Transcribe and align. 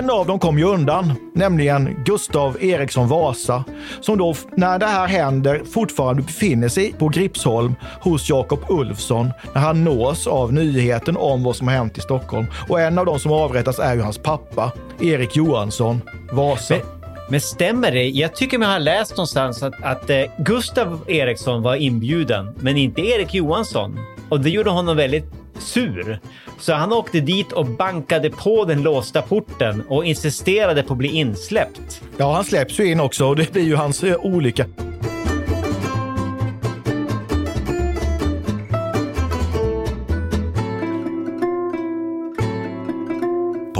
En 0.00 0.10
av 0.10 0.26
dem 0.26 0.38
kom 0.38 0.58
ju 0.58 0.64
undan, 0.64 1.12
nämligen 1.34 2.04
Gustav 2.04 2.62
Eriksson 2.62 3.08
Vasa, 3.08 3.64
som 4.00 4.18
då 4.18 4.34
när 4.56 4.78
det 4.78 4.86
här 4.86 5.06
händer 5.06 5.62
fortfarande 5.64 6.22
befinner 6.22 6.68
sig 6.68 6.92
på 6.92 7.08
Gripsholm 7.08 7.74
hos 8.00 8.28
Jakob 8.28 8.60
Ulfsson 8.68 9.30
när 9.54 9.60
han 9.60 9.84
nås 9.84 10.26
av 10.26 10.52
nyheten 10.52 11.16
om 11.16 11.42
vad 11.42 11.56
som 11.56 11.68
har 11.68 11.74
hänt 11.74 11.98
i 11.98 12.00
Stockholm. 12.00 12.46
Och 12.68 12.80
en 12.80 12.98
av 12.98 13.06
dem 13.06 13.20
som 13.20 13.32
avrättas 13.32 13.78
är 13.78 13.94
ju 13.94 14.00
hans 14.00 14.18
pappa, 14.18 14.72
Erik 15.00 15.36
Johansson 15.36 16.00
Vasa. 16.32 16.74
Men, 16.74 16.82
men 17.30 17.40
stämmer 17.40 17.92
det? 17.92 18.08
Jag 18.08 18.34
tycker 18.34 18.58
mig 18.58 18.68
ha 18.68 18.78
läst 18.78 19.10
någonstans 19.10 19.62
att, 19.62 19.82
att 19.82 20.10
eh, 20.10 20.22
Gustav 20.38 21.00
Eriksson 21.06 21.62
var 21.62 21.74
inbjuden, 21.74 22.54
men 22.60 22.76
inte 22.76 23.00
Erik 23.00 23.34
Johansson. 23.34 23.98
Och 24.28 24.40
det 24.40 24.50
gjorde 24.50 24.70
honom 24.70 24.96
väldigt 24.96 25.39
sur. 25.60 26.18
Så 26.58 26.72
han 26.72 26.92
åkte 26.92 27.20
dit 27.20 27.52
och 27.52 27.66
bankade 27.66 28.30
på 28.30 28.64
den 28.64 28.82
låsta 28.82 29.22
porten 29.22 29.82
och 29.88 30.04
insisterade 30.04 30.82
på 30.82 30.92
att 30.92 30.98
bli 30.98 31.08
insläppt. 31.08 32.02
Ja, 32.16 32.34
han 32.34 32.44
släpps 32.44 32.80
ju 32.80 32.90
in 32.90 33.00
också 33.00 33.26
och 33.26 33.36
det 33.36 33.52
blir 33.52 33.64
ju 33.64 33.76
hans 33.76 34.04
eh, 34.04 34.16
olycka. 34.16 34.66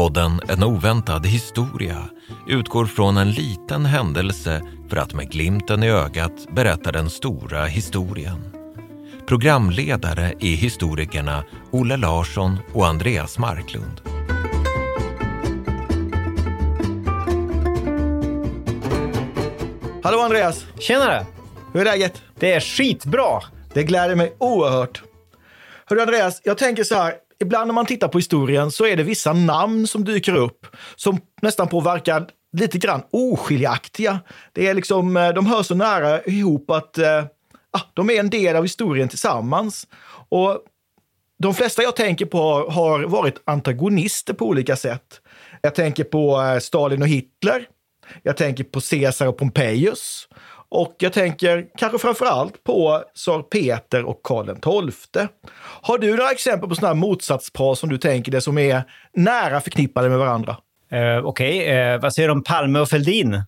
Podden 0.01 0.41
En 0.49 0.63
oväntad 0.63 1.27
historia 1.27 2.11
utgår 2.49 2.87
från 2.87 3.17
en 3.17 3.31
liten 3.31 3.87
händelse 3.87 4.63
för 4.89 4.97
att 4.97 5.15
med 5.15 5.31
glimten 5.31 5.83
i 5.83 5.89
ögat 5.91 6.47
berätta 6.55 6.93
den 6.93 7.11
stora 7.11 7.65
historien. 7.65 8.60
Programledare 9.31 10.35
är 10.41 10.57
historikerna 10.57 11.45
Olle 11.71 11.97
Larsson 11.97 12.59
och 12.75 12.87
Andreas 12.87 13.39
Marklund. 13.39 14.01
Hallå 20.03 20.19
Andreas! 20.19 20.67
Tjenare! 20.79 21.27
Hur 21.73 21.81
är 21.81 21.85
läget? 21.85 22.23
Det 22.39 22.53
är 22.53 22.61
skitbra! 22.61 23.43
Det 23.75 23.83
gläder 23.83 24.15
mig 24.15 24.37
oerhört. 24.39 25.03
Hörru 25.87 26.01
Andreas, 26.01 26.41
jag 26.45 26.59
tänker 26.59 26.85
så 26.85 26.95
här. 26.95 27.15
Ibland 27.41 27.67
när 27.67 27.75
man 27.75 27.87
tittar 27.87 28.09
på 28.09 28.19
historien 28.19 28.71
så 28.71 28.87
är 28.87 28.97
det 28.97 29.03
vissa 29.03 29.33
namn 29.33 29.87
som 29.87 30.05
dyker 30.05 30.35
upp 30.35 30.67
som 30.97 31.21
nästan 31.43 31.69
påverkar 31.69 32.27
lite 32.57 32.79
grann 32.79 33.03
oskiljaktiga. 33.11 34.19
Det 34.53 34.69
är 34.69 34.75
liksom, 34.75 35.17
eh, 35.17 35.29
de 35.29 35.47
hör 35.47 35.63
så 35.63 35.75
nära 35.75 36.23
ihop 36.23 36.71
att 36.71 36.99
eh, 36.99 37.25
ah, 37.73 37.81
de 37.95 38.11
är 38.11 38.21
en 38.21 38.31
del 38.31 38.57
av 38.57 38.63
historien 38.63 39.09
tillsammans. 39.09 39.87
Och 40.29 40.59
de 41.39 41.55
flesta 41.55 41.83
jag 41.83 41.97
tänker 41.97 42.27
på 42.27 42.71
har 42.71 43.03
varit 43.03 43.43
antagonister 43.45 44.35
på 44.35 44.47
olika 44.47 44.77
sätt. 44.77 45.21
Jag 45.63 45.75
tänker 45.75 46.05
på 46.05 46.41
eh, 46.41 46.59
Stalin 46.59 47.03
och 47.03 47.09
Hitler. 47.09 47.67
Jag 48.23 48.37
tänker 48.37 48.65
på 48.65 48.81
Caesar 48.81 49.27
och 49.27 49.39
Pompejus. 49.39 50.29
Och 50.69 50.97
jag 50.99 51.13
tänker 51.13 51.67
kanske 51.77 51.99
framför 51.99 52.27
allt 52.27 52.65
på 52.65 53.05
Tsar 53.15 53.43
Peter 53.43 54.05
och 54.05 54.23
Karl 54.23 54.91
XII. 54.91 55.29
Har 55.57 55.99
du 55.99 56.17
några 56.17 56.31
exempel 56.31 56.69
på 56.69 56.75
sådana 56.75 56.95
här 56.95 57.01
motsatspar 57.01 57.75
som 57.75 57.89
du 57.89 57.99
tänker 57.99 58.33
dig 58.33 58.41
som 58.41 58.59
är 58.59 58.83
nära 59.15 59.61
förknippade 59.61 60.09
med 60.09 60.19
varandra? 60.19 60.57
Uh, 60.93 61.27
Okej, 61.27 61.61
okay. 61.61 61.95
uh, 61.95 62.01
vad 62.01 62.15
säger 62.15 62.29
du 62.29 62.33
om 62.33 62.45
Palme 62.45 62.79
och 62.79 62.89
Fälldin? 62.89 63.43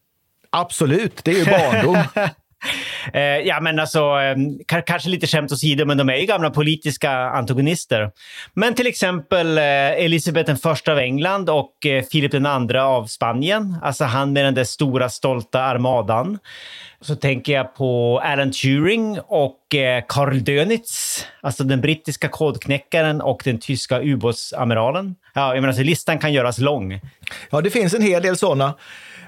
Absolut, 0.50 1.25
det 1.25 1.31
är 1.31 1.34
ju 1.34 1.44
barndom. 1.44 2.05
Eh, 3.12 3.21
ja, 3.23 3.61
men 3.61 3.78
alltså, 3.78 3.99
eh, 3.99 4.37
kanske 4.84 5.09
lite 5.09 5.27
skämt 5.27 5.53
åsido, 5.53 5.84
men 5.84 5.99
de 5.99 6.09
är 6.09 6.17
ju 6.17 6.27
gamla 6.27 6.50
politiska 6.50 7.11
antagonister. 7.11 8.11
Men 8.55 8.75
till 8.75 8.87
exempel 8.87 9.59
eh, 9.59 9.65
Elisabeth 9.65 10.50
I 10.50 10.91
av 10.91 10.99
England 10.99 11.50
och 11.50 11.87
eh, 11.87 12.05
II 12.12 12.77
av 12.78 13.06
Spanien. 13.06 13.77
Alltså 13.83 14.05
han 14.05 14.33
med 14.33 14.45
den 14.45 14.55
där 14.55 14.65
stora 14.65 15.09
stolta 15.09 15.62
armadan. 15.62 16.39
Så 17.00 17.17
tänker 17.17 17.53
jag 17.53 17.75
på 17.75 18.21
Alan 18.25 18.53
Turing 18.53 19.19
och 19.21 19.75
eh, 19.75 20.05
Karl 20.09 20.44
Dönitz, 20.44 21.27
alltså 21.41 21.65
den 21.65 21.81
brittiska 21.81 22.29
kodknäckaren 22.29 23.21
och 23.21 23.43
den 23.44 23.59
tyska 23.59 24.00
ubåtsamiralen. 24.03 25.15
Ja, 25.34 25.55
jag 25.55 25.61
menar, 25.61 25.75
så 25.75 25.83
listan 25.83 26.19
kan 26.19 26.33
göras 26.33 26.59
lång. 26.59 27.00
Ja, 27.50 27.61
det 27.61 27.71
finns 27.71 27.94
en 27.94 28.03
hel 28.03 28.23
del 28.23 28.37
sådana. 28.37 28.75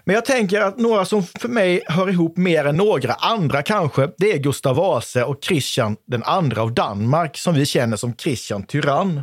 Men 0.05 0.15
jag 0.15 0.25
tänker 0.25 0.61
att 0.61 0.79
några 0.79 1.05
som 1.05 1.23
för 1.23 1.49
mig 1.49 1.83
hör 1.87 2.11
ihop 2.11 2.37
mer 2.37 2.65
än 2.65 2.77
några 2.77 3.13
andra 3.13 3.63
kanske, 3.63 4.09
det 4.19 4.33
är 4.33 4.39
Gustav 4.39 4.77
Vasa 4.77 5.27
och 5.27 5.45
Christian 5.45 5.97
den 6.07 6.23
andra 6.23 6.63
av 6.63 6.75
Danmark, 6.75 7.37
som 7.37 7.55
vi 7.55 7.67
känner 7.67 7.97
som 7.97 8.17
Christian 8.17 8.63
Tyrann. 8.63 9.23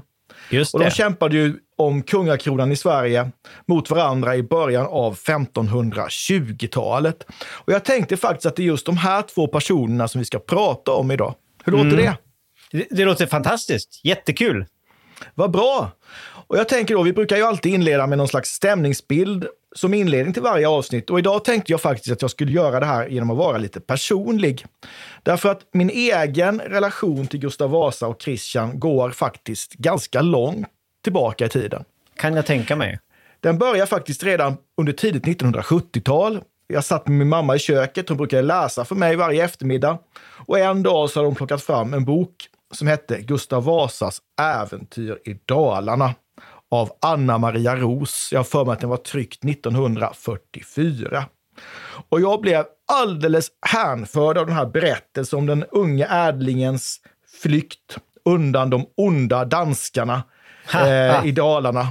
Just. 0.49 0.73
Och 0.73 0.79
de 0.79 0.89
kämpade 0.89 1.37
ju 1.37 1.55
om 1.77 2.03
kungakronan 2.03 2.71
i 2.71 2.75
Sverige 2.75 3.31
mot 3.65 3.89
varandra 3.89 4.35
i 4.35 4.43
början 4.43 4.85
av 4.85 5.17
1520-talet. 5.17 7.25
Och 7.51 7.73
jag 7.73 7.85
tänkte 7.85 8.17
faktiskt 8.17 8.45
att 8.45 8.55
det 8.55 8.63
är 8.63 8.65
just 8.65 8.85
de 8.85 8.97
här 8.97 9.21
två 9.21 9.47
personerna 9.47 10.07
som 10.07 10.19
vi 10.19 10.25
ska 10.25 10.39
prata 10.39 10.91
om 10.91 11.11
idag. 11.11 11.35
Hur 11.63 11.71
låter 11.71 11.85
mm. 11.85 11.97
det? 11.97 12.17
det? 12.71 12.87
Det 12.91 13.05
låter 13.05 13.25
fantastiskt. 13.25 14.01
Jättekul. 14.03 14.65
Vad 15.33 15.51
bra! 15.51 15.91
Och 16.47 16.57
jag 16.57 16.69
tänker 16.69 16.95
då, 16.95 17.03
vi 17.03 17.13
brukar 17.13 17.37
ju 17.37 17.43
alltid 17.43 17.73
inleda 17.73 18.07
med 18.07 18.17
någon 18.17 18.27
slags 18.27 18.49
stämningsbild 18.49 19.47
som 19.75 19.93
inledning 19.93 20.33
till 20.33 20.43
varje 20.43 20.67
avsnitt. 20.67 21.09
Och 21.09 21.19
idag 21.19 21.45
tänkte 21.45 21.71
jag 21.71 21.81
faktiskt 21.81 22.11
att 22.11 22.21
jag 22.21 22.31
skulle 22.31 22.51
göra 22.51 22.79
det 22.79 22.85
här 22.85 23.07
genom 23.07 23.31
att 23.31 23.37
vara 23.37 23.57
lite 23.57 23.79
personlig. 23.79 24.65
Därför 25.23 25.49
att 25.49 25.61
min 25.73 25.89
egen 25.89 26.59
relation 26.59 27.27
till 27.27 27.39
Gustav 27.39 27.69
Vasa 27.69 28.07
och 28.07 28.21
Christian 28.21 28.79
går 28.79 29.11
faktiskt 29.11 29.73
ganska 29.73 30.21
långt 30.21 30.67
tillbaka 31.03 31.45
i 31.45 31.49
tiden. 31.49 31.83
Kan 32.15 32.35
jag 32.35 32.45
tänka 32.45 32.75
mig. 32.75 32.99
Den 33.39 33.57
börjar 33.57 33.85
faktiskt 33.85 34.23
redan 34.23 34.57
under 34.77 34.93
tidigt 34.93 35.25
1970-tal. 35.25 36.41
Jag 36.67 36.85
satt 36.85 37.07
med 37.07 37.17
min 37.17 37.29
mamma 37.29 37.55
i 37.55 37.59
köket. 37.59 38.09
Hon 38.09 38.17
brukade 38.17 38.41
läsa 38.41 38.85
för 38.85 38.95
mig 38.95 39.15
varje 39.15 39.45
eftermiddag. 39.45 39.97
Och 40.47 40.59
en 40.59 40.83
dag 40.83 41.09
så 41.09 41.19
hade 41.19 41.27
hon 41.27 41.35
plockat 41.35 41.61
fram 41.63 41.93
en 41.93 42.05
bok 42.05 42.35
som 42.73 42.87
hette 42.87 43.21
Gustav 43.21 43.63
Vasas 43.63 44.21
äventyr 44.41 45.19
i 45.25 45.33
Dalarna 45.45 46.13
av 46.71 46.91
Anna 47.01 47.37
Maria 47.37 47.75
Ros. 47.75 48.29
Jag 48.31 48.39
har 48.39 48.43
för 48.43 48.65
mig 48.65 48.73
att 48.73 48.79
den 48.79 48.89
var 48.89 48.97
tryckt 48.97 49.45
1944. 49.45 51.25
Och 52.09 52.21
jag 52.21 52.41
blev 52.41 52.65
alldeles 52.91 53.47
hänförd 53.65 54.37
av 54.37 54.45
den 54.45 54.55
här 54.55 54.65
berättelsen 54.65 55.39
om 55.39 55.45
den 55.45 55.63
unge 55.63 56.07
ädlingens 56.09 56.99
flykt 57.41 57.97
undan 58.25 58.69
de 58.69 58.85
onda 58.97 59.45
danskarna 59.45 60.23
eh, 60.73 61.25
i 61.25 61.31
Dalarna 61.31 61.87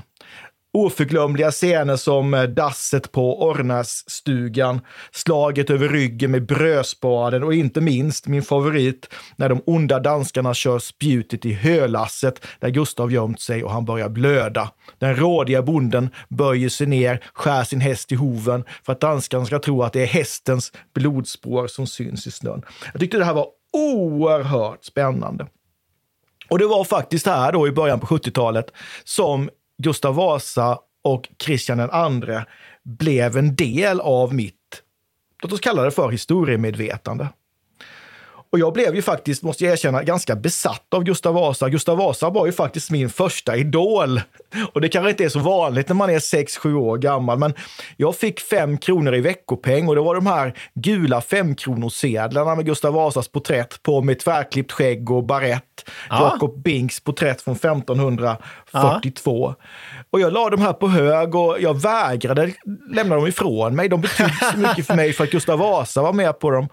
oförglömliga 0.73 1.51
scener 1.51 1.97
som 1.97 2.35
eh, 2.35 2.43
dasset 2.43 3.13
på 3.13 3.43
Ornässtugan, 3.43 4.81
slaget 5.11 5.71
över 5.71 5.89
ryggen 5.89 6.31
med 6.31 6.47
brödspaden 6.47 7.43
och 7.43 7.55
inte 7.55 7.81
minst 7.81 8.27
min 8.27 8.43
favorit 8.43 9.09
när 9.37 9.49
de 9.49 9.63
onda 9.67 10.01
danskarna 10.01 10.55
kör 10.55 10.79
spjutet 10.79 11.47
i 11.47 11.53
hölasset 11.53 12.47
där 12.61 12.69
Gustav 12.69 13.13
gömt 13.13 13.41
sig 13.41 13.65
och 13.65 13.71
han 13.71 13.85
börjar 13.85 14.09
blöda. 14.09 14.71
Den 14.99 15.17
rådiga 15.17 15.63
bonden 15.63 16.11
böjer 16.29 16.69
sig 16.69 16.87
ner, 16.87 17.25
skär 17.35 17.65
sin 17.65 17.81
häst 17.81 18.13
i 18.13 18.15
hoven 18.15 18.65
för 18.83 18.93
att 18.93 19.01
danskarna 19.01 19.47
ska 19.47 19.59
tro 19.59 19.83
att 19.83 19.93
det 19.93 20.03
är 20.03 20.07
hästens 20.07 20.73
blodspår 20.95 21.67
som 21.67 21.87
syns 21.87 22.27
i 22.27 22.31
snön. 22.31 22.63
Jag 22.93 23.01
tyckte 23.01 23.19
det 23.19 23.25
här 23.25 23.35
var 23.35 23.47
oerhört 23.73 24.85
spännande. 24.85 25.47
Och 26.49 26.59
det 26.59 26.67
var 26.67 26.85
faktiskt 26.85 27.27
här 27.27 27.53
då 27.53 27.69
i 27.69 27.73
början 27.73 28.01
på 28.01 28.07
70-talet 28.07 28.67
som 29.05 29.51
Gustav 29.83 30.15
Vasa 30.15 30.79
och 31.05 31.29
Kristian 31.37 31.81
II 31.81 32.37
blev 32.83 33.37
en 33.37 33.57
del 33.57 34.01
av 34.01 34.35
mitt, 34.35 34.83
låt 35.43 35.53
oss 35.53 35.61
kalla 35.61 35.83
det 35.83 35.91
för 35.91 36.11
historiemedvetande. 36.11 37.29
Och 38.53 38.59
jag 38.59 38.73
blev 38.73 38.95
ju 38.95 39.03
faktiskt, 39.03 39.43
måste 39.43 39.65
jag 39.65 39.73
erkänna, 39.73 40.03
ganska 40.03 40.37
besatt 40.37 40.95
av 40.95 41.05
Gustav 41.05 41.35
Vasa. 41.35 41.69
Gustav 41.69 41.97
Vasa 41.97 42.31
var 42.31 42.47
ju 42.47 42.53
faktiskt 42.53 42.91
min 42.91 43.11
första 43.11 43.57
idol. 43.57 44.21
Och 44.73 44.81
det 44.81 44.89
kanske 44.89 45.11
inte 45.11 45.25
är 45.25 45.29
så 45.29 45.39
vanligt 45.39 45.89
när 45.89 45.95
man 45.95 46.11
är 46.11 46.19
6-7 46.19 46.75
år 46.75 46.99
gammal, 46.99 47.39
men 47.39 47.55
jag 47.97 48.17
fick 48.17 48.41
fem 48.41 48.79
kronor 48.79 49.15
i 49.15 49.21
veckopeng 49.21 49.89
och 49.89 49.95
det 49.95 50.01
var 50.01 50.15
de 50.15 50.27
här 50.27 50.55
gula 50.75 51.21
femkronorssedlarna 51.21 52.55
med 52.55 52.67
Gustav 52.67 52.95
Vasas 52.95 53.29
porträtt 53.29 53.83
på 53.83 54.03
med 54.03 54.19
tvärklippt 54.19 54.73
skägg 54.73 55.11
och 55.11 55.25
barett. 55.25 55.91
Ja. 56.09 56.31
Jakob 56.33 56.63
Binks 56.63 57.01
porträtt 57.01 57.43
från 57.43 57.55
1542. 57.55 59.55
Och 60.11 60.21
jag 60.21 60.33
la 60.33 60.51
de 60.51 60.61
här 60.61 60.73
på 60.73 60.89
hög 60.89 61.35
och 61.35 61.57
jag 61.61 61.83
vägrade 61.83 62.53
lämna 62.95 63.15
dem 63.15 63.27
ifrån 63.27 63.77
mig. 63.77 63.89
De 63.89 64.01
betydde 64.01 64.35
så 64.53 64.59
mycket 64.59 64.87
för 64.87 64.95
mig 64.95 65.13
för 65.13 65.25
att 65.25 65.31
Gustav 65.31 65.59
Vasa 65.59 66.03
var 66.03 66.13
med 66.13 66.39
på 66.39 66.51
dem. 66.51 66.69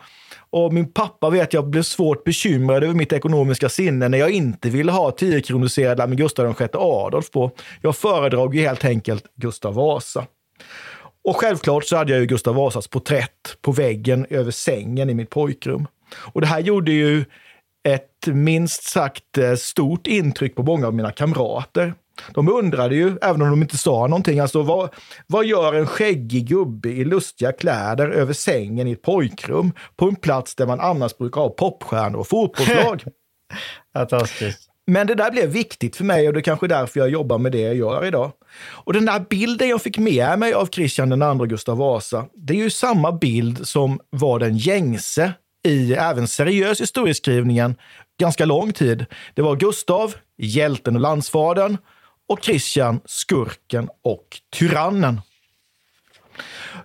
Och 0.50 0.74
min 0.74 0.94
pappa 0.94 1.30
vet 1.30 1.54
jag 1.54 1.70
blev 1.70 1.84
svårt 1.84 2.24
bekymrad 2.24 2.84
över 2.84 2.94
mitt 2.94 3.14
ekonomiska 3.14 3.70
sinne 3.70 4.10
när 4.10 4.18
jag 4.18 4.32
inte 4.32 4.70
ville 4.70 4.92
ha 4.92 5.10
10-kronorssedlar 5.10 6.08
med 6.08 6.18
Gustav 6.18 6.56
VI 6.60 6.68
Adolf 6.74 7.32
på. 7.32 7.52
Jag 7.82 7.96
föredrog 7.96 8.56
ju 8.56 8.62
helt 8.62 8.86
enkelt 8.86 9.26
Gustav 9.36 9.74
Vasa. 9.74 10.26
Och 11.24 11.38
självklart 11.38 11.86
så 11.86 11.96
hade 11.96 12.12
jag 12.12 12.20
ju 12.20 12.26
Gustav 12.26 12.56
Vasas 12.56 12.88
porträtt 12.88 13.58
på 13.62 13.72
väggen 13.72 14.26
över 14.30 14.52
sängen 14.52 15.10
i 15.10 15.14
mitt 15.14 15.30
pojkrum. 15.30 15.88
Och 16.34 16.42
det 16.42 16.48
här 16.48 16.60
gjorde 16.60 16.92
ju 16.92 17.26
ett 17.88 18.28
minst 18.28 18.84
sagt 18.84 19.38
eh, 19.38 19.56
stort 19.56 20.08
intryck 20.08 20.56
på 20.56 20.64
många 20.64 20.88
av 20.88 20.94
mina 20.94 21.12
kamrater. 21.12 21.94
De 22.34 22.50
undrade 22.50 22.96
ju, 22.96 23.18
även 23.22 23.42
om 23.42 23.50
de 23.50 23.62
inte 23.62 23.78
sa 23.78 24.08
någonting, 24.08 24.40
alltså 24.40 24.62
vad, 24.62 24.90
vad 25.28 25.46
gör 25.46 25.74
en 25.74 25.88
skäggig 25.88 26.48
gubbe 26.48 26.90
i 26.90 27.06
lustiga 27.06 27.52
kläder 27.52 28.10
över 28.10 28.34
sängen 28.34 28.88
i 28.88 28.92
ett 28.92 29.02
pojkrum 29.02 29.72
på 29.96 30.06
en 30.06 30.16
plats 30.16 30.56
där 30.56 30.66
man 30.66 30.80
annars 30.80 31.18
brukar 31.18 31.42
ha 31.42 31.50
popstjärnor 31.50 32.20
och 32.20 32.28
fotbollslag? 32.28 33.04
Fantastiskt. 33.94 34.70
Men 34.88 35.08
det 35.08 35.16
där 35.16 35.32
blev 35.32 35.50
viktigt 35.50 35.96
för 35.96 36.04
mig 36.04 36.28
och 36.28 36.34
det 36.34 36.40
är 36.40 36.42
kanske 36.42 36.68
därför 36.68 37.00
jag 37.00 37.10
jobbar 37.10 37.38
med 37.38 37.52
det 37.52 37.62
jag 37.62 37.76
gör 37.76 38.06
idag. 38.06 38.32
Och 38.70 38.94
den 38.94 39.06
där 39.06 39.26
bilden 39.30 39.70
jag 39.70 39.82
fick 39.82 39.98
med 39.98 40.40
mig 40.40 40.54
av 40.54 40.66
Kristian 40.66 41.12
II 41.12 41.42
och 41.42 41.50
Gustav 41.50 41.78
Vasa, 41.78 42.26
det 42.34 42.54
är 42.54 42.58
ju 42.58 42.70
samma 42.70 43.12
bild 43.12 43.68
som 43.68 44.00
var 44.10 44.40
den 44.40 44.58
gängse 44.58 45.34
i 45.68 45.94
även 45.94 46.28
seriös 46.28 46.82
historieskrivningen 46.82 47.76
ganska 48.20 48.46
lång 48.46 48.74
tid. 48.74 49.06
Det 49.34 49.42
var 49.42 49.56
Gustav, 49.56 50.16
hjälten 50.38 50.96
och 50.96 51.02
landsfadern, 51.02 51.78
och 52.28 52.42
Kristian, 52.42 53.00
skurken 53.06 53.90
och 54.04 54.28
tyrannen. 54.54 55.22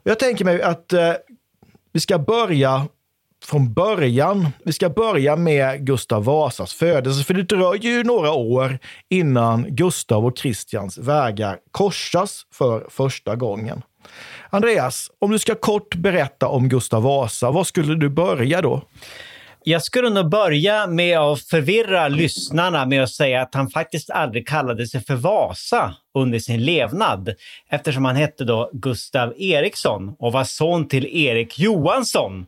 Jag 0.03 0.19
tänker 0.19 0.45
mig 0.45 0.63
att 0.63 0.93
eh, 0.93 1.13
vi 1.93 2.01
ska 2.01 2.19
börja 2.19 2.87
från 3.45 3.73
början. 3.73 4.49
Vi 4.65 4.73
ska 4.73 4.89
börja 4.89 5.37
med 5.37 5.87
Gustav 5.87 6.25
Vasas 6.25 6.75
födelse, 6.75 7.25
för 7.25 7.35
det 7.35 7.43
dröjer 7.43 7.91
ju 7.91 8.05
några 8.05 8.33
år 8.33 8.79
innan 9.09 9.67
Gustav 9.69 10.27
och 10.27 10.37
Kristians 10.37 10.99
vägar 10.99 11.59
korsas 11.71 12.47
för 12.53 12.87
första 12.91 13.37
gången. 13.37 13.83
Andreas, 14.55 15.11
om 15.19 15.31
du 15.31 15.39
ska 15.39 15.55
kort 15.55 15.95
berätta 15.95 16.49
om 16.49 16.69
Gustav 16.69 17.03
Vasa, 17.03 17.51
var 17.51 17.65
skulle 17.65 17.95
du 17.95 18.09
börja 18.09 18.63
då? 18.63 18.83
Jag 19.65 19.83
skulle 19.83 20.11
nog 20.11 20.31
börja 20.31 20.87
med 20.87 21.19
att 21.19 21.41
förvirra 21.41 22.09
lyssnarna 22.09 22.87
med 22.87 23.03
att 23.03 23.11
säga 23.11 23.43
att 23.43 23.55
han 23.55 23.71
faktiskt 23.71 24.11
aldrig 24.11 24.49
kallade 24.49 24.87
sig 24.87 25.05
för 25.05 25.15
Vasa 25.15 25.95
under 26.15 26.39
sin 26.39 26.65
levnad 26.65 27.35
eftersom 27.69 28.05
han 28.05 28.17
hette 28.17 28.45
då 28.45 28.71
Gustav 28.73 29.35
Eriksson 29.39 30.17
och 30.19 30.33
var 30.33 30.45
son 30.45 30.89
till 30.89 31.07
Erik 31.07 31.59
Johansson. 31.59 32.47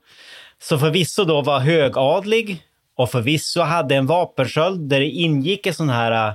Så 0.62 0.78
förvisso 0.78 1.24
då 1.24 1.42
var 1.42 1.58
högadlig 1.60 2.62
och 2.96 3.10
förvisso 3.10 3.60
hade 3.60 3.94
en 3.94 4.06
vapensköld 4.06 4.88
där 4.88 5.00
det 5.00 5.10
ingick 5.10 5.66
en 5.66 5.74
sån 5.74 5.90
här 5.90 6.34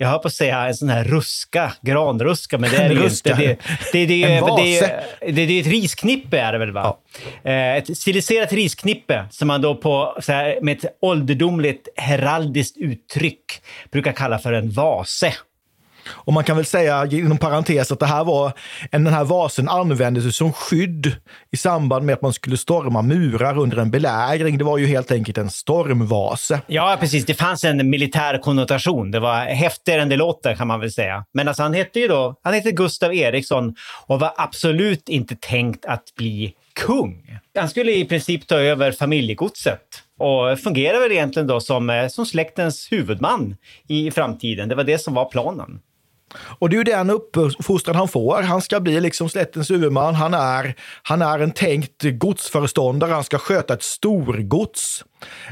jag 0.00 0.08
höll 0.08 0.18
på 0.18 0.28
att 0.28 0.34
säga 0.34 0.66
en 0.66 0.74
sån 0.74 0.88
här 0.88 1.04
ruska, 1.04 1.72
granruska, 1.80 2.58
men 2.58 2.70
det 2.70 2.76
är 2.76 2.88
det 2.94 2.94
ju 2.94 3.04
inte. 3.04 3.34
Det, 3.34 3.58
det, 3.92 4.06
det, 4.06 4.22
En 4.22 4.30
det, 4.44 4.50
vase. 4.50 5.02
det, 5.20 5.32
det, 5.32 5.46
det 5.46 5.52
är 5.52 5.60
ett 5.60 5.66
risknippe 5.66 6.38
är 6.38 6.52
det 6.52 6.58
väl 6.58 6.72
va? 6.72 6.96
Eh, 7.44 7.76
Ett 7.76 7.98
stiliserat 7.98 8.52
risknippe 8.52 9.24
som 9.30 9.48
man 9.48 9.62
då 9.62 9.74
på, 9.74 10.18
här, 10.28 10.58
med 10.62 10.78
ett 10.78 10.98
ålderdomligt 11.00 11.88
heraldiskt 11.96 12.76
uttryck 12.76 13.44
brukar 13.90 14.12
kalla 14.12 14.38
för 14.38 14.52
en 14.52 14.70
vase. 14.70 15.34
Och 16.10 16.32
man 16.32 16.44
kan 16.44 16.56
väl 16.56 16.64
säga 16.64 17.06
inom 17.06 17.38
parentes 17.38 17.92
att 17.92 18.00
det 18.00 18.06
här 18.06 18.24
var, 18.24 18.52
en, 18.90 19.04
den 19.04 19.14
här 19.14 19.24
vasen 19.24 19.68
användes 19.68 20.36
som 20.36 20.52
skydd 20.52 21.16
i 21.50 21.56
samband 21.56 22.06
med 22.06 22.12
att 22.12 22.22
man 22.22 22.32
skulle 22.32 22.56
storma 22.56 23.02
murar 23.02 23.58
under 23.58 23.76
en 23.76 23.90
belägring. 23.90 24.58
Det 24.58 24.64
var 24.64 24.78
ju 24.78 24.86
helt 24.86 25.12
enkelt 25.12 25.38
en 25.38 25.50
stormvase. 25.50 26.60
Ja, 26.66 26.96
precis. 27.00 27.26
Det 27.26 27.34
fanns 27.34 27.64
en 27.64 27.90
militär 27.90 28.38
konnotation. 28.38 29.10
Det 29.10 29.20
var 29.20 29.40
häftigare 29.40 30.02
än 30.02 30.08
det 30.08 30.16
låter 30.16 30.54
kan 30.54 30.66
man 30.66 30.80
väl 30.80 30.92
säga. 30.92 31.24
Men 31.34 31.48
alltså, 31.48 31.62
han 31.62 31.74
hette 31.74 32.00
ju 32.00 32.08
då, 32.08 32.34
han 32.42 32.54
hette 32.54 32.72
Gustav 32.72 33.14
Eriksson 33.14 33.74
och 34.06 34.20
var 34.20 34.32
absolut 34.36 35.08
inte 35.08 35.36
tänkt 35.36 35.84
att 35.84 36.14
bli 36.16 36.54
kung. 36.74 37.38
Han 37.58 37.68
skulle 37.68 37.92
i 37.92 38.04
princip 38.04 38.46
ta 38.46 38.56
över 38.56 38.92
familjegodset 38.92 39.82
och 40.18 40.58
fungerar 40.58 41.00
väl 41.00 41.12
egentligen 41.12 41.46
då 41.46 41.60
som, 41.60 41.90
eh, 41.90 42.08
som 42.08 42.26
släktens 42.26 42.92
huvudman 42.92 43.56
i 43.88 44.10
framtiden. 44.10 44.68
Det 44.68 44.74
var 44.74 44.84
det 44.84 44.98
som 44.98 45.14
var 45.14 45.24
planen. 45.24 45.80
Och 46.34 46.70
det 46.70 46.76
är 46.76 46.78
ju 46.78 46.84
den 46.84 47.10
uppfostran 47.10 47.96
han 47.96 48.08
får. 48.08 48.42
Han 48.42 48.62
ska 48.62 48.80
bli 48.80 49.00
liksom 49.00 49.28
slättens 49.28 49.70
huvudman. 49.70 50.14
Han 50.14 50.34
är, 50.34 50.74
han 51.02 51.22
är 51.22 51.38
en 51.38 51.50
tänkt 51.50 52.02
godsföreståndare. 52.02 53.12
Han 53.12 53.24
ska 53.24 53.38
sköta 53.38 53.74
ett 53.74 53.82
storgods. 53.82 55.04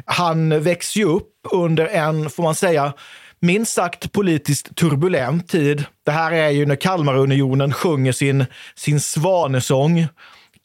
Han 0.04 0.60
växer 0.62 1.00
ju 1.00 1.06
upp 1.06 1.32
under 1.52 1.86
en, 1.86 2.30
får 2.30 2.42
man 2.42 2.54
säga, 2.54 2.92
minst 3.40 3.72
sagt 3.72 4.12
politiskt 4.12 4.76
turbulent 4.76 5.48
tid. 5.48 5.84
Det 6.04 6.10
här 6.10 6.32
är 6.32 6.50
ju 6.50 6.66
när 6.66 6.76
Kalmarunionen 6.76 7.72
sjunger 7.72 8.12
sin, 8.12 8.46
sin 8.74 9.00
svanesång. 9.00 10.06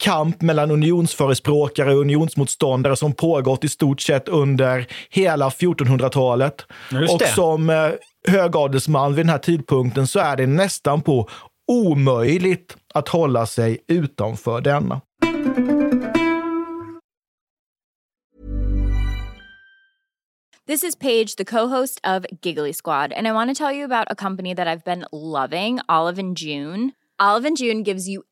Kamp 0.02 0.42
mellan 0.42 0.70
unionsförespråkare 0.70 1.94
och 1.94 2.00
unionsmotståndare 2.00 2.96
som 2.96 3.12
pågått 3.12 3.64
i 3.64 3.68
stort 3.68 4.00
sett 4.00 4.28
under 4.28 4.86
hela 5.10 5.48
1400-talet. 5.48 6.66
Just 6.90 7.12
Och 7.12 7.18
det. 7.18 7.26
som 7.26 7.70
eh, 7.70 7.88
högadelsman 8.28 9.14
vid 9.14 9.24
den 9.24 9.30
här 9.30 9.38
tidpunkten 9.38 10.06
så 10.06 10.18
är 10.18 10.36
det 10.36 10.46
nästan 10.46 11.02
på 11.02 11.28
omöjligt 11.72 12.76
att 12.94 13.08
hålla 13.08 13.46
sig 13.46 13.78
utanför 13.88 14.60
denna. 14.60 15.00
This 20.66 20.84
is 20.84 20.96
Paige, 20.96 21.36
the 21.36 21.44
co-host 21.44 22.00
of 22.04 22.24
Giggly 22.42 22.72
Squad, 22.72 23.12
and 23.12 23.26
I 23.26 23.32
want 23.32 23.50
to 23.50 23.64
tell 23.64 23.76
you 23.76 23.84
about 23.84 24.06
a 24.10 24.14
company 24.14 24.54
that 24.54 24.66
I've 24.66 24.84
been 24.84 25.04
loving, 25.12 25.80
Olive 25.88 26.18
and 26.18 26.38
June. 26.38 26.92
Olive 27.18 27.48
and 27.48 27.56
June 27.56 27.82
gives 27.82 28.08
you 28.08 28.22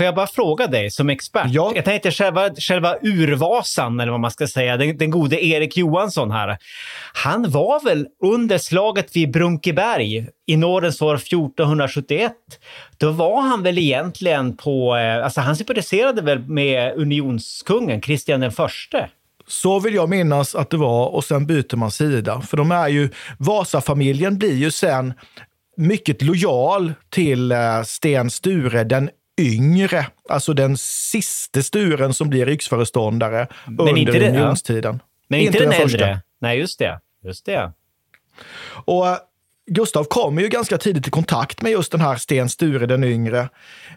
Får 0.00 0.04
jag 0.04 0.14
bara 0.14 0.26
fråga 0.26 0.66
dig 0.66 0.90
som 0.90 1.10
expert? 1.10 1.46
Ja. 1.48 1.72
Jag 1.74 1.84
tänkte 1.84 2.10
själva, 2.10 2.50
själva 2.54 2.96
urvasan, 3.02 4.00
eller 4.00 4.12
vad 4.12 4.20
man 4.20 4.30
ska 4.30 4.46
säga, 4.46 4.76
den, 4.76 4.98
den 4.98 5.10
gode 5.10 5.44
Erik 5.44 5.76
Johansson 5.76 6.30
här. 6.30 6.58
Han 7.12 7.50
var 7.50 7.84
väl 7.84 8.06
under 8.22 8.58
slaget 8.58 9.16
vid 9.16 9.30
Brunkeberg 9.32 10.28
i 10.46 10.56
nådens 10.56 11.02
år 11.02 11.14
1471. 11.14 12.32
Då 12.98 13.10
var 13.10 13.42
han 13.42 13.62
väl 13.62 13.78
egentligen 13.78 14.56
på... 14.56 14.96
eh, 14.96 15.24
Alltså 15.24 15.40
han 15.40 15.56
sympatiserade 15.56 16.22
väl 16.22 16.38
med 16.38 16.94
unionskungen 16.96 18.00
Kristian 18.00 18.40
den 18.40 18.52
förste? 18.52 19.08
Så 19.46 19.80
vill 19.80 19.94
jag 19.94 20.08
minnas 20.08 20.54
att 20.54 20.70
det 20.70 20.76
var 20.76 21.06
och 21.06 21.24
sen 21.24 21.46
byter 21.46 21.76
man 21.76 21.90
sida. 21.90 22.40
För 22.40 22.56
de 22.56 22.72
är 22.72 22.88
ju, 22.88 23.08
Vasafamiljen 23.38 24.38
blir 24.38 24.54
ju 24.54 24.70
sen 24.70 25.14
mycket 25.76 26.22
lojal 26.22 26.92
till 27.10 27.52
eh, 27.52 27.82
Sten 27.82 28.30
Sture 28.30 28.84
den 28.84 29.10
yngre, 29.40 30.06
alltså 30.28 30.52
den 30.54 30.76
siste 30.78 31.62
Sturen 31.62 32.14
som 32.14 32.28
blir 32.30 32.46
riksföreståndare 32.46 33.46
under 33.78 33.96
inte 33.96 34.12
den- 34.12 34.34
ja. 34.34 34.40
unionstiden. 34.40 35.02
Men 35.28 35.40
inte, 35.40 35.58
den, 35.58 35.72
första. 35.72 35.82
äldre. 35.82 36.20
Nej, 36.40 36.58
just 36.58 36.78
det. 36.78 37.00
Just 37.24 37.46
det. 37.46 37.72
Och 38.84 39.06
Gustav 39.72 40.04
kommer 40.04 40.42
ju 40.42 40.48
ganska 40.48 40.78
tidigt 40.78 41.06
i 41.06 41.10
kontakt 41.10 41.62
med 41.62 41.72
just 41.72 41.92
den 41.92 42.00
här 42.00 42.16
Sten 42.16 42.48
Sture 42.48 42.86
den 42.86 43.04
yngre. 43.04 43.48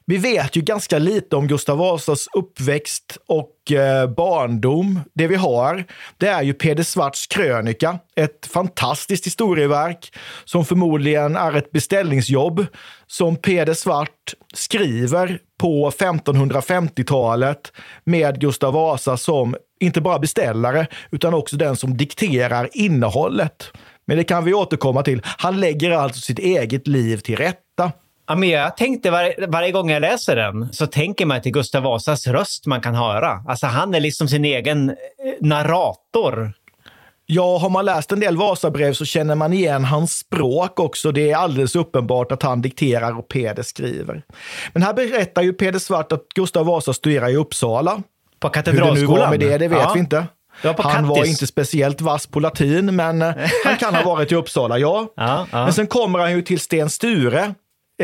Vi 0.06 0.18
vet 0.18 0.56
ju 0.56 0.62
ganska 0.62 1.00
lite 1.00 1.36
om 1.36 1.48
Gustav 1.48 1.78
Vasas 1.78 2.28
uppväxt 2.34 3.18
och 3.28 3.72
eh, 3.72 4.10
barndom. 4.10 5.00
Det 5.14 5.28
vi 5.28 5.36
har, 5.36 5.84
det 6.18 6.28
är 6.28 6.42
ju 6.42 6.54
Peder 6.54 6.84
Svarts 6.84 7.28
krönika. 7.28 8.00
Ett 8.16 8.46
fantastiskt 8.46 9.26
historieverk 9.26 10.14
som 10.46 10.66
förmodligen 10.66 11.36
är 11.36 11.56
ett 11.56 11.72
beställningsjobb 11.72 12.66
som 13.08 13.36
Peder 13.36 13.74
Svart 13.74 14.34
skriver 14.54 15.40
på 15.60 15.92
1550-talet 15.92 17.72
med 18.04 18.40
Gustav 18.40 18.74
Vasa 18.74 19.18
som 19.18 19.56
inte 19.80 20.02
bara 20.02 20.20
beställare 20.20 20.88
utan 21.12 21.34
också 21.34 21.56
den 21.56 21.76
som 21.76 21.98
dikterar 21.98 22.70
innehållet. 22.74 23.72
Men 24.06 24.18
det 24.18 24.24
kan 24.24 24.46
vi 24.46 24.54
återkomma 24.54 25.04
till. 25.04 25.22
Han 25.38 25.60
lägger 25.60 25.92
alltså 25.92 26.22
sitt 26.22 26.40
eget 26.40 26.88
liv 26.88 27.18
till 27.18 27.36
rätta. 27.36 27.92
Ja, 28.28 28.36
men 28.36 28.50
jag 28.50 28.78
tänkte 28.78 29.12
var, 29.12 29.48
varje 29.48 29.72
gång 29.72 29.90
jag 29.90 30.02
läser 30.02 30.36
den 30.36 30.74
så 30.74 30.88
tänker 30.88 31.26
man 31.26 31.42
till 31.42 31.52
Gustav 31.52 31.84
Vasas 31.84 32.28
röst 32.28 32.66
man 32.66 32.82
kan 32.82 32.96
höra. 32.96 33.44
Alltså 33.48 33.68
han 33.68 33.94
är 33.96 34.00
liksom 34.00 34.28
sin 34.28 34.46
egen 34.46 34.90
eh, 34.90 34.96
narrator. 35.42 36.54
Ja, 37.26 37.58
har 37.58 37.70
man 37.70 37.86
läst 37.86 38.12
en 38.12 38.20
del 38.20 38.38
Vasabrev 38.38 38.94
så 38.94 39.06
känner 39.06 39.36
man 39.36 39.54
igen 39.54 39.84
hans 39.86 40.12
språk 40.18 40.80
också. 40.80 41.12
Det 41.12 41.32
är 41.32 41.36
alldeles 41.36 41.76
uppenbart 41.76 42.32
att 42.32 42.44
han 42.44 42.62
dikterar 42.62 43.18
och 43.20 43.28
Peder 43.28 43.64
skriver. 43.64 44.22
Men 44.74 44.84
här 44.84 44.94
berättar 44.94 45.42
ju 45.42 45.54
Peder 45.54 45.80
Svart 45.80 46.12
att 46.12 46.28
Gustav 46.36 46.66
Vasa 46.66 46.94
studerar 46.94 47.30
i 47.30 47.36
Uppsala. 47.36 47.92
På 48.40 48.48
Hur 48.48 48.54
det 48.64 48.72
nu 48.72 48.74
Katedralskolan. 48.80 49.20
var 49.20 49.30
med 49.30 49.40
det, 49.40 49.58
det 49.58 49.68
vet 49.68 49.80
Ja. 49.80 49.92
vi 49.94 50.00
inte. 50.00 50.26
Var 50.62 50.76
han 50.84 51.08
var 51.08 51.16
Kattis. 51.16 51.32
inte 51.32 51.48
speciellt 51.48 52.02
vass 52.02 52.28
på 52.28 52.40
latin, 52.40 52.96
men 52.96 53.22
eh, 53.22 53.34
han 53.66 53.78
kan 53.78 53.96
ha 53.96 54.04
varit 54.04 54.32
i 54.32 54.36
Uppsala, 54.36 54.78
ja. 54.78 55.08
Ja, 55.16 55.48
ja. 55.52 55.64
Men 55.64 55.74
sen 55.74 55.88
kommer 55.88 56.20
han 56.20 56.32
ju 56.32 56.42
till 56.42 56.60
Sten 56.60 56.90
Sture 56.90 57.54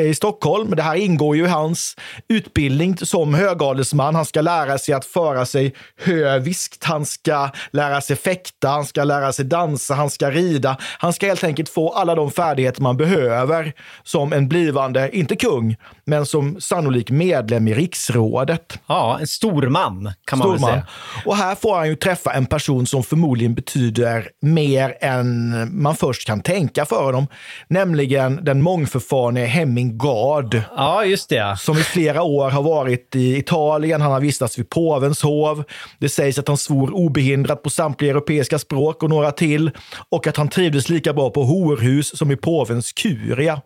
i 0.08 0.16
Stockholm. 0.16 0.74
Det 0.76 0.82
här 0.82 0.96
ingår 0.96 1.36
ju 1.36 1.44
i 1.44 1.48
hans 1.48 1.96
utbildning 2.28 2.98
som 2.98 3.34
högadelsman. 3.34 4.16
Han 4.16 4.26
ska 4.26 4.42
lära 4.42 4.78
sig 4.78 4.94
att 4.94 5.06
föra 5.06 5.46
sig 5.46 5.74
höviskt, 6.04 6.84
han 6.84 7.06
ska 7.06 7.50
lära 7.72 8.02
sig 8.02 8.16
fäkta, 8.16 8.68
han 8.68 8.86
ska 8.86 9.04
lära 9.04 9.34
sig 9.34 9.46
dansa, 9.46 9.94
han 9.94 10.10
ska 10.10 10.32
rida. 10.32 10.78
Han 10.82 11.14
ska 11.14 11.28
helt 11.28 11.44
enkelt 11.44 11.70
få 11.70 11.90
alla 11.90 12.16
de 12.16 12.32
färdigheter 12.32 12.82
man 12.82 12.98
behöver 12.98 13.74
som 14.04 14.34
en 14.34 14.48
blivande, 14.48 15.18
inte 15.18 15.36
kung, 15.36 15.76
men 16.06 16.26
som 16.26 16.62
sannolik 16.62 17.12
medlem 17.12 17.68
i 17.68 17.74
riksrådet. 17.74 18.80
Ja, 18.88 19.18
en 19.20 19.28
stor 19.28 19.68
man 19.68 20.14
kan 20.26 20.40
man 20.40 20.50
väl 20.50 20.58
Storman. 20.58 20.74
säga. 20.74 20.88
Och 21.26 21.36
här 21.36 21.56
får 21.56 21.76
han 21.76 21.88
ju 21.88 21.96
träffa 21.96 22.34
en 22.34 22.46
person 22.46 22.86
som 22.86 23.04
förmodligen 23.04 23.54
betyder 23.54 24.30
mer 24.42 24.98
än 25.02 25.54
man 25.82 25.96
först 25.96 26.28
kan 26.28 26.42
tänka 26.42 26.86
för 26.86 27.04
honom. 27.04 27.28
Nämligen 27.68 28.40
den 28.46 28.62
mångförfarne 28.62 29.46
Hemming 29.46 29.89
Gard 29.98 30.62
Ja, 30.76 31.06
just 31.06 31.30
det. 31.30 31.58
som 31.60 31.78
i 31.78 31.84
flera 31.84 32.24
år 32.24 32.50
har 32.50 32.64
varit 32.64 33.16
i 33.16 33.38
Italien. 33.38 34.02
Han 34.02 34.12
har 34.12 34.20
vistats 34.20 34.60
vid 34.60 34.70
påvens 34.70 35.22
hov. 35.22 35.64
Det 36.00 36.10
sägs 36.10 36.40
att 36.40 36.48
han 36.48 36.58
svor 36.58 36.96
obehindrat 36.96 37.64
på 37.64 37.70
samtliga 37.70 38.12
europeiska 38.12 38.60
språk 38.60 39.04
och 39.04 39.10
några 39.10 39.32
till 39.32 39.72
och 40.10 40.28
att 40.28 40.38
han 40.38 40.50
trivdes 40.50 40.90
lika 40.90 41.14
bra 41.14 41.30
på 41.30 41.44
horhus 41.44 42.18
som 42.18 42.32
i 42.32 42.36
påvens 42.36 42.94
kuria. 42.94 43.62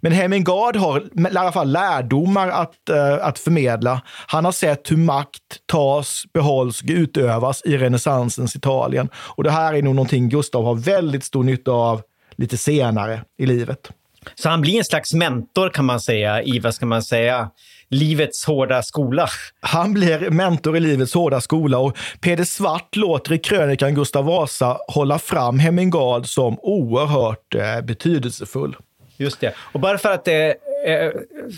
Men 0.00 0.12
Hemingard 0.12 0.76
har 0.76 1.00
i 1.00 1.36
alla 1.36 1.52
fall 1.52 1.72
lärdomar 1.72 2.48
att, 2.48 2.88
eh, 2.88 3.26
att 3.26 3.38
förmedla. 3.38 4.02
Han 4.26 4.44
har 4.44 4.52
sett 4.52 4.90
hur 4.90 4.96
makt 4.96 5.40
tas, 5.72 6.22
behålls 6.34 6.82
och 6.82 6.88
utövas 6.90 7.62
i 7.64 7.76
renässansens 7.78 8.56
Italien. 8.56 9.08
Och 9.14 9.44
det 9.44 9.50
här 9.50 9.74
är 9.74 9.82
nog 9.82 9.94
någonting 9.94 10.28
Gustav 10.28 10.64
har 10.64 10.74
väldigt 10.74 11.24
stor 11.24 11.44
nytta 11.44 11.70
av 11.70 12.02
lite 12.36 12.56
senare 12.56 13.24
i 13.38 13.46
livet. 13.46 13.90
Så 14.34 14.48
han 14.48 14.60
blir 14.60 14.78
en 14.78 14.84
slags 14.84 15.14
mentor 15.14 15.68
kan 15.68 15.84
man 15.84 16.00
säga 16.00 16.42
i, 16.42 16.58
vad 16.58 16.74
ska 16.74 16.86
man 16.86 17.02
säga, 17.02 17.50
livets 17.90 18.44
hårda 18.44 18.82
skola. 18.82 19.28
Han 19.60 19.94
blir 19.94 20.30
mentor 20.30 20.76
i 20.76 20.80
livets 20.80 21.14
hårda 21.14 21.40
skola 21.40 21.78
och 21.78 21.96
Peder 22.20 22.44
Svart 22.44 22.96
låter 22.96 23.32
i 23.32 23.38
krönikan 23.38 23.94
Gustav 23.94 24.24
Vasa 24.24 24.78
hålla 24.88 25.18
fram 25.18 25.58
Hemingard 25.58 26.26
som 26.26 26.58
oerhört 26.62 27.54
eh, 27.54 27.80
betydelsefull. 27.80 28.76
Just 29.16 29.40
det. 29.40 29.54
Och 29.58 29.80
bara 29.80 29.98
för 29.98 30.12
att 30.12 30.28
eh, 30.28 30.34
eh, 30.34 31.10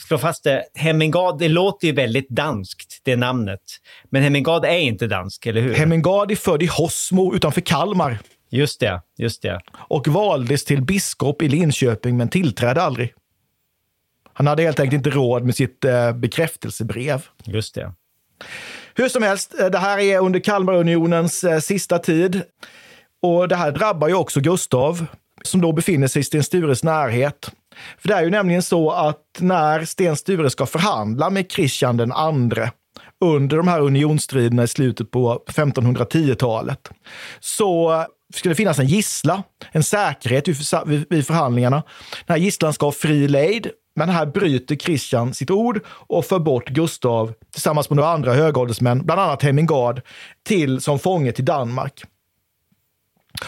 slå 0.07 0.19
fast 0.19 0.45
det, 0.45 0.65
Hemmingad, 0.75 1.39
det 1.39 1.49
låter 1.49 1.87
ju 1.87 1.93
väldigt 1.93 2.29
danskt, 2.29 3.01
det 3.03 3.17
namnet. 3.17 3.61
Men 4.11 4.23
Hemmingad 4.23 4.65
är 4.65 4.79
inte 4.79 5.07
dansk, 5.07 5.47
eller 5.47 5.61
hur? 5.61 5.75
Hemingard 5.75 6.31
är 6.31 6.37
född 6.37 6.63
i 6.63 6.67
Hosmo 6.67 7.35
utanför 7.35 7.61
Kalmar 7.61 8.19
just 8.53 8.81
det, 8.81 9.03
just 9.19 9.43
det. 9.43 9.61
och 9.75 10.09
valdes 10.09 10.65
till 10.65 10.83
biskop 10.83 11.43
i 11.43 11.49
Linköping 11.49 12.17
men 12.17 12.29
tillträdde 12.29 12.83
aldrig. 12.83 13.15
Han 14.33 14.47
hade 14.47 14.63
helt 14.63 14.81
enkelt 14.81 15.07
inte 15.07 15.11
råd 15.11 15.45
med 15.45 15.55
sitt 15.55 15.85
eh, 15.85 16.13
bekräftelsebrev. 16.13 17.27
Just 17.45 17.75
det. 17.75 17.93
Hur 18.95 19.09
som 19.09 19.23
helst, 19.23 19.61
eh, 19.61 19.67
det 19.67 19.79
här 19.79 19.99
är 19.99 20.19
under 20.19 20.41
Kalmarunionens 20.41 21.45
eh, 21.45 21.59
sista 21.59 21.99
tid. 21.99 22.43
Och 23.23 23.49
det 23.49 23.57
här 23.57 23.73
drabbar 23.73 24.09
ju 24.09 24.15
också 24.15 24.41
Gustav, 24.41 25.07
som 25.43 25.61
då 25.61 25.73
befinner 25.73 26.07
sig 26.07 26.21
i 26.21 26.25
Sten 26.25 26.45
Stures 26.45 26.85
närhet. 26.85 27.51
För 27.99 28.09
det 28.09 28.15
är 28.15 28.23
ju 28.23 28.31
nämligen 28.31 28.63
så 28.63 28.91
att 28.91 29.39
när 29.39 29.85
Sten 29.85 30.17
Sture 30.17 30.51
ska 30.51 30.67
förhandla 30.67 31.31
med 31.31 31.51
Kristian 31.51 31.97
den 31.97 32.13
andre 32.13 32.71
under 33.21 33.57
de 33.57 33.69
här 33.69 33.81
unionsstriderna 33.81 34.63
i 34.63 34.69
slutet 34.69 35.11
på 35.11 35.43
1510-talet, 35.47 36.91
så 37.41 38.05
det 38.45 38.55
finnas 38.55 38.79
en 38.79 38.87
gissla, 38.87 39.43
en 39.73 39.83
säkerhet 39.83 40.49
vid 41.11 41.27
förhandlingarna. 41.27 41.83
Den 42.27 42.35
här 42.35 42.37
gisslan 42.37 42.73
ska 42.73 42.87
ha 42.87 42.93
fri 42.93 43.29
lejd, 43.29 43.71
men 43.95 44.09
här 44.09 44.27
bryter 44.27 44.75
Kristian 44.75 45.35
sitt 45.35 45.51
ord 45.51 45.81
och 45.89 46.25
för 46.25 46.39
bort 46.39 46.69
Gustav 46.69 47.33
tillsammans 47.53 47.91
med 47.91 47.97
några 47.97 48.11
andra 48.11 48.33
högadelsmän, 48.33 49.05
bland 49.05 49.21
annat 49.21 49.43
Hemmingard, 49.43 50.01
till 50.47 50.81
som 50.81 50.99
fånge 50.99 51.33
till 51.33 51.45
Danmark. 51.45 52.05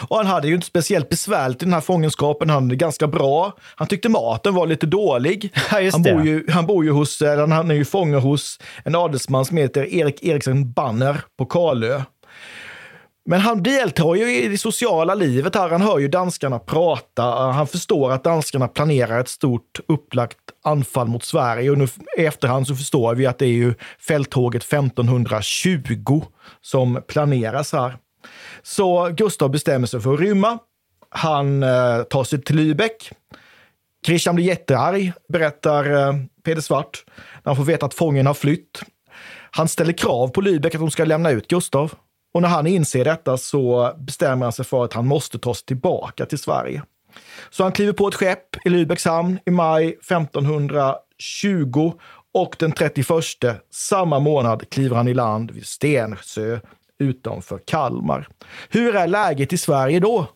Och 0.07 0.17
han 0.17 0.25
hade 0.25 0.47
ju 0.47 0.55
inte 0.55 0.67
speciellt 0.67 1.09
besvärligt 1.09 1.61
i 1.61 1.65
den 1.65 1.73
här 1.73 1.81
fångenskapen. 1.81 2.49
Han 2.49 2.67
det 2.67 2.75
ganska 2.75 3.07
bra. 3.07 3.53
Han 3.75 3.87
tyckte 3.87 4.09
maten 4.09 4.53
var 4.53 4.67
lite 4.67 4.85
dålig. 4.85 5.53
Ja, 5.71 5.89
han, 5.91 6.01
bor 6.01 6.25
ju, 6.25 6.45
han 6.49 6.65
bor 6.65 6.85
ju 6.85 6.91
hos, 6.91 7.21
han 7.21 7.71
är 7.71 7.75
ju 7.75 7.85
fånge 7.85 8.17
hos 8.17 8.59
en 8.83 8.95
adelsman 8.95 9.45
som 9.45 9.57
heter 9.57 9.93
Erik 9.93 10.23
Eriksson 10.23 10.71
Banner 10.71 11.21
på 11.37 11.45
Karlö. 11.45 12.01
Men 13.27 13.39
han 13.39 13.63
deltar 13.63 14.15
ju 14.15 14.35
i 14.35 14.47
det 14.47 14.57
sociala 14.57 15.15
livet 15.15 15.55
här. 15.55 15.69
Han 15.69 15.81
hör 15.81 15.99
ju 15.99 16.07
danskarna 16.07 16.59
prata. 16.59 17.23
Han 17.51 17.67
förstår 17.67 18.11
att 18.11 18.23
danskarna 18.23 18.67
planerar 18.67 19.19
ett 19.19 19.27
stort 19.27 19.79
upplagt 19.87 20.37
anfall 20.63 21.07
mot 21.07 21.23
Sverige. 21.23 21.69
Och 21.69 21.77
nu 21.77 21.87
i 22.17 22.25
efterhand 22.25 22.67
så 22.67 22.75
förstår 22.75 23.15
vi 23.15 23.25
att 23.25 23.39
det 23.39 23.45
är 23.45 23.49
ju 23.49 23.73
fälttåget 23.99 24.63
1520 24.63 26.23
som 26.61 27.01
planeras 27.07 27.73
här. 27.73 27.97
Så 28.63 29.09
Gustav 29.09 29.49
bestämmer 29.49 29.87
sig 29.87 30.01
för 30.01 30.13
att 30.13 30.19
rymma. 30.19 30.57
Han 31.09 31.63
eh, 31.63 32.03
tar 32.03 32.23
sig 32.23 32.41
till 32.41 32.59
Lübeck. 32.59 33.11
Christian 34.05 34.35
blir 34.35 34.45
jättearg, 34.45 35.13
berättar 35.29 36.07
eh, 36.07 36.15
Peder 36.43 36.61
Svart, 36.61 37.03
när 37.43 37.49
han 37.49 37.55
får 37.55 37.63
veta 37.63 37.85
att 37.85 37.93
fången 37.93 38.27
har 38.27 38.33
flytt. 38.33 38.81
Han 39.51 39.67
ställer 39.67 39.93
krav 39.93 40.27
på 40.27 40.41
Lübeck 40.41 40.75
att 40.75 40.81
de 40.81 40.91
ska 40.91 41.05
lämna 41.05 41.31
ut 41.31 41.47
Gustav. 41.47 41.93
Och 42.35 42.41
när 42.41 42.49
han 42.49 42.67
inser 42.67 43.05
detta 43.05 43.37
så 43.37 43.93
bestämmer 43.97 44.45
han 44.45 44.53
sig 44.53 44.65
för 44.65 44.83
att 44.83 44.93
han 44.93 45.07
måste 45.07 45.39
ta 45.39 45.53
sig 45.53 45.65
tillbaka 45.65 46.25
till 46.25 46.37
Sverige. 46.37 46.83
Så 47.49 47.63
han 47.63 47.71
kliver 47.71 47.93
på 47.93 48.07
ett 48.07 48.15
skepp 48.15 48.65
i 48.65 48.69
Lübecks 48.69 49.09
hamn 49.09 49.39
i 49.45 49.51
maj 49.51 49.87
1520 49.87 51.93
och 52.33 52.55
den 52.59 52.71
31 52.71 53.07
samma 53.71 54.19
månad 54.19 54.69
kliver 54.69 54.95
han 54.95 55.07
i 55.07 55.13
land 55.13 55.51
vid 55.51 55.65
Stensö 55.65 56.59
utanför 56.99 57.59
Kalmar. 57.67 58.27
Hur 58.69 58.95
är 58.95 59.07
läget 59.07 59.53
i 59.53 59.57
Sverige 59.57 59.99
då? 59.99 60.27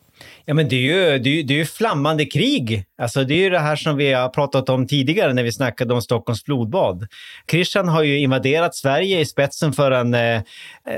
Ja, 0.44 0.54
men 0.54 0.68
det 0.68 0.76
är 0.76 0.80
ju, 0.80 1.18
det 1.18 1.30
är, 1.30 1.42
det 1.42 1.54
är 1.54 1.58
ju 1.58 1.64
flammande 1.64 2.24
krig. 2.24 2.84
Alltså, 2.98 3.24
det 3.24 3.34
är 3.34 3.38
ju 3.38 3.50
det 3.50 3.58
här 3.58 3.76
som 3.76 3.96
vi 3.96 4.12
har 4.12 4.28
pratat 4.28 4.68
om 4.68 4.86
tidigare 4.86 5.32
när 5.32 5.42
vi 5.42 5.52
snackade 5.52 5.94
om 5.94 6.02
Stockholms 6.02 6.44
flodbad. 6.44 7.06
Christian 7.50 7.88
har 7.88 8.02
ju 8.02 8.18
invaderat 8.18 8.74
Sverige 8.74 9.20
i 9.20 9.24
spetsen 9.26 9.72
för 9.72 9.90
en 9.90 10.14
eh, 10.14 10.42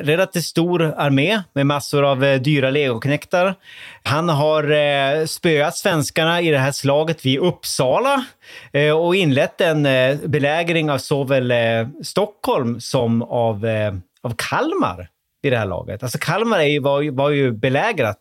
relativt 0.02 0.44
stor 0.44 0.82
armé 0.82 1.42
med 1.52 1.66
massor 1.66 2.04
av 2.04 2.24
eh, 2.24 2.40
dyra 2.40 2.70
legoknektar. 2.70 3.54
Han 4.02 4.28
har 4.28 4.70
eh, 4.70 5.24
spöat 5.26 5.76
svenskarna 5.76 6.40
i 6.40 6.50
det 6.50 6.58
här 6.58 6.72
slaget 6.72 7.26
vid 7.26 7.38
Uppsala 7.38 8.24
eh, 8.72 8.92
och 8.92 9.16
inlett 9.16 9.60
en 9.60 9.86
eh, 9.86 10.16
belägring 10.24 10.90
av 10.90 10.98
såväl 10.98 11.50
eh, 11.50 11.58
Stockholm 12.02 12.80
som 12.80 13.22
av, 13.22 13.66
eh, 13.66 13.94
av 14.22 14.34
Kalmar 14.36 15.08
vid 15.42 15.52
det 15.52 15.58
här 15.58 15.66
laget. 15.66 16.02
Alltså 16.02 16.18
Kalmar 16.18 16.58
är 16.58 16.62
ju, 16.64 16.78
var, 16.80 17.10
var 17.10 17.30
ju 17.30 17.52
belägrat 17.52 18.18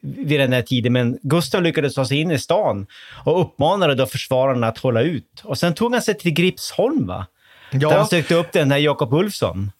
vid 0.00 0.40
den 0.40 0.52
här 0.52 0.62
tiden, 0.62 0.92
men 0.92 1.18
Gustav 1.22 1.62
lyckades 1.62 1.94
ta 1.94 2.04
sig 2.04 2.20
in 2.20 2.30
i 2.30 2.38
stan 2.38 2.86
och 3.24 3.40
uppmanade 3.40 3.94
då 3.94 4.06
försvararna 4.06 4.68
att 4.68 4.78
hålla 4.78 5.00
ut. 5.02 5.40
Och 5.44 5.58
sen 5.58 5.74
tog 5.74 5.92
han 5.92 6.02
sig 6.02 6.18
till 6.18 6.32
Gripsholm, 6.32 7.06
va? 7.06 7.26
Ja. 7.70 7.88
Där 7.88 7.96
han 7.96 8.06
sökte 8.06 8.34
upp 8.34 8.52
den 8.52 8.70
här 8.70 8.78
Jakob 8.78 9.12
Ulfsson. 9.12 9.70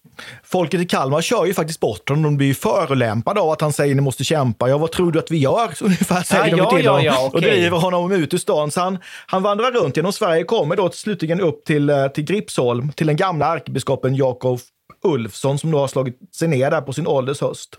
Folket 0.45 0.81
i 0.81 0.85
Kalmar 0.87 1.21
kör 1.23 1.47
ju 1.47 1.55
faktiskt 1.55 1.81
bort 1.81 2.09
honom. 2.09 2.23
De 2.23 2.37
blir 2.37 2.47
ju 2.47 2.55
förolämpade 2.55 3.41
av 3.41 3.51
att 3.51 3.61
han 3.61 3.73
säger 3.73 3.95
ni 3.95 4.01
måste 4.01 4.25
kämpa. 4.25 4.69
Ja, 4.69 4.79
vad 4.79 4.93
tror 4.93 5.13
du 5.13 5.19
att 5.19 5.31
vi 5.31 5.39
gör? 5.39 5.71
Ungefär 5.83 6.23
säger 6.23 6.57
Ja, 6.57 6.65
de 6.71 6.77
till 6.77 6.85
ja, 6.85 6.91
honom. 6.91 7.05
ja, 7.07 7.21
Och 7.27 7.35
okej. 7.35 7.51
driver 7.51 7.79
honom 7.79 8.13
ut 8.13 8.35
ur 8.35 8.39
stan. 8.39 8.71
Så 8.71 8.81
han, 8.81 8.99
han 9.27 9.43
vandrar 9.43 9.71
runt 9.71 9.97
genom 9.97 10.13
Sverige, 10.13 10.45
kommer 10.45 10.77
då 10.77 10.91
slutligen 10.91 11.41
upp 11.41 11.65
till, 11.65 11.91
eh, 11.91 12.07
till 12.07 12.25
Gripsholm, 12.25 12.93
till 12.93 13.07
den 13.07 13.17
gamla 13.17 13.55
ärkebiskopen 13.55 14.15
Jakob 14.17 14.61
Ulfsson 15.03 15.59
som 15.59 15.71
då 15.71 15.79
har 15.79 15.89
slagit 15.89 16.35
sig 16.35 16.49
ner 16.49 16.71
där 16.71 16.81
på 16.81 16.93
sin 16.93 17.07
ålders 17.07 17.41
höst. 17.41 17.79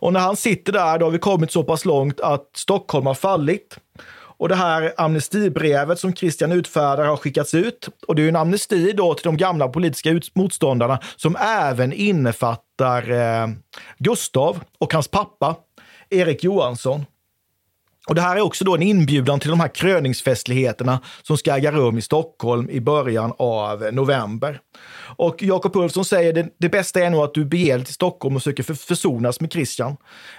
Och 0.00 0.12
när 0.12 0.20
han 0.20 0.36
sitter 0.36 0.72
där, 0.72 0.98
då 0.98 1.06
har 1.06 1.10
vi 1.10 1.18
kommit 1.18 1.52
så 1.52 1.64
pass 1.64 1.84
långt 1.84 2.20
att 2.20 2.50
Stockholm 2.56 3.06
har 3.06 3.14
fallit. 3.14 3.78
Och 4.42 4.48
det 4.48 4.54
här 4.54 4.92
amnestibrevet 4.96 5.98
som 5.98 6.14
Christian 6.14 6.52
utfärdar 6.52 7.04
har 7.04 7.16
skickats 7.16 7.54
ut. 7.54 7.88
Och 8.08 8.14
det 8.14 8.22
är 8.22 8.24
ju 8.24 8.28
en 8.28 8.36
amnesti 8.36 8.92
då 8.92 9.14
till 9.14 9.24
de 9.24 9.36
gamla 9.36 9.68
politiska 9.68 10.20
motståndarna 10.34 10.98
som 11.16 11.36
även 11.36 11.92
innefattar 11.92 13.10
eh, 13.10 13.48
Gustav 13.98 14.60
och 14.78 14.92
hans 14.92 15.08
pappa, 15.08 15.56
Erik 16.10 16.44
Johansson. 16.44 17.04
Och 18.08 18.14
det 18.14 18.20
här 18.20 18.36
är 18.36 18.40
också 18.40 18.64
då 18.64 18.74
en 18.74 18.82
inbjudan 18.82 19.40
till 19.40 19.50
de 19.50 19.60
här 19.60 19.68
kröningsfestligheterna 19.68 21.00
som 21.22 21.36
ska 21.36 21.56
äga 21.56 21.72
rum 21.72 21.98
i 21.98 22.02
Stockholm 22.02 22.70
i 22.70 22.80
början 22.80 23.32
av 23.38 23.88
november. 23.92 24.60
Och 25.16 25.42
Jakob 25.42 25.76
Ulfsson 25.76 26.04
säger 26.04 26.32
det, 26.32 26.48
det 26.58 26.68
bästa 26.68 27.00
är 27.00 27.10
nog 27.10 27.24
att 27.24 27.34
du 27.34 27.44
beger 27.44 27.76
dig 27.76 27.84
till 27.84 27.94
Stockholm 27.94 28.36
och 28.36 28.42
söker 28.42 28.62
för, 28.62 28.74
försonas 28.74 29.40
med 29.40 29.52
Christian. 29.52 29.96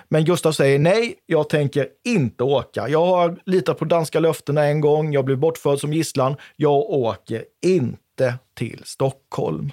Men 0.10 0.26
Gustav 0.26 0.52
säger 0.52 0.80
nej, 0.80 1.16
jag 1.26 1.50
tänker 1.50 1.88
inte 2.06 2.44
åka. 2.44 2.90
Jag 2.90 3.06
har 3.06 3.38
litat 3.46 3.80
på 3.80 3.86
danska 3.86 4.20
löftena 4.20 4.64
en 4.64 4.82
gång, 4.82 5.14
jag 5.14 5.26
blev 5.26 5.38
bortförd 5.38 5.80
som 5.80 5.94
gisslan. 5.94 6.36
Jag 6.56 6.80
åker 6.80 7.44
inte 7.66 8.36
till 8.56 8.82
Stockholm. 8.86 9.72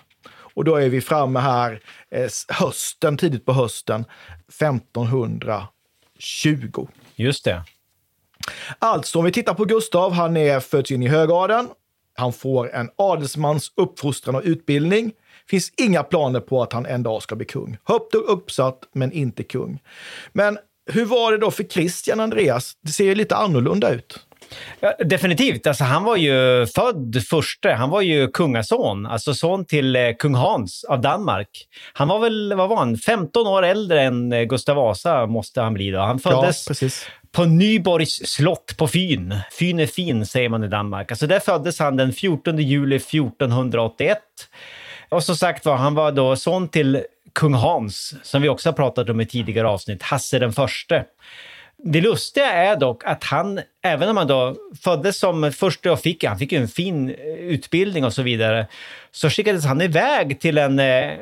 Och 0.54 0.64
då 0.64 0.76
är 0.76 0.88
vi 0.88 1.00
framme 1.00 1.40
här 1.40 1.80
eh, 2.10 2.28
hösten, 2.48 3.16
tidigt 3.16 3.44
på 3.44 3.52
hösten 3.52 4.04
1520. 4.48 6.86
Just 7.16 7.44
det. 7.44 7.64
Alltså, 8.78 9.18
om 9.18 9.24
vi 9.24 9.32
tittar 9.32 9.54
på 9.54 9.64
Gustav, 9.64 10.12
han 10.12 10.36
är 10.36 10.60
född 10.60 10.90
in 10.90 11.02
i 11.02 11.08
högadeln. 11.08 11.68
Han 12.16 12.32
får 12.32 12.74
en 12.74 12.90
adelsmans 12.96 13.72
uppfostran 13.76 14.34
och 14.34 14.42
utbildning. 14.44 15.12
Finns 15.48 15.72
inga 15.76 16.02
planer 16.02 16.40
på 16.40 16.62
att 16.62 16.72
han 16.72 16.86
en 16.86 17.02
dag 17.02 17.22
ska 17.22 17.36
bli 17.36 17.46
kung. 17.46 17.76
Högt 17.84 18.14
uppsatt, 18.14 18.78
men 18.92 19.12
inte 19.12 19.42
kung. 19.42 19.82
Men 20.32 20.58
hur 20.90 21.04
var 21.04 21.32
det 21.32 21.38
då 21.38 21.50
för 21.50 21.64
Christian 21.64 22.20
Andreas? 22.20 22.72
Det 22.82 22.92
ser 22.92 23.04
ju 23.04 23.14
lite 23.14 23.36
annorlunda 23.36 23.90
ut. 23.90 24.20
Ja, 24.80 24.94
definitivt. 25.04 25.66
Alltså, 25.66 25.84
han 25.84 26.04
var 26.04 26.16
ju 26.16 26.66
född 26.66 27.22
förste. 27.28 27.70
Han 27.70 27.90
var 27.90 28.00
ju 28.00 28.28
kungason, 28.28 29.06
alltså 29.06 29.34
son 29.34 29.64
till 29.64 29.96
eh, 29.96 30.10
kung 30.18 30.34
Hans 30.34 30.84
av 30.84 31.00
Danmark. 31.00 31.48
Han 31.92 32.08
var 32.08 32.18
väl, 32.18 32.54
vad 32.54 32.68
var 32.68 32.76
han, 32.76 32.96
15 32.96 33.46
år 33.46 33.62
äldre 33.62 34.02
än 34.02 34.32
eh, 34.32 34.42
Gustav 34.42 34.76
Vasa 34.76 35.26
måste 35.26 35.60
han 35.60 35.74
bli 35.74 35.90
då. 35.90 35.98
Han 35.98 36.18
föddes 36.18 36.66
Ja, 36.66 36.70
precis 36.70 37.06
på 37.32 37.44
Nyborgs 37.44 38.26
slott 38.26 38.76
på 38.76 38.88
Fyn. 38.88 39.36
Fyn 39.58 39.80
är 39.80 39.86
fin, 39.86 40.26
säger 40.26 40.48
man 40.48 40.64
i 40.64 40.68
Danmark. 40.68 41.10
Alltså 41.10 41.26
där 41.26 41.40
föddes 41.40 41.78
han 41.78 41.96
den 41.96 42.12
14 42.12 42.58
juli 42.58 42.96
1481. 42.96 44.18
Och 45.08 45.24
som 45.24 45.36
sagt 45.36 45.64
var, 45.64 45.76
han 45.76 45.94
var 45.94 46.12
då 46.12 46.36
son 46.36 46.68
till 46.68 47.04
kung 47.32 47.54
Hans, 47.54 48.14
som 48.22 48.42
vi 48.42 48.48
också 48.48 48.68
har 48.68 48.74
pratat 48.74 49.08
om 49.08 49.20
i 49.20 49.26
tidigare 49.26 49.68
avsnitt, 49.68 50.02
Hasse 50.02 50.38
den 50.38 50.52
förste. 50.52 51.04
Det 51.84 52.00
lustiga 52.00 52.46
är 52.52 52.76
dock 52.76 53.04
att 53.04 53.24
han, 53.24 53.60
även 53.82 54.08
om 54.08 54.16
han 54.16 54.26
då 54.26 54.56
föddes 54.82 55.18
som 55.18 55.52
första 55.52 55.92
och 55.92 56.00
fick, 56.00 56.24
han 56.24 56.38
fick 56.38 56.52
ju 56.52 56.58
en 56.58 56.68
fin 56.68 57.08
eh, 57.10 57.16
utbildning 57.26 58.04
och 58.04 58.12
så 58.12 58.22
vidare, 58.22 58.66
så 59.10 59.30
skickades 59.30 59.64
han 59.64 59.80
iväg 59.80 60.40
till 60.40 60.58
en, 60.58 60.78
eh, 60.78 61.12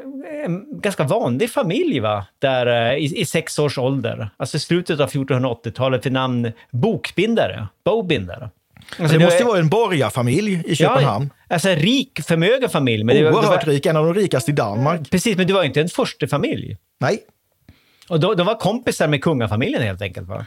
en 0.45 0.81
ganska 0.81 1.05
vanlig 1.05 1.51
familj, 1.51 2.01
va? 2.01 2.27
Där, 2.39 2.91
eh, 2.93 2.99
i, 2.99 3.21
i 3.21 3.25
sex 3.25 3.59
års 3.59 3.79
ålder. 3.79 4.31
Alltså 4.37 4.57
i 4.57 4.61
slutet 4.61 5.01
av 5.01 5.11
1480-talet 5.11 6.03
till 6.03 6.13
namn 6.13 6.53
Bokbindare, 6.71 7.67
Bowbindare. 7.85 8.51
Alltså, 8.99 9.19
det 9.19 9.25
måste 9.25 9.39
ju 9.39 9.45
vara 9.45 9.59
en 9.59 9.69
borgarfamilj 9.69 10.63
i 10.67 10.77
Köpenhamn. 10.77 11.31
Ja, 11.49 11.55
alltså 11.55 11.69
en 11.69 11.77
rik, 11.77 12.21
förmögen 12.23 12.69
familj. 12.71 13.05
Men 13.05 13.17
det, 13.17 13.25
var- 13.25 13.31
det 13.31 13.37
Oerhört 13.37 13.67
var, 13.67 13.73
rik, 13.73 13.87
en 13.87 13.97
av 13.97 14.05
de 14.05 14.15
rikaste 14.15 14.51
i 14.51 14.55
Danmark. 14.55 15.11
Precis, 15.11 15.37
men 15.37 15.47
det 15.47 15.53
var 15.53 15.65
inte 15.65 15.81
en 15.81 15.89
första 15.89 16.27
familj. 16.27 16.77
Nej. 17.01 17.19
Och 18.09 18.21
de, 18.21 18.37
de 18.37 18.47
var 18.47 18.55
kompisar 18.55 19.09
med 19.09 19.23
kungafamiljen 19.23 19.83
helt 19.83 20.03
enkelt. 20.03 20.29
Va? 20.29 20.47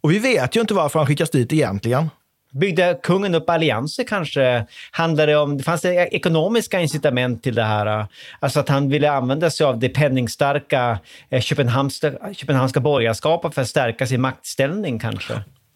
Och 0.00 0.12
vi 0.12 0.18
vet 0.18 0.56
ju 0.56 0.60
inte 0.60 0.74
varför 0.74 0.98
han 0.98 1.06
skickas 1.06 1.30
dit 1.30 1.52
egentligen. 1.52 2.10
Byggde 2.52 2.98
kungen 3.02 3.34
upp 3.34 3.50
allianser 3.50 4.04
kanske? 4.04 4.66
Handlade 4.90 5.32
det 5.32 5.38
om, 5.38 5.58
det 5.58 5.64
fanns 5.64 5.82
det 5.82 5.94
ekonomiska 5.94 6.80
incitament 6.80 7.42
till 7.42 7.54
det 7.54 7.62
här? 7.62 8.06
Alltså 8.40 8.60
att 8.60 8.68
han 8.68 8.88
ville 8.88 9.10
använda 9.10 9.50
sig 9.50 9.66
av 9.66 9.78
det 9.78 9.88
penningstarka 9.88 10.98
eh, 11.30 11.40
Köpenhamnska, 11.40 12.12
Köpenhamnska 12.32 12.80
borgarskapet 12.80 13.54
för 13.54 13.62
att 13.62 13.68
stärka 13.68 14.06
sin 14.06 14.20
maktställning 14.20 14.98
kanske? 14.98 15.34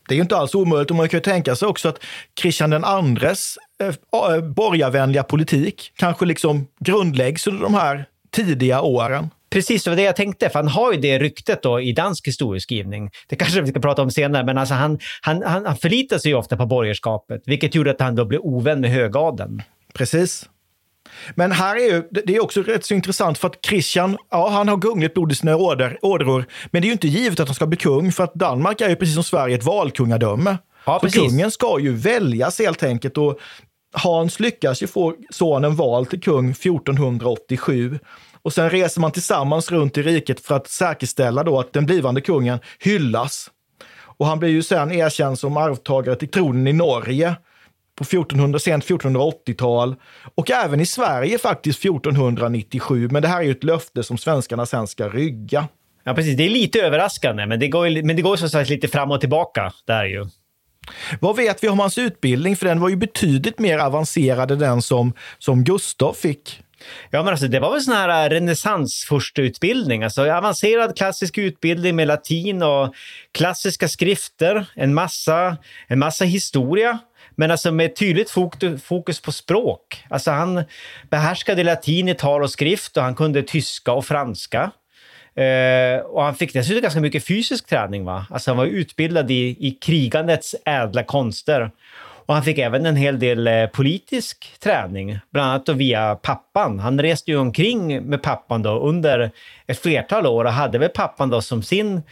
Det 0.08 0.14
är 0.14 0.16
ju 0.16 0.22
inte 0.22 0.36
alls 0.36 0.54
omöjligt 0.54 0.90
och 0.90 0.96
man 0.96 1.08
kan 1.08 1.18
ju 1.18 1.22
tänka 1.22 1.56
sig 1.56 1.68
också 1.68 1.88
att 1.88 1.98
Kristian 2.40 2.70
den 2.70 2.84
andres 2.84 3.58
eh, 3.80 3.88
eh, 3.88 4.40
borgarvänliga 4.40 5.22
politik 5.22 5.92
kanske 5.96 6.26
liksom 6.26 6.66
grundläggs 6.80 7.46
under 7.46 7.62
de 7.62 7.74
här 7.74 8.04
tidiga 8.30 8.80
åren. 8.80 9.30
Precis, 9.50 9.84
det 9.84 9.90
var 9.90 9.96
det 9.96 10.02
jag 10.02 10.16
tänkte, 10.16 10.48
för 10.48 10.58
han 10.58 10.68
har 10.68 10.92
ju 10.92 11.00
det 11.00 11.18
ryktet 11.18 11.62
då 11.62 11.80
i 11.80 11.92
dansk 11.92 12.26
historieskrivning. 12.26 13.10
Det 13.28 13.36
kanske 13.36 13.60
vi 13.60 13.68
ska 13.68 13.80
prata 13.80 14.02
om 14.02 14.10
senare, 14.10 14.44
men 14.44 14.58
alltså 14.58 14.74
han, 14.74 14.98
han, 15.22 15.42
han, 15.42 15.66
han 15.66 15.76
förlitar 15.76 16.18
sig 16.18 16.30
ju 16.30 16.36
ofta 16.36 16.56
på 16.56 16.66
borgerskapet, 16.66 17.42
vilket 17.46 17.74
gjorde 17.74 17.90
att 17.90 18.00
han 18.00 18.14
då 18.14 18.24
blev 18.24 18.40
ovän 18.40 18.80
med 18.80 18.90
högadeln. 18.90 19.62
Precis. 19.94 20.48
Men 21.34 21.52
här 21.52 21.76
är 21.76 21.92
ju, 21.92 22.02
det 22.10 22.36
är 22.36 22.42
också 22.42 22.62
rätt 22.62 22.84
så 22.84 22.94
intressant 22.94 23.38
för 23.38 23.48
att 23.48 23.66
Christian, 23.66 24.16
ja 24.30 24.48
han 24.48 24.68
har 24.68 24.76
gungligt 24.76 25.14
blod 25.14 25.32
i 25.32 25.34
sina 25.34 25.56
åder, 25.56 25.98
ådror, 26.02 26.46
men 26.70 26.82
det 26.82 26.86
är 26.86 26.88
ju 26.88 26.92
inte 26.92 27.08
givet 27.08 27.40
att 27.40 27.48
han 27.48 27.54
ska 27.54 27.66
bli 27.66 27.76
kung 27.76 28.12
för 28.12 28.24
att 28.24 28.34
Danmark 28.34 28.80
är 28.80 28.88
ju 28.88 28.96
precis 28.96 29.14
som 29.14 29.24
Sverige 29.24 29.56
ett 29.56 29.64
valkungadöme. 29.64 30.58
Ja, 30.84 31.00
så 31.02 31.10
kungen 31.10 31.50
ska 31.50 31.78
ju 31.80 31.92
väljas 31.92 32.58
helt 32.58 32.82
enkelt 32.82 33.18
och 33.18 33.38
Hans 33.92 34.40
lyckas 34.40 34.82
ju 34.82 34.86
få 34.86 35.14
sonen 35.30 35.76
vald 35.76 36.10
till 36.10 36.20
kung 36.20 36.50
1487. 36.50 37.98
Och 38.48 38.54
sen 38.54 38.70
reser 38.70 39.00
man 39.00 39.12
tillsammans 39.12 39.70
runt 39.70 39.98
i 39.98 40.02
riket 40.02 40.40
för 40.40 40.56
att 40.56 40.68
säkerställa 40.68 41.42
då 41.42 41.60
att 41.60 41.72
den 41.72 41.86
blivande 41.86 42.20
kungen 42.20 42.58
hyllas. 42.78 43.50
Och 44.00 44.26
han 44.26 44.38
blir 44.38 44.48
ju 44.48 44.62
sen 44.62 44.92
erkänd 44.92 45.38
som 45.38 45.56
arvtagare 45.56 46.16
till 46.16 46.28
tronen 46.28 46.66
i 46.66 46.72
Norge 46.72 47.34
på 47.98 48.04
1400, 48.04 48.58
sent 48.58 48.84
1480-tal 48.84 49.96
och 50.34 50.50
även 50.50 50.80
i 50.80 50.86
Sverige 50.86 51.38
faktiskt 51.38 51.84
1497. 51.84 53.08
Men 53.10 53.22
det 53.22 53.28
här 53.28 53.38
är 53.38 53.42
ju 53.42 53.50
ett 53.50 53.64
löfte 53.64 54.02
som 54.02 54.18
svenskarna 54.18 54.66
sen 54.66 54.86
ska 54.86 55.08
rygga. 55.08 55.68
Ja, 56.04 56.14
precis. 56.14 56.36
Det 56.36 56.44
är 56.44 56.50
lite 56.50 56.80
överraskande, 56.80 57.46
men 57.46 57.60
det 57.60 57.68
går, 57.68 58.02
men 58.02 58.16
det 58.16 58.22
går 58.22 58.36
som 58.36 58.50
sagt 58.50 58.70
lite 58.70 58.88
fram 58.88 59.10
och 59.10 59.20
tillbaka. 59.20 59.72
Där 59.86 60.04
ju. 60.04 60.26
Vad 61.20 61.36
vet 61.36 61.64
vi 61.64 61.68
om 61.68 61.78
hans 61.78 61.98
utbildning? 61.98 62.56
För 62.56 62.66
den 62.66 62.80
var 62.80 62.88
ju 62.88 62.96
betydligt 62.96 63.58
mer 63.58 63.78
avancerad 63.78 64.50
än 64.50 64.58
den 64.58 64.82
som, 64.82 65.12
som 65.38 65.64
Gustav 65.64 66.12
fick 66.12 66.62
Ja, 67.10 67.22
men 67.22 67.32
alltså, 67.32 67.48
det 67.48 67.60
var 67.60 67.72
väl 67.72 67.80
sån 67.80 67.94
här 67.94 68.30
renässansfursteutbildning. 68.30 68.40
renässans 68.40 69.04
första 69.04 69.42
utbildning, 69.42 70.04
alltså 70.04 70.30
avancerad 70.32 70.96
klassisk 70.96 71.38
utbildning 71.38 71.96
med 71.96 72.08
latin 72.08 72.62
och 72.62 72.94
klassiska 73.32 73.88
skrifter, 73.88 74.66
en 74.74 74.94
massa, 74.94 75.56
en 75.86 75.98
massa 75.98 76.24
historia, 76.24 76.98
men 77.34 77.50
alltså 77.50 77.72
med 77.72 77.96
tydligt 77.96 78.30
fokus 78.82 79.20
på 79.20 79.32
språk. 79.32 80.04
Alltså 80.10 80.30
han 80.30 80.64
behärskade 81.10 81.64
latin 81.64 82.08
i 82.08 82.14
tal 82.14 82.42
och 82.42 82.50
skrift 82.50 82.96
och 82.96 83.02
han 83.02 83.14
kunde 83.14 83.42
tyska 83.42 83.92
och 83.92 84.04
franska. 84.04 84.70
Uh, 85.38 86.00
och 86.00 86.22
han 86.22 86.34
fick 86.34 86.52
dessutom 86.52 86.82
ganska 86.82 87.00
mycket 87.00 87.26
fysisk 87.26 87.66
träning. 87.66 88.04
Va? 88.04 88.26
Alltså 88.30 88.50
han 88.50 88.58
var 88.58 88.66
utbildad 88.66 89.30
i, 89.30 89.56
i 89.60 89.78
krigandets 89.80 90.54
ädla 90.64 91.02
konster. 91.02 91.70
Och 92.28 92.34
han 92.34 92.42
fick 92.42 92.58
även 92.58 92.86
en 92.86 92.96
hel 92.96 93.18
del 93.18 93.46
eh, 93.46 93.66
politisk 93.66 94.60
träning, 94.60 95.18
bland 95.32 95.50
annat 95.50 95.68
via 95.68 96.14
pappan. 96.14 96.78
Han 96.78 97.00
reste 97.00 97.30
ju 97.30 97.36
omkring 97.36 98.02
med 98.02 98.22
pappan 98.22 98.62
då 98.62 98.80
under 98.80 99.30
ett 99.66 99.78
flertal 99.78 100.26
år 100.26 100.44
och 100.44 100.52
hade 100.52 100.78
väl 100.78 100.88
pappan 100.88 101.30
då 101.30 101.40
som 101.40 101.62
sin 101.62 102.02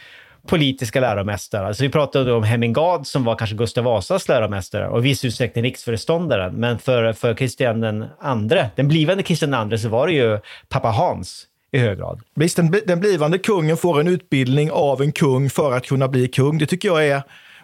politiska 0.47 0.99
läromästare. 0.99 1.67
Alltså 1.67 1.83
vi 1.83 1.89
pratade 1.89 2.33
om 2.33 2.43
Hemingad 2.43 3.07
som 3.07 3.23
var 3.23 3.35
kanske 3.35 3.55
Gustav 3.55 3.83
Vasas 3.83 4.27
läromästare 4.27 4.87
och 4.87 4.99
i 4.99 5.01
viss 5.01 5.25
utsträckning 5.25 5.63
riksföreståndaren. 5.63 6.55
Men 6.55 6.79
för, 6.79 7.13
för 7.13 7.33
Kristian 7.33 7.81
den 7.81 8.05
andre, 8.19 8.69
den 8.75 8.87
blivande 8.87 9.23
Kristian 9.23 9.51
den 9.51 9.59
andre, 9.59 9.77
så 9.77 9.89
var 9.89 10.07
det 10.07 10.13
ju 10.13 10.39
pappa 10.69 10.87
Hans 10.87 11.47
i 11.71 11.77
hög 11.77 11.97
grad. 11.97 12.21
Visst, 12.35 12.55
den, 12.55 12.75
den 12.87 12.99
blivande 12.99 13.37
kungen 13.37 13.77
får 13.77 13.99
en 13.99 14.07
utbildning 14.07 14.71
av 14.71 15.01
en 15.01 15.11
kung 15.11 15.49
för 15.49 15.71
att 15.71 15.85
kunna 15.85 16.07
bli 16.07 16.27
kung. 16.27 16.57
Det 16.57 16.65
tycker 16.65 16.87
jag 16.87 17.07
är 17.07 17.23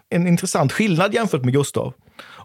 en 0.10 0.28
intressant 0.28 0.72
skillnad 0.72 1.14
jämfört 1.14 1.44
med 1.44 1.54
Gustav. 1.54 1.94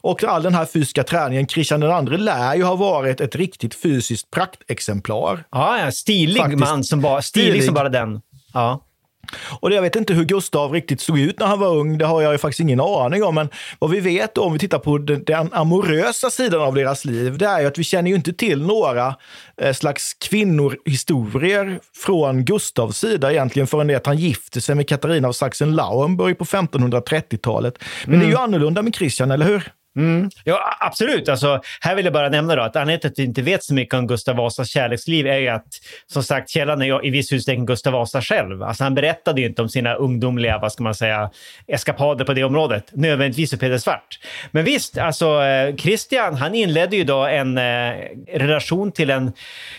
Och 0.01 0.25
all 0.25 0.43
den 0.43 0.55
här 0.55 0.65
fysiska 0.65 1.05
träningen, 1.05 1.47
Kristian 1.47 1.83
II 1.83 2.19
lär 2.19 2.55
ju 2.55 2.63
ha 2.63 2.77
varit 2.77 3.21
ett 3.21 3.37
riktigt 3.37 3.75
fysiskt 3.75 4.31
praktexemplar. 4.31 5.45
Ja, 5.51 5.79
ja 5.79 5.93
stilig 5.93 6.43
Faktiskt. 6.43 6.61
man 6.61 6.85
som 6.85 7.01
bara, 7.01 7.23
stilig, 7.23 7.49
stilig 7.49 7.65
som 7.65 7.75
bara 7.75 7.89
den. 7.89 8.21
Ja. 8.55 8.85
Och 9.61 9.73
jag 9.73 9.83
vet 9.83 9.97
inte 9.97 10.15
hur 10.15 10.25
Gustav 10.25 10.73
riktigt 10.73 11.01
såg 11.01 11.19
ut 11.19 11.41
när 11.41 11.47
han 11.47 11.61
var 11.61 11.77
ung, 11.77 11.99
det 11.99 12.05
har 12.05 12.23
jag 12.23 12.33
ju 12.33 12.39
faktiskt 12.39 12.61
ingen 12.61 12.81
aning 12.81 13.25
om. 13.25 13.35
Men 13.35 13.49
vad 13.79 13.91
vi 13.91 14.01
vet 14.01 14.39
om 14.39 14.53
vi 14.53 14.59
tittar 14.59 14.79
på 14.79 14.99
den, 14.99 15.25
den 15.25 15.53
amorösa 15.53 16.31
sidan 16.31 16.63
av 16.63 16.75
deras 16.75 17.05
liv, 17.05 17.39
det 17.39 17.47
är 17.47 17.61
ju 17.61 17.67
att 17.67 17.79
vi 17.79 17.85
känner 17.85 18.11
ju 18.11 18.17
inte 18.17 18.33
till 18.33 18.63
några 18.63 19.15
eh, 19.61 19.73
slags 19.73 20.15
kvinnohistorier 20.15 21.81
från 21.97 22.45
Gustavs 22.45 22.99
sida 22.99 23.33
egentligen 23.33 23.67
förrän 23.67 23.87
det 23.87 23.95
att 23.95 24.07
han 24.07 24.17
gifte 24.17 24.61
sig 24.61 24.75
med 24.75 24.89
Katarina 24.89 25.29
av 25.29 25.33
Sachsen-Lauenburg 25.33 26.35
på 26.35 26.45
1530-talet. 26.45 27.79
Men 28.05 28.15
mm. 28.15 28.21
det 28.21 28.27
är 28.27 28.29
ju 28.29 28.35
mm. 28.35 28.45
annorlunda 28.45 28.83
med 28.83 28.95
Christian, 28.95 29.31
eller 29.31 29.47
hur? 29.47 29.73
Mm. 29.97 30.31
Ja, 30.45 30.77
absolut. 30.81 31.29
Alltså, 31.29 31.61
här 31.81 31.95
vill 31.95 32.05
jag 32.05 32.15
bara 32.15 32.29
nämna 32.29 32.57
då 32.57 32.63
att 32.63 32.77
anledningen 32.77 33.01
till 33.01 33.09
att 33.11 33.19
vi 33.19 33.23
inte 33.23 33.43
vet 33.43 33.65
så 33.65 33.75
mycket 33.75 33.95
om 33.95 34.07
Gustav 34.07 34.37
Vasas 34.37 34.69
kärleksliv 34.69 35.27
är 35.27 35.39
ju 35.39 35.49
att, 35.49 35.67
som 36.07 36.23
sagt, 36.23 36.51
källan 36.51 36.83
är 36.83 37.07
i 37.07 37.11
viss 37.11 37.33
utsträckning 37.33 37.67
Gustav 37.67 37.93
Vasa 37.93 38.23
själv. 38.23 38.63
Alltså, 38.63 38.85
han 38.85 38.95
berättade 38.95 39.41
ju 39.41 39.47
inte 39.47 39.63
om 39.63 39.69
sina 39.69 39.95
ungdomliga, 39.95 40.59
vad 40.59 40.73
ska 40.73 40.83
man 40.83 40.95
säga, 40.95 41.31
eskapader 41.67 42.25
på 42.25 42.35
det 42.35 42.45
området, 42.45 42.91
nödvändigtvis 42.93 43.51
för 43.51 43.57
Peder 43.57 43.79
Svart. 43.79 44.19
Men 44.51 44.65
visst, 44.65 44.99
alltså 44.99 45.43
eh, 45.43 45.77
Christian, 45.77 46.35
han 46.35 46.55
inledde 46.55 46.97
ju 46.97 47.05
då 47.05 47.25
en 47.25 47.59
eh, 47.59 47.95
relation 48.33 48.93
till 48.93 49.11
en 49.11 49.33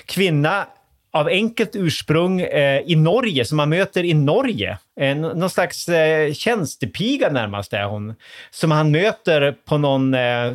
kvinna 0.05 0.65
av 1.11 1.27
enkelt 1.27 1.75
ursprung 1.75 2.41
eh, 2.41 2.81
i 2.85 2.95
Norge, 2.95 3.45
som 3.45 3.57
man 3.57 3.69
möter 3.69 4.03
i 4.03 4.13
Norge. 4.13 4.77
Eh, 4.99 5.15
någon 5.17 5.49
slags 5.49 5.89
eh, 5.89 6.33
tjänstepiga 6.33 7.29
närmast 7.29 7.73
är 7.73 7.83
hon, 7.83 8.15
som 8.51 8.71
han 8.71 8.91
möter 8.91 9.55
på 9.65 9.77
någon 9.77 10.13
eh, 10.13 10.53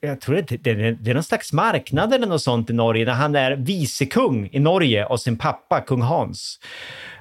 jag 0.00 0.20
tror 0.20 0.34
det, 0.34 0.56
det, 0.56 0.92
det, 0.92 1.10
är 1.10 1.14
någon 1.14 1.22
slags 1.22 1.52
marknad 1.52 2.14
eller 2.14 2.26
något 2.26 2.42
sånt 2.42 2.70
i 2.70 2.72
Norge, 2.72 3.04
när 3.04 3.12
han 3.12 3.34
är 3.34 3.56
vicekung 3.56 4.48
i 4.52 4.58
Norge 4.58 5.04
och 5.04 5.20
sin 5.20 5.38
pappa, 5.38 5.80
kung 5.80 6.02
Hans. 6.02 6.58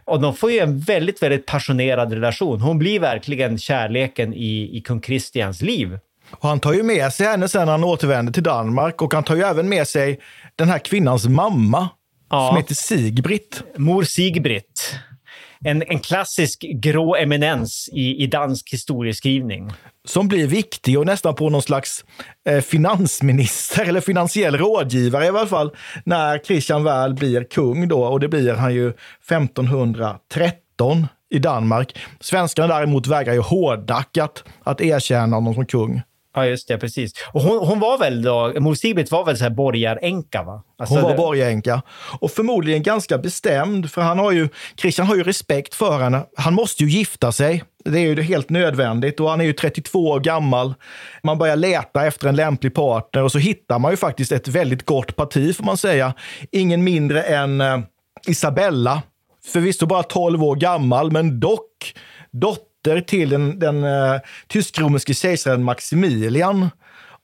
Och 0.06 0.22
de 0.22 0.36
får 0.36 0.52
ju 0.52 0.60
en 0.60 0.80
väldigt, 0.80 1.24
väldigt 1.24 1.46
passionerad 1.46 2.14
relation. 2.14 2.62
Hon 2.62 2.80
blir 2.80 3.00
verkligen 3.00 3.58
kärleken 3.58 4.34
i, 4.34 4.78
i 4.78 4.82
kung 4.82 5.00
Kristians 5.00 5.62
liv. 5.62 5.98
Och 6.32 6.50
han 6.50 6.60
tar 6.60 6.74
ju 6.74 6.84
med 6.84 7.14
sig 7.14 7.28
henne 7.28 7.48
sen 7.48 7.66
när 7.66 7.72
han 7.72 7.84
återvänder 7.84 8.34
till 8.34 8.44
Danmark 8.44 9.02
och 9.02 9.14
han 9.14 9.24
tar 9.24 9.36
ju 9.36 9.42
även 9.42 9.70
med 9.70 9.88
sig 9.88 10.20
den 10.56 10.70
här 10.70 10.80
kvinnans 10.80 11.28
mamma 11.28 11.90
ja. 12.32 12.48
som 12.48 12.58
heter 12.58 12.76
Sigbritt. 12.76 13.64
Mor 13.78 14.04
Sigbritt. 14.04 14.96
En, 15.66 15.84
en 15.88 16.00
klassisk 16.00 16.62
grå 16.62 17.16
eminens 17.16 17.90
i, 17.94 18.24
i 18.24 18.28
dansk 18.28 18.74
historieskrivning. 18.74 19.72
Som 20.06 20.28
blir 20.28 20.48
viktig 20.48 21.00
och 21.00 21.06
nästan 21.06 21.36
på 21.36 21.50
någon 21.50 21.62
slags 21.62 22.06
eh, 22.50 22.62
finansminister 22.62 23.86
eller 23.86 24.02
finansiell 24.02 24.58
rådgivare 24.58 25.26
i 25.26 25.28
alla 25.28 25.48
fall 25.48 25.72
när 26.06 26.40
Christian 26.40 26.84
väl 26.84 27.14
blir 27.14 27.44
kung 27.44 27.88
då 27.88 28.04
och 28.04 28.20
det 28.20 28.28
blir 28.28 28.54
han 28.54 28.74
ju 28.74 28.90
1513 28.90 31.08
i 31.30 31.40
Danmark. 31.40 31.98
Svenskarna 32.20 32.76
däremot 32.76 33.08
vägrar 33.08 33.34
ju 33.34 33.40
hårdnackat 33.40 34.44
att 34.64 34.82
erkänna 34.82 35.36
honom 35.36 35.54
som 35.54 35.66
kung. 35.66 36.02
Ja, 36.34 36.46
just 36.46 36.68
det. 36.68 36.78
Precis. 36.78 37.14
Och 37.34 37.42
hon, 37.42 37.68
hon 37.68 37.80
var 37.80 37.98
väl 37.98 38.22
då, 38.22 38.54
Mor 38.60 38.76
Sigbritt 38.76 39.12
var 39.12 39.26
väl 39.26 39.38
så 39.38 39.44
här 39.44 39.52
borgaränka, 39.52 40.44
va? 40.44 40.64
Alltså 40.80 40.96
hon 40.96 41.04
var 41.04 41.10
det... 41.10 41.18
borgaränka. 41.18 41.82
Och 42.20 42.32
förmodligen 42.32 42.84
ganska 42.84 43.18
bestämd, 43.18 43.92
för 43.92 44.02
han 44.02 44.20
har 44.20 44.32
ju, 44.32 44.50
Christian 44.78 45.08
har 45.08 45.16
ju 45.16 45.24
respekt 45.24 45.76
för 45.76 46.00
henne. 46.00 46.24
Han 46.38 46.54
måste 46.54 46.84
ju 46.84 46.90
gifta 46.90 47.32
sig. 47.32 47.64
Det 47.86 48.00
är 48.00 48.04
ju 48.04 48.22
helt 48.22 48.50
nödvändigt 48.50 49.20
och 49.20 49.30
han 49.30 49.42
är 49.42 49.46
ju 49.46 49.54
32 49.54 50.10
år 50.10 50.20
gammal. 50.20 50.74
Man 51.24 51.38
börjar 51.38 51.56
leta 51.56 52.06
efter 52.06 52.28
en 52.28 52.36
lämplig 52.36 52.74
partner 52.74 53.24
och 53.24 53.32
så 53.32 53.38
hittar 53.38 53.80
man 53.80 53.92
ju 53.92 53.98
faktiskt 53.98 54.32
ett 54.32 54.48
väldigt 54.48 54.86
gott 54.86 55.16
parti, 55.16 55.56
får 55.56 55.64
man 55.64 55.78
säga. 55.78 56.14
Ingen 56.52 56.84
mindre 56.84 57.24
än 57.24 57.62
eh, 57.62 57.80
Isabella. 58.28 59.02
Förvisso 59.46 59.86
bara 59.86 60.04
12 60.04 60.44
år 60.44 60.56
gammal, 60.56 61.12
men 61.12 61.40
dock 61.40 61.94
dotter 62.32 62.71
dotter 62.82 63.02
till 63.02 63.30
den, 63.30 63.60
den 63.60 63.84
uh, 63.84 64.20
tysk-romerske 64.48 65.14
kejsaren 65.14 65.64
Maximilian 65.64 66.70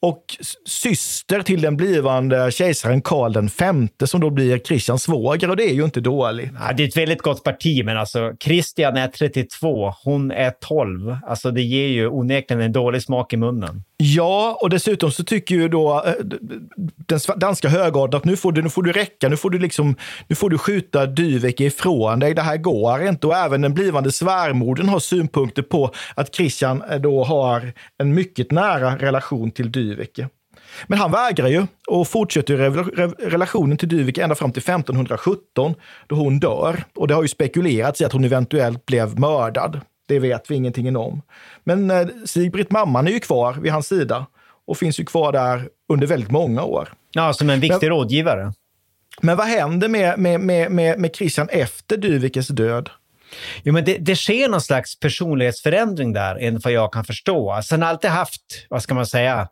och 0.02 0.24
syster 0.66 1.42
till 1.42 1.62
den 1.62 1.78
blivande 1.78 2.52
kejsaren 2.52 3.02
Karl 3.02 3.50
V 3.98 4.08
som 4.08 4.22
då 4.22 4.30
blir 4.30 4.58
Kristians 4.58 5.04
svåger 5.04 5.50
och 5.50 5.58
det 5.58 5.64
är 5.64 5.74
ju 5.74 5.84
inte 5.84 6.02
dåligt. 6.02 6.50
Ja, 6.60 6.74
det 6.74 6.84
är 6.84 6.88
ett 6.88 6.98
väldigt 6.98 7.22
gott 7.22 7.44
parti, 7.44 7.86
men 7.86 7.98
alltså 7.98 8.34
Kristian 8.40 8.98
är 8.98 9.08
32, 9.08 9.94
hon 10.04 10.32
är 10.32 10.52
12. 10.52 11.18
Alltså 11.28 11.52
det 11.52 11.62
ger 11.62 11.88
ju 11.88 12.08
onekligen 12.08 12.62
en 12.62 12.72
dålig 12.72 13.04
smak 13.04 13.34
i 13.34 13.38
munnen. 13.38 13.84
Ja, 13.98 14.58
och 14.62 14.70
dessutom 14.70 15.12
så 15.12 15.24
tycker 15.24 15.56
ju 15.56 15.70
då 15.70 16.04
eh, 16.06 16.14
den 17.08 17.20
danska 17.36 17.70
högarden 17.70 18.18
att 18.18 18.26
nu 18.26 18.38
får, 18.38 18.52
du, 18.52 18.62
nu 18.62 18.70
får 18.70 18.84
du 18.84 18.92
räcka, 18.92 19.30
nu 19.30 19.38
får 19.38 19.50
du, 19.50 19.60
liksom, 19.60 19.96
nu 20.28 20.36
får 20.36 20.50
du 20.50 20.58
skjuta 20.58 21.06
Dyveke 21.06 21.64
ifrån 21.64 22.20
dig, 22.20 22.34
det 22.34 22.42
här 22.42 22.58
går 22.58 23.08
inte. 23.08 23.28
Och 23.28 23.36
även 23.36 23.62
den 23.62 23.74
blivande 23.74 24.12
svärmodern 24.12 24.90
har 24.90 25.00
synpunkter 25.00 25.62
på 25.62 25.92
att 26.16 26.36
Christian 26.36 26.84
eh, 26.92 27.00
då 27.00 27.24
har 27.24 27.74
en 27.98 28.14
mycket 28.14 28.52
nära 28.52 28.98
relation 28.98 29.52
till 29.52 29.72
Dyveke. 29.72 29.87
Men 30.88 31.00
han 31.00 31.12
vägrar 31.12 31.48
ju 31.48 31.68
och 31.88 32.08
fortsätter 32.08 32.58
re 32.58 33.08
relationen 33.08 33.78
till 33.78 33.90
Dyveke 33.90 34.24
ända 34.24 34.36
fram 34.36 34.52
till 34.52 34.62
1517 34.62 35.76
då 36.08 36.16
hon 36.16 36.40
dör. 36.40 36.84
Och 36.96 37.08
det 37.08 37.14
har 37.14 37.22
ju 37.22 37.28
spekulerats 37.28 38.02
i 38.02 38.06
att 38.06 38.14
hon 38.14 38.24
eventuellt 38.24 38.86
blev 38.86 39.20
mördad. 39.20 39.82
Det 40.08 40.20
vet 40.20 40.52
vi 40.52 40.56
ingenting 40.56 40.98
om. 40.98 41.22
Men 41.64 41.92
eh, 41.92 42.08
Sigbritt, 42.26 42.72
mamman, 42.72 43.08
är 43.08 43.12
ju 43.12 43.20
kvar 43.20 43.54
vid 43.54 43.72
hans 43.72 43.88
sida 43.88 44.26
och 44.68 44.78
finns 44.78 45.00
ju 45.00 45.06
kvar 45.06 45.32
där 45.32 45.70
under 45.90 46.08
väldigt 46.08 46.32
många 46.32 46.64
år. 46.64 46.94
Ja, 47.12 47.34
som 47.34 47.50
en 47.50 47.60
viktig 47.60 47.88
men, 47.88 47.90
rådgivare. 47.90 48.54
Men 49.22 49.38
vad 49.38 49.48
händer 49.48 49.88
med, 49.88 50.20
med, 50.20 50.40
med, 50.40 50.72
med, 50.72 51.00
med 51.00 51.16
Christian 51.16 51.50
efter 51.50 51.98
Dyvikes 51.98 52.48
död? 52.48 52.90
Jo, 53.64 53.74
men 53.74 53.86
det, 53.86 53.98
det, 53.98 54.16
sker 54.16 54.50
någon 54.50 54.62
slags 54.62 55.00
personlighetsförändring 55.00 56.14
där, 56.14 56.38
enligt 56.42 56.64
vad 56.64 56.74
jag 56.74 56.94
kan 56.94 57.06
förstå. 57.06 57.52
Alltså, 57.52 57.74
han 57.76 57.82
har 57.82 57.90
alltid 57.90 58.10
haft, 58.10 58.42
vad 58.70 58.84
ska 58.84 58.94
man 58.94 59.06
säga, 59.06 59.48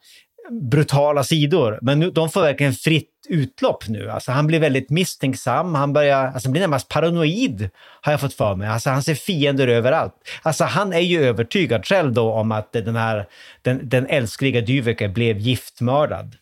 brutala 0.51 1.23
sidor, 1.23 1.79
men 1.81 1.99
nu, 1.99 2.12
de 2.12 2.29
får 2.29 2.41
verkligen 2.41 2.73
fritt 2.73 3.12
utlopp 3.29 3.88
nu. 3.88 4.10
Alltså, 4.10 4.31
han 4.31 4.47
blir 4.47 4.60
väldigt 4.60 4.89
misstänksam, 4.89 5.75
han 5.75 5.93
börjar, 5.93 6.27
alltså, 6.27 6.47
han 6.47 6.51
blir 6.51 6.62
närmast 6.62 6.89
paranoid, 6.89 7.69
har 8.01 8.13
jag 8.13 8.21
fått 8.21 8.34
för 8.34 8.55
mig. 8.55 8.67
Alltså, 8.67 8.89
han 8.89 9.03
ser 9.03 9.15
fiender 9.15 9.67
överallt. 9.67 10.13
Alltså, 10.41 10.63
han 10.63 10.93
är 10.93 10.99
ju 10.99 11.25
övertygad 11.25 11.86
själv 11.86 12.13
då 12.13 12.31
om 12.31 12.51
att 12.51 12.73
den 12.73 12.95
här, 12.95 13.25
den, 13.62 13.89
den 13.89 14.08
älskliga 14.08 14.62
Dyveke 14.62 15.10
blev 15.10 15.38
giftmördad. 15.38 16.36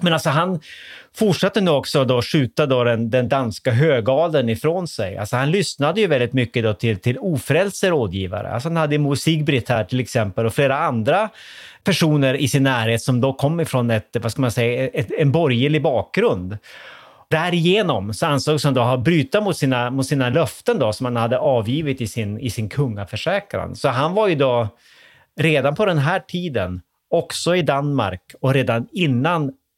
Men 0.00 0.12
alltså 0.12 0.30
han 0.30 0.60
fortsatte 1.14 1.60
nu 1.60 1.70
också 1.70 2.04
då 2.04 2.22
skjuta 2.22 2.66
då 2.66 2.84
den, 2.84 3.10
den 3.10 3.28
danska 3.28 3.70
högalen 3.70 4.48
ifrån 4.48 4.88
sig. 4.88 5.16
Alltså 5.16 5.36
han 5.36 5.50
lyssnade 5.50 6.00
ju 6.00 6.06
väldigt 6.06 6.32
mycket 6.32 6.64
då 6.64 6.74
till, 6.74 6.98
till 6.98 7.18
ofrälse 7.18 7.90
rådgivare. 7.90 8.50
Alltså 8.50 8.68
han 8.68 8.76
hade 8.76 8.98
Mo 8.98 9.16
Sigbritt 9.16 9.68
här 9.68 9.84
till 9.84 10.00
exempel 10.00 10.46
och 10.46 10.54
flera 10.54 10.78
andra 10.78 11.28
personer 11.84 12.34
i 12.34 12.48
sin 12.48 12.62
närhet 12.62 13.02
som 13.02 13.20
då 13.20 13.32
kom 13.32 13.60
ifrån 13.60 13.90
ett, 13.90 14.16
vad 14.20 14.32
ska 14.32 14.40
man 14.40 14.52
säga, 14.52 14.88
ett, 14.88 15.10
en 15.18 15.32
borgerlig 15.32 15.82
bakgrund. 15.82 16.58
Därigenom 17.28 18.14
så 18.14 18.26
ansågs 18.26 18.64
han 18.64 18.74
då 18.74 18.82
ha 18.82 18.96
bryta 18.96 19.40
mot 19.40 19.56
sina, 19.56 19.90
mot 19.90 20.06
sina 20.06 20.28
löften 20.28 20.78
då, 20.78 20.92
som 20.92 21.06
han 21.06 21.16
hade 21.16 21.38
avgivit 21.38 22.00
i 22.00 22.06
sin, 22.06 22.40
i 22.40 22.50
sin 22.50 22.68
kungaförsäkran. 22.68 23.76
Så 23.76 23.88
han 23.88 24.14
var 24.14 24.28
ju 24.28 24.34
då 24.34 24.68
redan 25.40 25.74
på 25.74 25.86
den 25.86 25.98
här 25.98 26.20
tiden 26.20 26.80
också 27.10 27.56
i 27.56 27.62
Danmark 27.62 28.22
och 28.40 28.54
redan 28.54 28.88
innan 28.92 29.52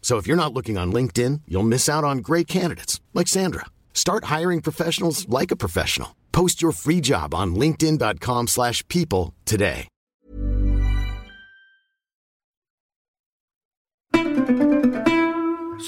So 0.00 0.16
if 0.16 0.26
you're 0.26 0.42
not 0.42 0.54
looking 0.54 0.78
on 0.78 0.92
LinkedIn, 0.92 1.42
you'll 1.46 1.68
miss 1.68 1.88
out 1.88 2.04
on 2.04 2.18
great 2.18 2.46
candidates 2.46 3.00
like 3.12 3.28
Sandra. 3.28 3.66
Start 3.92 4.24
hiring 4.38 4.62
professionals 4.62 5.28
like 5.28 5.50
a 5.50 5.56
professional. 5.56 6.16
Post 6.32 6.62
your 6.62 6.72
free 6.72 7.00
job 7.00 7.34
on 7.34 7.54
linkedin.com/people 7.54 9.34
today. 9.44 9.88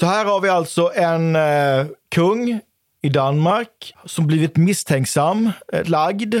Så 0.01 0.05
här 0.05 0.25
har 0.25 0.41
vi 0.41 0.49
alltså 0.49 0.91
en 0.95 1.35
eh, 1.35 1.85
kung 2.15 2.59
i 3.01 3.09
Danmark 3.09 3.93
som 4.05 4.27
blivit 4.27 4.57
misstänksam, 4.57 5.51
eh, 5.73 5.89
lagd, 5.89 6.35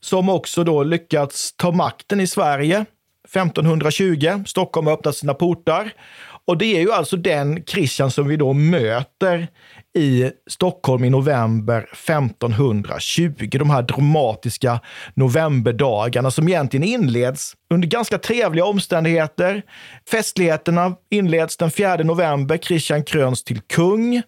som 0.00 0.28
också 0.28 0.64
då 0.64 0.82
lyckats 0.82 1.52
ta 1.56 1.72
makten 1.72 2.20
i 2.20 2.26
Sverige 2.26 2.86
1520. 3.28 4.44
Stockholm 4.46 4.86
har 4.86 4.94
öppnat 4.94 5.16
sina 5.16 5.34
portar. 5.34 5.92
Och 6.46 6.58
det 6.58 6.76
är 6.76 6.80
ju 6.80 6.92
alltså 6.92 7.16
den 7.16 7.64
Christian 7.64 8.10
som 8.10 8.28
vi 8.28 8.36
då 8.36 8.52
möter 8.52 9.48
i 9.94 10.30
Stockholm 10.50 11.04
i 11.04 11.10
november 11.10 11.78
1520. 11.92 13.48
De 13.50 13.70
här 13.70 13.82
dramatiska 13.82 14.80
novemberdagarna 15.14 16.30
som 16.30 16.48
egentligen 16.48 16.84
inleds 16.84 17.54
under 17.70 17.88
ganska 17.88 18.18
trevliga 18.18 18.64
omständigheter. 18.64 19.62
Festligheterna 20.10 20.94
inleds 21.10 21.56
den 21.56 21.70
4 21.70 21.96
november. 21.96 22.58
Christian 22.58 23.04
kröns 23.04 23.44
till 23.44 23.60
kung. 23.60 24.22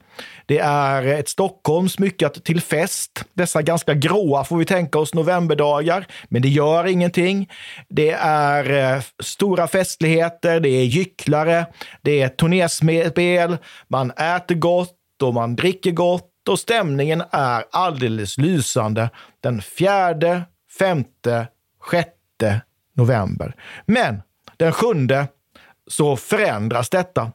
Det 0.46 0.58
är 0.58 1.06
ett 1.06 1.28
Stockholm 1.28 1.88
smyckat 1.88 2.44
till 2.44 2.60
fest. 2.60 3.24
Dessa 3.34 3.62
ganska 3.62 3.94
gråa 3.94 4.44
får 4.44 4.56
vi 4.56 4.64
tänka 4.64 4.98
oss 4.98 5.14
novemberdagar, 5.14 6.06
men 6.28 6.42
det 6.42 6.48
gör 6.48 6.86
ingenting. 6.86 7.50
Det 7.88 8.10
är 8.20 8.94
eh, 8.94 9.02
stora 9.22 9.66
festligheter, 9.66 10.60
det 10.60 10.68
är 10.68 10.84
gycklare, 10.84 11.66
det 12.02 12.22
är 12.22 12.28
turnéspel, 12.28 13.56
man 13.88 14.10
äter 14.10 14.54
gott 14.54 15.00
och 15.22 15.34
man 15.34 15.56
dricker 15.56 15.90
gott 15.90 16.48
och 16.48 16.58
stämningen 16.58 17.22
är 17.30 17.64
alldeles 17.70 18.38
lysande 18.38 19.10
den 19.40 19.62
fjärde, 19.62 20.42
femte, 20.78 21.46
sjätte 21.80 22.60
november. 22.94 23.54
Men 23.86 24.22
den 24.56 24.72
sjunde 24.72 25.28
så 25.86 26.16
förändras 26.16 26.90
detta. 26.90 27.32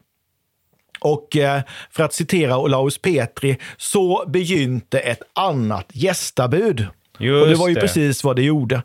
Och 0.99 1.37
eh, 1.37 1.61
för 1.91 2.03
att 2.03 2.13
citera 2.13 2.57
Olaus 2.57 2.97
Petri, 2.97 3.57
så 3.77 4.23
begynte 4.27 4.99
ett 4.99 5.21
annat 5.33 5.85
gästabud. 5.89 6.87
Just 7.19 7.43
och 7.43 7.49
det 7.49 7.55
var 7.55 7.67
ju 7.67 7.73
det. 7.73 7.81
precis 7.81 8.23
vad 8.23 8.35
det 8.35 8.43
gjorde. 8.43 8.83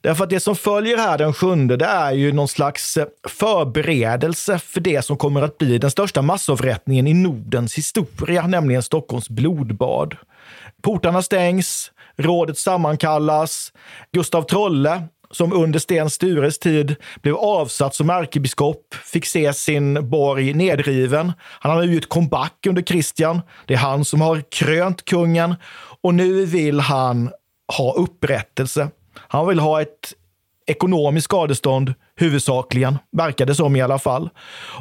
Därför 0.00 0.24
att 0.24 0.30
det 0.30 0.40
som 0.40 0.56
följer 0.56 0.96
här 0.96 1.18
den 1.18 1.32
sjunde, 1.32 1.76
det 1.76 1.84
är 1.84 2.12
ju 2.12 2.32
någon 2.32 2.48
slags 2.48 2.96
eh, 2.96 3.06
förberedelse 3.28 4.58
för 4.58 4.80
det 4.80 5.04
som 5.04 5.16
kommer 5.16 5.42
att 5.42 5.58
bli 5.58 5.78
den 5.78 5.90
största 5.90 6.22
massavrättningen 6.22 7.06
i 7.06 7.14
Nordens 7.14 7.74
historia, 7.74 8.46
nämligen 8.46 8.82
Stockholms 8.82 9.28
blodbad. 9.28 10.16
Portarna 10.82 11.22
stängs, 11.22 11.90
rådet 12.16 12.58
sammankallas. 12.58 13.72
Gustav 14.12 14.42
Trolle, 14.42 15.02
som 15.30 15.52
under 15.52 15.78
Sten 15.78 16.10
Stures 16.10 16.58
tid 16.58 16.96
blev 17.22 17.36
avsatt 17.36 17.94
som 17.94 18.10
ärkebiskop, 18.10 18.94
fick 19.04 19.26
se 19.26 19.52
sin 19.52 20.10
borg 20.10 20.54
nedriven. 20.54 21.32
Han 21.40 21.72
hade 21.72 21.86
gjort 21.86 22.08
comeback 22.08 22.66
under 22.66 22.82
Kristian. 22.82 23.40
Det 23.66 23.74
är 23.74 23.78
han 23.78 24.04
som 24.04 24.20
har 24.20 24.42
krönt 24.50 25.04
kungen 25.04 25.54
och 26.02 26.14
nu 26.14 26.44
vill 26.44 26.80
han 26.80 27.30
ha 27.76 27.92
upprättelse. 27.92 28.88
Han 29.16 29.48
vill 29.48 29.58
ha 29.58 29.82
ett 29.82 30.12
ekonomiskt 30.66 31.24
skadestånd 31.24 31.94
huvudsakligen, 32.16 32.98
verkar 33.12 33.46
det 33.46 33.54
som 33.54 33.76
i 33.76 33.80
alla 33.80 33.98
fall. 33.98 34.30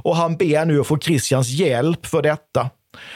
Och 0.04 0.16
han 0.16 0.38
ber 0.38 0.66
nu 0.66 0.80
att 0.80 0.88
få 0.88 1.00
Christians 1.00 1.50
hjälp 1.50 2.06
för 2.06 2.22
detta. 2.22 2.70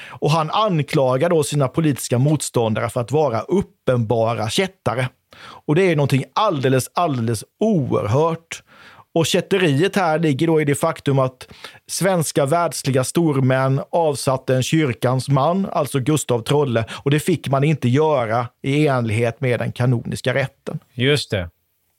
Och 0.10 0.32
han 0.32 0.50
anklagar 0.52 1.30
då 1.30 1.44
sina 1.44 1.68
politiska 1.68 2.18
motståndare 2.18 2.90
för 2.90 3.02
att 3.02 3.12
vara 3.12 3.42
uppenbara 3.42 4.50
kättare. 4.50 5.08
Och 5.42 5.76
det 5.76 5.92
är 5.92 5.96
någonting 5.96 6.24
alldeles, 6.34 6.90
alldeles 6.94 7.44
oerhört. 7.60 8.64
Och 9.13 9.26
kätteriet 9.26 9.95
här 9.95 10.19
ligger 10.19 10.47
då 10.47 10.62
i 10.62 10.65
det 10.65 10.76
faktum 10.76 11.19
att 11.19 11.47
svenska 11.88 12.45
världsliga 12.45 13.04
stormän 13.04 13.82
avsatte 13.91 14.56
en 14.56 14.63
kyrkans 14.63 15.30
man, 15.30 15.67
alltså 15.71 16.00
Gustav 16.00 16.39
Trolle, 16.39 16.86
och 17.04 17.12
det 17.12 17.19
fick 17.19 17.50
man 17.50 17.63
inte 17.63 17.89
göra 17.89 18.47
i 18.62 18.88
enlighet 18.88 19.41
med 19.41 19.60
den 19.60 19.71
kanoniska 19.71 20.34
rätten. 20.34 20.80
Just 20.93 21.32
det. 21.32 21.50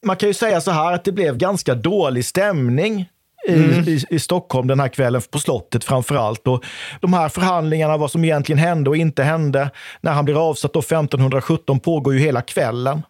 Man 0.06 0.16
kan 0.16 0.28
ju 0.28 0.34
säga 0.34 0.60
så 0.60 0.70
här 0.70 0.92
att 0.92 1.04
det 1.04 1.12
blev 1.12 1.36
ganska 1.36 1.74
dålig 1.74 2.24
stämning 2.24 3.08
i, 3.48 3.52
i, 3.52 4.04
i 4.10 4.18
Stockholm 4.18 4.68
den 4.68 4.80
här 4.80 4.88
kvällen, 4.88 5.22
på 5.30 5.38
slottet 5.38 5.84
framför 5.84 6.14
allt. 6.14 6.46
Och 6.46 6.64
de 7.00 7.12
här 7.12 7.28
förhandlingarna, 7.28 7.96
vad 7.96 8.10
som 8.10 8.24
egentligen 8.24 8.58
hände 8.58 8.90
och 8.90 8.96
inte 8.96 9.22
hände 9.22 9.70
när 10.00 10.12
han 10.12 10.24
blir 10.24 10.48
avsatt 10.48 10.72
då 10.72 10.80
1517 10.80 11.80
pågår 11.80 12.14
ju 12.14 12.20
hela 12.20 12.42
kvällen. 12.42 13.02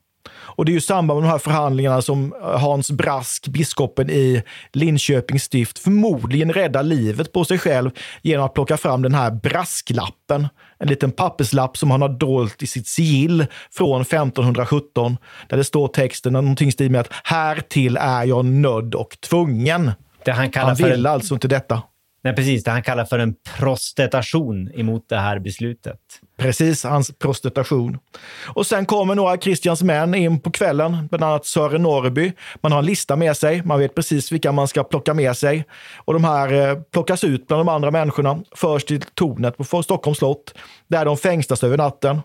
Och 0.56 0.64
det 0.64 0.70
är 0.70 0.72
ju 0.72 0.78
i 0.78 0.80
samband 0.80 1.20
med 1.20 1.28
de 1.28 1.32
här 1.32 1.38
förhandlingarna 1.38 2.02
som 2.02 2.34
Hans 2.42 2.90
Brask, 2.90 3.48
biskopen 3.48 4.10
i 4.10 4.42
Linköpings 4.72 5.42
stift, 5.42 5.78
förmodligen 5.78 6.52
räddar 6.52 6.82
livet 6.82 7.32
på 7.32 7.44
sig 7.44 7.58
själv 7.58 7.90
genom 8.22 8.46
att 8.46 8.54
plocka 8.54 8.76
fram 8.76 9.02
den 9.02 9.14
här 9.14 9.30
brasklappen. 9.30 10.48
En 10.78 10.88
liten 10.88 11.12
papperslapp 11.12 11.76
som 11.76 11.90
han 11.90 12.02
har 12.02 12.08
dolt 12.08 12.62
i 12.62 12.66
sitt 12.66 12.86
sigill 12.86 13.46
från 13.70 14.00
1517. 14.00 15.16
Där 15.48 15.56
det 15.56 15.64
står 15.64 15.88
texten 15.88 16.32
någonting 16.32 16.68
i 16.68 16.72
stil 16.72 16.90
med 16.90 17.00
att 17.00 17.12
härtill 17.24 17.96
är 18.00 18.24
jag 18.24 18.44
nödd 18.44 18.94
och 18.94 19.16
tvungen. 19.20 19.90
Det 20.24 20.32
han 20.32 20.50
kallar 20.50 20.66
Han 20.66 20.76
ville 20.76 20.94
en, 20.94 21.06
alltså 21.06 21.34
inte 21.34 21.48
detta. 21.48 21.82
nej, 22.24 22.34
precis, 22.34 22.64
det 22.64 22.70
han 22.70 22.82
kallar 22.82 23.04
för 23.04 23.18
en 23.18 23.34
prostitution 23.58 24.70
emot 24.74 25.08
det 25.08 25.18
här 25.18 25.38
beslutet. 25.38 25.98
Precis, 26.42 26.84
hans 26.84 27.18
prostitution. 27.18 27.98
Och 28.46 28.66
sen 28.66 28.86
kommer 28.86 29.14
några 29.14 29.36
Christians 29.36 29.82
män 29.82 30.14
in 30.14 30.40
på 30.40 30.50
kvällen, 30.50 31.08
bland 31.10 31.24
annat 31.24 31.46
Sören 31.46 31.82
Norrby. 31.82 32.32
Man 32.60 32.72
har 32.72 32.78
en 32.78 32.84
lista 32.84 33.16
med 33.16 33.36
sig, 33.36 33.62
man 33.64 33.78
vet 33.78 33.94
precis 33.94 34.32
vilka 34.32 34.52
man 34.52 34.68
ska 34.68 34.84
plocka 34.84 35.14
med 35.14 35.36
sig. 35.36 35.64
Och 36.04 36.12
de 36.12 36.24
här 36.24 36.52
eh, 36.52 36.78
plockas 36.92 37.24
ut 37.24 37.46
bland 37.46 37.60
de 37.60 37.68
andra 37.68 37.90
människorna, 37.90 38.40
förs 38.56 38.84
till 38.84 39.02
tornet 39.14 39.56
på 39.56 39.82
Stockholms 39.82 40.18
slott, 40.18 40.54
där 40.88 41.04
de 41.04 41.16
fängslas 41.16 41.64
över 41.64 41.76
natten. 41.76 42.20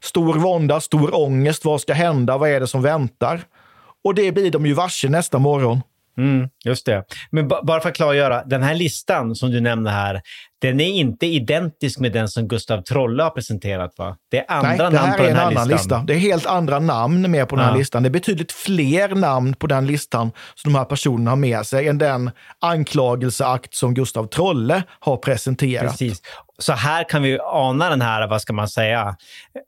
Stor 0.00 0.34
vånda, 0.34 0.80
stor 0.80 1.14
ångest. 1.14 1.64
Vad 1.64 1.80
ska 1.80 1.92
hända? 1.92 2.38
Vad 2.38 2.50
är 2.50 2.60
det 2.60 2.66
som 2.66 2.82
väntar? 2.82 3.40
Och 4.04 4.14
det 4.14 4.32
blir 4.32 4.50
de 4.50 4.66
ju 4.66 4.72
varse 4.72 5.08
nästa 5.08 5.38
morgon. 5.38 5.80
Mm, 6.18 6.48
just 6.64 6.86
det. 6.86 7.04
Men 7.30 7.48
bara 7.48 7.80
för 7.80 7.88
att 7.88 7.96
klargöra, 7.96 8.44
den 8.44 8.62
här 8.62 8.74
listan 8.74 9.34
som 9.34 9.50
du 9.50 9.60
nämner 9.60 9.90
här, 9.90 10.20
den 10.60 10.80
är 10.80 10.84
inte 10.88 11.26
identisk 11.26 11.98
med 11.98 12.12
den 12.12 12.28
som 12.28 12.48
Gustav 12.48 12.82
Trolle 12.82 13.22
har 13.22 13.30
presenterat 13.30 13.94
va? 13.98 14.16
Det 14.30 14.38
är 14.38 14.44
andra 14.48 14.68
Nej, 14.68 14.78
det 14.78 14.84
namn 14.84 14.96
här 14.96 15.16
på 15.18 15.22
är 15.22 15.26
den 15.26 15.36
en 15.36 15.40
här 15.40 15.46
annan 15.46 15.68
listan. 15.68 15.76
lista. 15.76 16.02
Det 16.06 16.14
är 16.14 16.18
helt 16.18 16.46
andra 16.46 16.78
namn 16.78 17.30
med 17.30 17.48
på 17.48 17.56
den 17.56 17.64
här 17.64 17.72
Ja. 17.72 17.78
listan. 17.78 18.02
Det 18.02 18.08
är 18.08 18.10
betydligt 18.10 18.52
fler 18.52 19.08
namn 19.08 19.54
på 19.54 19.66
den 19.66 19.86
listan 19.86 20.30
som 20.54 20.72
de 20.72 20.78
här 20.78 20.84
personerna 20.84 21.30
har 21.30 21.36
med 21.36 21.66
sig 21.66 21.88
än 21.88 21.98
den 21.98 22.30
anklagelseakt 22.60 23.74
som 23.74 23.94
Gustav 23.94 24.26
Trolle 24.26 24.82
har 25.00 25.16
presenterat. 25.16 25.90
Precis. 25.90 26.22
Så 26.58 26.72
här 26.72 27.08
kan 27.08 27.22
vi 27.22 27.38
ana 27.42 27.90
den 27.90 28.02
här, 28.02 28.28
vad 28.28 28.42
ska 28.42 28.52
man 28.52 28.68
säga, 28.68 29.16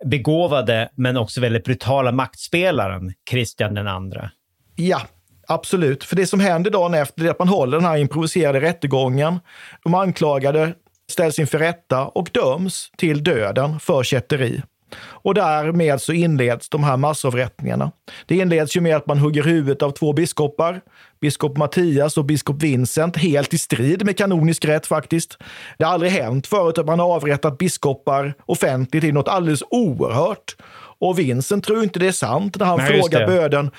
begåvade 0.05 0.89
men 0.97 1.17
också 1.17 1.41
väldigt 1.41 1.65
brutala 1.65 2.13
maktspelaren 2.13 3.13
Kristian 3.31 3.75
den 3.75 3.89
andre. 3.89 4.31
Ja, 4.77 5.01
absolut. 5.49 6.05
För 6.05 6.17
det 6.17 6.27
som 6.27 6.41
händer 6.41 6.71
dagen 6.71 6.95
efter 6.95 7.25
är 7.25 7.31
att 7.31 7.39
man 7.39 7.49
håller 7.49 7.77
den 7.77 7.87
här 7.87 7.97
improviserade 7.97 8.61
rättegången. 8.61 9.41
De 9.85 9.95
anklagade 9.95 10.75
ställs 11.11 11.39
inför 11.39 11.59
rätta 11.59 12.07
och 12.07 12.31
döms 12.33 12.91
till 12.97 13.25
döden 13.25 13.81
för 13.81 14.03
kätteri. 14.03 14.63
Och 15.01 15.35
därmed 15.35 16.01
så 16.01 16.13
inleds 16.13 16.69
de 16.69 16.85
här 16.85 16.97
massavrättningarna. 16.97 17.93
Det 18.27 18.37
inleds 18.37 18.77
ju 18.77 18.81
med 18.81 18.97
att 18.97 19.07
man 19.07 19.19
hugger 19.19 19.43
huvudet 19.43 19.83
av 19.83 19.91
två 19.91 20.13
biskopar, 20.13 20.81
biskop 21.21 21.57
Mattias 21.57 22.17
och 22.19 22.25
biskop 22.25 22.63
Vincent, 22.63 23.17
helt 23.17 23.55
i 23.55 23.59
strid 23.59 24.05
med 24.05 24.17
kanonisk 24.17 24.65
rätt 24.65 24.87
faktiskt. 24.87 25.39
Det 25.79 25.85
har 25.85 25.93
aldrig 25.93 26.13
hänt 26.13 26.47
förut 26.47 26.79
att 26.79 26.87
man 26.87 26.99
har 26.99 27.15
avrättat 27.15 27.59
biskopar 27.59 28.35
offentligt, 28.47 29.03
det 29.03 29.09
är 29.09 29.13
något 29.13 29.29
alldeles 29.29 29.63
oerhört. 29.71 30.57
Och 31.01 31.19
Vincent 31.19 31.65
tror 31.65 31.83
inte 31.83 31.99
det 31.99 32.07
är 32.09 32.13
sant 32.13 32.59
när 32.59 32.67
han 32.67 32.79
Nej, 32.79 33.01
frågar 33.01 33.27
böden, 33.27 33.71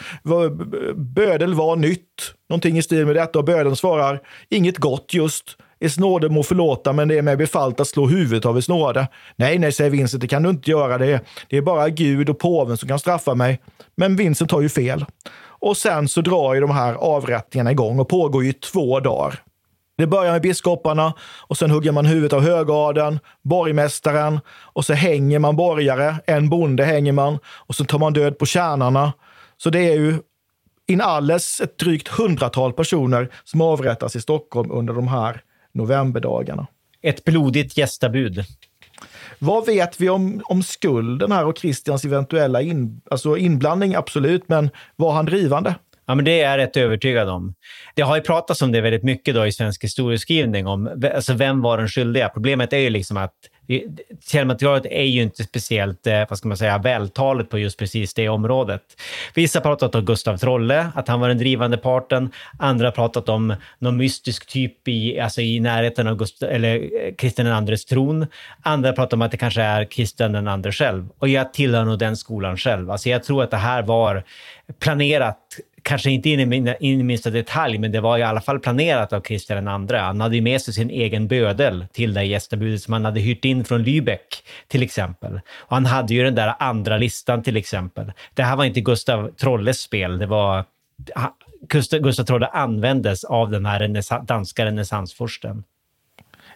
bödel 0.96 1.54
var 1.54 1.76
nytt, 1.76 2.34
någonting 2.50 2.78
i 2.78 2.82
stil 2.82 3.06
med 3.06 3.16
detta 3.16 3.40
och 3.40 3.46
böden 3.46 3.76
svarar 3.76 4.20
inget 4.50 4.78
gott 4.78 5.14
just. 5.14 5.58
Is 5.82 5.98
nåde 5.98 6.30
må 6.30 6.44
förlåta, 6.44 6.94
men 6.94 7.08
det 7.08 7.18
är 7.18 7.22
mig 7.22 7.38
befallt 7.38 7.80
att 7.80 7.88
slå 7.88 8.08
huvudet 8.08 8.46
av 8.46 8.58
is 8.58 8.70
nåde. 8.70 9.08
Nej, 9.36 9.60
nej, 9.60 9.72
säger 9.72 9.90
Vincent, 9.90 10.22
det 10.22 10.28
kan 10.28 10.44
du 10.44 10.50
inte 10.50 10.72
göra. 10.72 10.98
Det, 10.98 11.22
det 11.50 11.58
är 11.58 11.62
bara 11.62 11.90
Gud 11.90 12.30
och 12.30 12.40
påven 12.40 12.78
som 12.78 12.90
kan 12.90 13.00
straffa 13.00 13.36
mig. 13.36 13.60
Men 13.96 14.16
Vincent 14.16 14.52
har 14.52 14.62
ju 14.62 14.70
fel. 14.70 15.06
Och 15.42 15.78
sen 15.78 16.08
så 16.08 16.22
drar 16.22 16.54
ju 16.54 16.62
de 16.62 16.72
här 16.72 16.94
avrättningarna 16.94 17.72
igång 17.72 18.00
och 18.00 18.10
pågår 18.10 18.44
ju 18.44 18.50
i 18.50 18.54
två 18.54 19.00
dagar. 19.00 19.44
Det 20.00 20.08
börjar 20.08 20.32
med 20.32 20.42
biskoparna 20.42 21.14
och 21.40 21.58
sen 21.58 21.72
hugger 21.72 21.92
man 21.92 22.06
huvudet 22.06 22.34
av 22.34 22.42
högadeln, 22.42 23.20
borgmästaren 23.42 24.40
och 24.50 24.86
så 24.86 24.94
hänger 24.94 25.40
man 25.40 25.56
borgare, 25.56 26.16
en 26.26 26.50
bonde 26.50 26.86
hänger 26.86 27.12
man 27.12 27.40
och 27.48 27.76
så 27.76 27.86
tar 27.86 28.00
man 28.00 28.14
död 28.14 28.38
på 28.38 28.46
tjänarna. 28.46 29.14
Så 29.58 29.70
det 29.70 29.80
är 29.80 29.94
ju 29.94 30.20
in 30.88 31.02
alles 31.02 31.62
ett 31.62 31.78
drygt 31.78 32.08
hundratal 32.08 32.74
personer 32.74 33.30
som 33.44 33.62
avrättas 33.62 34.16
i 34.16 34.22
Stockholm 34.22 34.72
under 34.72 34.94
de 34.94 35.08
här 35.08 35.42
novemberdagarna. 35.74 36.68
Ett 37.02 37.24
blodigt 37.24 37.78
gästabud. 37.78 38.44
Vad 39.40 39.66
vet 39.66 40.02
vi 40.02 40.10
om, 40.10 40.42
om 40.46 40.64
skulden 40.64 41.32
här 41.32 41.46
och 41.46 41.58
Christians 41.58 42.06
eventuella 42.06 42.62
in, 42.62 43.02
alltså 43.12 43.38
inblandning? 43.38 43.96
Absolut, 43.96 44.50
men 44.50 44.70
var 44.96 45.12
han 45.12 45.26
drivande? 45.26 45.76
Ja, 46.10 46.16
men 46.16 46.26
det 46.26 46.42
är 46.42 46.50
jag 46.50 46.58
rätt 46.58 46.78
övertygad 46.78 47.30
om. 47.30 47.54
Det 47.96 48.02
har 48.02 48.16
ju 48.16 48.22
pratats 48.22 48.62
om 48.62 48.72
det 48.72 48.82
väldigt 48.82 49.04
mycket 49.04 49.36
då 49.36 49.48
i 49.48 49.52
svensk 49.52 49.84
historieskrivning, 49.84 50.68
om 50.68 51.04
alltså 51.16 51.34
vem 51.34 51.62
var 51.62 51.78
den 51.78 51.88
skyldiga. 51.88 52.30
Problemet 52.30 52.74
är 52.74 52.78
ju 52.78 52.90
liksom 52.90 53.18
att 53.18 53.34
källmaterialet 54.26 54.86
är 54.86 55.04
ju 55.04 55.22
inte 55.22 55.44
speciellt, 55.44 56.08
eh, 56.08 56.24
vad 56.30 56.38
ska 56.38 56.48
man 56.48 56.58
säga, 56.58 56.78
vältaligt 56.78 57.50
på 57.50 57.60
just 57.60 57.80
precis 57.80 58.14
det 58.14 58.30
området. 58.30 58.82
Vissa 59.34 59.60
har 59.60 59.64
pratat 59.64 59.96
om 59.96 60.06
Gustav 60.06 60.38
Trolle, 60.38 60.88
att 60.96 61.08
han 61.08 61.20
var 61.20 61.28
den 61.28 61.38
drivande 61.38 61.78
parten. 61.78 62.32
Andra 62.60 62.88
har 62.88 62.92
pratat 62.92 63.30
om 63.30 63.56
någon 63.80 63.98
mystisk 63.98 64.48
typ 64.48 64.88
i, 64.88 65.20
alltså 65.20 65.42
i 65.42 65.60
närheten 65.60 66.08
av 66.08 66.18
Gust- 66.18 66.44
eller 66.44 66.76
eh, 66.76 67.14
Kristian 67.16 67.46
den 67.46 67.56
andres 67.56 67.86
tron. 67.86 68.28
Andra 68.62 68.94
pratar 68.94 69.18
om 69.18 69.22
att 69.22 69.32
det 69.32 69.38
kanske 69.38 69.62
är 69.62 69.86
Kristian 69.86 70.32
den 70.32 70.48
andre 70.48 70.72
själv. 70.72 71.10
Och 71.20 71.28
jag 71.28 71.54
tillhör 71.54 71.86
nog 71.86 72.00
den 72.00 72.18
skolan 72.18 72.58
själv. 72.58 72.92
Alltså 72.92 73.10
jag 73.10 73.24
tror 73.24 73.44
att 73.44 73.52
det 73.52 73.58
här 73.58 73.84
var 73.84 74.24
planerat 74.80 75.38
kanske 75.84 76.12
inte 76.12 76.30
in 76.30 76.54
i, 76.54 76.76
in 76.80 77.00
i 77.00 77.04
minsta 77.04 77.30
detalj, 77.30 77.78
men 77.78 77.92
det 77.92 78.02
var 78.02 78.18
i 78.18 78.24
alla 78.24 78.42
fall 78.42 78.60
planerat 78.60 79.14
av 79.14 79.22
Kristian 79.22 79.88
II. 79.90 79.98
Han 79.98 80.22
hade 80.22 80.36
ju 80.36 80.42
med 80.42 80.62
sig 80.62 80.74
sin 80.74 80.90
egen 80.90 81.28
bödel 81.28 81.86
till 81.94 82.14
det 82.14 82.24
gästabudet 82.24 82.82
som 82.82 82.94
han 82.94 83.06
hade 83.06 83.20
hyrt 83.20 83.46
in 83.46 83.66
från 83.66 83.86
Lübeck, 83.86 84.44
till 84.68 84.84
exempel. 84.84 85.42
Och 85.56 85.76
han 85.76 85.86
hade 85.86 86.14
ju 86.14 86.24
den 86.24 86.36
där 86.36 86.56
andra 86.60 86.98
listan, 86.98 87.44
till 87.44 87.58
exempel. 87.58 88.12
Det 88.34 88.44
här 88.44 88.56
var 88.56 88.66
inte 88.66 88.82
Gustav 88.82 89.32
Trolles 89.32 89.82
spel, 89.82 90.18
det 90.18 90.26
var... 90.26 90.66
Gustav, 91.62 92.00
Gustav 92.00 92.24
Trolle 92.24 92.48
användes 92.48 93.24
av 93.24 93.52
den 93.52 93.66
här 93.66 93.80
renässa, 93.80 94.20
danska 94.20 94.66
renässansfursten. 94.66 95.64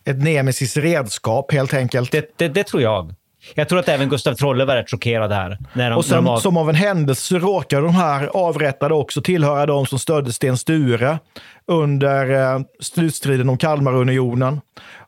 Ett 0.06 0.24
nemesis 0.24 0.78
redskap 0.78 1.52
helt 1.52 1.74
enkelt. 1.74 2.12
Det, 2.12 2.38
det, 2.38 2.48
det 2.48 2.64
tror 2.64 2.82
jag. 2.82 3.16
Jag 3.56 3.70
tror 3.70 3.80
att 3.80 3.90
även 3.90 4.10
Gustav 4.10 4.34
Trolle 4.34 4.66
var 4.66 4.76
rätt 4.76 4.90
chockerad 4.90 5.32
här. 5.32 5.58
När 5.74 5.90
de, 5.90 5.96
Och 5.98 6.06
sen, 6.06 6.28
av- 6.28 6.38
som 6.40 6.58
av 6.58 6.70
en 6.70 6.76
händelse 6.76 7.40
råkar 7.40 7.82
de 7.82 7.96
här 7.96 8.26
avrättade 8.34 8.94
också 8.94 9.22
tillhöra 9.22 9.66
de 9.66 9.86
som 9.86 10.00
stödde 10.00 10.34
Sten 10.34 10.58
Sture 10.58 11.20
under 11.68 12.54
eh, 12.56 12.62
slutstriden 12.80 13.50
om 13.50 13.58
Kalmarunionen. 13.58 14.62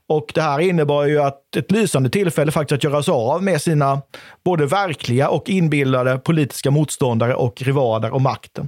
Och 0.10 0.32
det 0.36 0.41
här 0.41 0.60
innebar 0.60 1.06
ju 1.06 1.21
att 1.21 1.56
ett 1.56 1.71
lysande 1.71 2.10
tillfälle 2.10 2.52
faktiskt 2.52 2.76
att 2.78 2.84
göra 2.91 3.04
sig 3.04 3.12
av 3.12 3.43
med 3.43 3.62
sina 3.62 4.02
både 4.45 4.65
verkliga 4.65 5.30
och 5.30 5.50
inbillade 5.50 6.17
politiska 6.17 6.71
motståndare 6.71 7.36
och 7.36 7.62
rivaler 7.62 8.13
om 8.13 8.24
makten. 8.24 8.67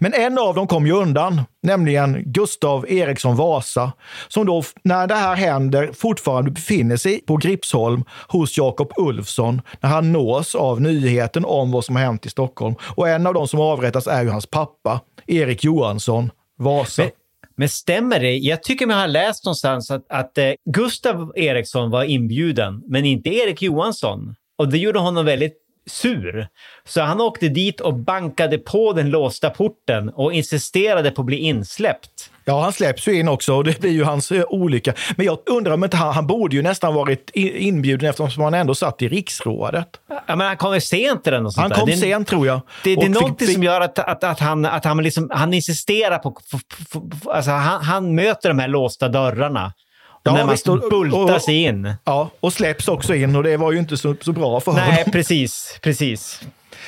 Men 0.00 0.14
en 0.14 0.38
av 0.38 0.54
dem 0.54 0.66
kom 0.66 0.86
ju 0.86 0.92
undan, 0.92 1.42
nämligen 1.62 2.22
Gustav 2.26 2.90
Eriksson 2.90 3.36
Vasa, 3.36 3.92
som 4.28 4.46
då 4.46 4.62
när 4.84 5.06
det 5.06 5.14
här 5.14 5.34
händer 5.34 5.90
fortfarande 5.92 6.50
befinner 6.50 6.96
sig 6.96 7.20
på 7.20 7.36
Gripsholm 7.36 8.04
hos 8.28 8.58
Jakob 8.58 8.92
Ulfsson 8.96 9.62
när 9.80 9.90
han 9.90 10.12
nås 10.12 10.54
av 10.54 10.80
nyheten 10.80 11.44
om 11.44 11.70
vad 11.70 11.84
som 11.84 11.96
har 11.96 12.02
hänt 12.02 12.26
i 12.26 12.30
Stockholm. 12.30 12.74
Och 12.96 13.08
en 13.08 13.26
av 13.26 13.34
dem 13.34 13.48
som 13.48 13.60
avrättas 13.60 14.06
är 14.06 14.22
ju 14.22 14.28
hans 14.28 14.46
pappa, 14.46 15.00
Erik 15.26 15.64
Johansson 15.64 16.30
Vasa. 16.58 17.02
Men, 17.02 17.10
men 17.56 17.68
stämmer 17.68 18.20
det? 18.20 18.36
Jag 18.36 18.62
tycker 18.62 18.86
mig 18.86 18.96
ha 18.96 19.06
läst 19.06 19.44
någonstans 19.44 19.90
att, 19.90 20.04
att 20.08 20.38
eh, 20.38 20.50
Gustav 20.70 21.32
Eriksson 21.36 21.90
var 21.90 22.04
inbjuden, 22.04 22.82
men 22.86 23.04
inte 23.04 23.30
Erik 23.30 23.62
Johansson. 23.62 24.34
Och 24.58 24.68
det 24.68 24.78
gjorde 24.78 24.98
honom 24.98 25.26
väldigt 25.26 25.56
sur. 25.90 26.48
Så 26.84 27.00
han 27.00 27.20
åkte 27.20 27.48
dit 27.48 27.80
och 27.80 27.94
bankade 27.94 28.58
på 28.58 28.92
den 28.92 29.10
låsta 29.10 29.50
porten 29.50 30.08
och 30.08 30.32
insisterade 30.32 31.10
på 31.10 31.22
att 31.22 31.26
bli 31.26 31.36
insläppt. 31.36 32.30
Ja, 32.44 32.62
han 32.62 32.72
släpps 32.72 33.08
ju 33.08 33.18
in 33.18 33.28
också 33.28 33.54
och 33.54 33.64
det 33.64 33.80
blir 33.80 33.90
ju 33.90 34.04
hans 34.04 34.32
eh, 34.32 34.42
olycka. 34.48 34.94
Men 35.16 35.26
jag 35.26 35.38
undrar 35.46 35.72
om 35.72 35.84
inte 35.84 35.96
han, 35.96 36.14
han 36.14 36.26
borde 36.26 36.56
ju 36.56 36.62
nästan 36.62 36.94
varit 36.94 37.30
inbjuden 37.34 38.10
eftersom 38.10 38.42
han 38.44 38.54
ändå 38.54 38.74
satt 38.74 39.02
i 39.02 39.08
riksrådet. 39.08 39.88
Ja, 40.26 40.36
men 40.36 40.40
han 40.46 40.56
kom 40.56 40.74
ju 40.74 40.80
sent 40.80 41.26
eller 41.26 41.40
något 41.40 41.52
sånt 41.54 41.62
Han 41.62 41.70
där. 41.70 41.76
kom 41.76 41.86
det, 41.90 41.96
sent 41.96 42.28
tror 42.28 42.46
jag. 42.46 42.60
Det, 42.84 42.94
det 42.94 43.06
är 43.06 43.38
fick- 43.38 43.54
som 43.54 43.62
gör 43.62 43.80
att, 43.80 43.98
att, 43.98 44.24
att, 44.24 44.40
han, 44.40 44.64
att 44.64 44.84
han, 44.84 44.96
liksom, 45.02 45.30
han 45.34 45.54
insisterar 45.54 46.18
på... 46.18 46.36
f- 46.52 46.60
f- 46.80 46.86
f- 47.12 47.28
Alltså 47.28 47.50
han, 47.50 47.84
han 47.84 48.14
möter 48.14 48.48
de 48.48 48.58
här 48.58 48.68
låsta 48.68 49.08
dörrarna. 49.08 49.72
Ja, 50.22 50.32
när 50.32 50.44
man 50.44 50.54
visst, 50.54 50.68
och- 50.68 50.90
bultar 50.90 51.36
och- 51.36 51.48
in. 51.48 51.94
Ja, 52.04 52.30
och 52.40 52.52
släpps 52.52 52.88
också 52.88 53.14
in 53.14 53.36
och 53.36 53.42
det 53.42 53.56
var 53.56 53.72
ju 53.72 53.78
inte 53.78 53.96
så, 53.96 54.14
så 54.20 54.32
bra 54.32 54.60
för 54.60 54.72
honom. 54.72 54.88
Nej, 54.88 55.04
precis. 55.12 55.78
precis. 55.82 56.40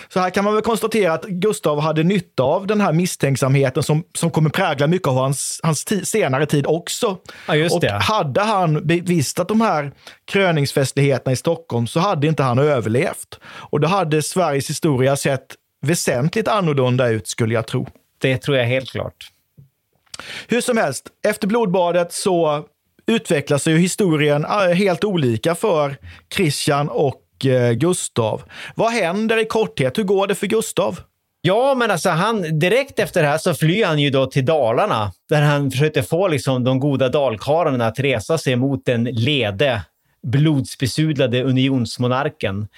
Så 0.09 0.21
här 0.21 0.31
kan 0.31 0.45
man 0.45 0.55
väl 0.55 0.63
konstatera 0.63 1.13
att 1.13 1.25
Gustav 1.25 1.81
hade 1.81 2.03
nytta 2.03 2.43
av 2.43 2.67
den 2.67 2.81
här 2.81 2.93
misstänksamheten 2.93 3.83
som, 3.83 4.05
som 4.15 4.31
kommer 4.31 4.51
prägla 4.51 4.87
mycket 4.87 5.09
av 5.09 5.15
hans, 5.15 5.61
hans 5.63 6.09
senare 6.09 6.47
tid 6.47 6.67
också. 6.67 7.17
Ja, 7.47 7.55
just 7.57 7.75
och 7.75 7.81
det. 7.81 7.93
hade 7.93 8.41
han 8.41 8.87
bevistat 8.87 9.49
de 9.49 9.61
här 9.61 9.93
kröningsfestligheterna 10.25 11.33
i 11.33 11.37
Stockholm 11.37 11.87
så 11.87 12.01
hade 12.01 12.27
inte 12.27 12.43
han 12.43 12.59
överlevt. 12.59 13.41
Och 13.45 13.81
då 13.81 13.89
hade 13.89 14.23
Sveriges 14.23 14.71
historia 14.71 15.17
sett 15.17 15.47
väsentligt 15.83 16.49
annorlunda 16.49 17.09
ut 17.09 17.29
skulle 17.29 17.55
jag 17.55 17.67
tro. 17.67 17.89
Det 18.19 18.37
tror 18.39 18.57
jag 18.57 18.67
helt 18.67 18.91
klart. 18.91 19.29
Hur 20.49 20.61
som 20.61 20.77
helst, 20.77 21.07
efter 21.27 21.47
blodbadet 21.47 22.13
så 22.13 22.65
utvecklar 23.07 23.59
sig 23.59 23.77
historien 23.77 24.45
eh, 24.45 24.75
helt 24.75 25.05
olika 25.05 25.55
för 25.55 25.97
Christian 26.35 26.89
och 26.89 27.47
eh, 27.47 27.73
Gustav. 27.73 28.43
Vad 28.75 28.93
händer 28.93 29.39
i 29.39 29.45
korthet? 29.45 29.99
Hur 29.99 30.05
går 30.05 30.27
det 30.27 30.35
för 30.35 30.47
Gustav? 30.47 31.01
Ja, 31.45 31.75
men 31.75 31.91
alltså 31.91 32.11
han, 32.11 32.59
direkt 32.59 32.99
efter 32.99 33.23
det 33.23 33.29
här 33.29 33.39
så 33.39 33.55
flyr 33.55 33.85
han 33.85 33.99
ju 33.99 34.11
då 34.11 34.27
till 34.27 34.45
Dalarna 34.45 35.13
där 35.29 35.43
han 35.43 35.71
försöker 35.71 36.03
få 36.03 36.29
liksom 36.29 36.65
de 36.65 36.81
goda 36.81 37.09
dalkarlarna 37.09 37.87
att 37.87 37.99
resa 37.99 38.39
sig 38.39 38.57
mot 38.57 38.85
den 38.85 39.05
lede 39.05 39.83
blodsbesudlade 40.27 41.43
unionsmonarken. 41.43 42.69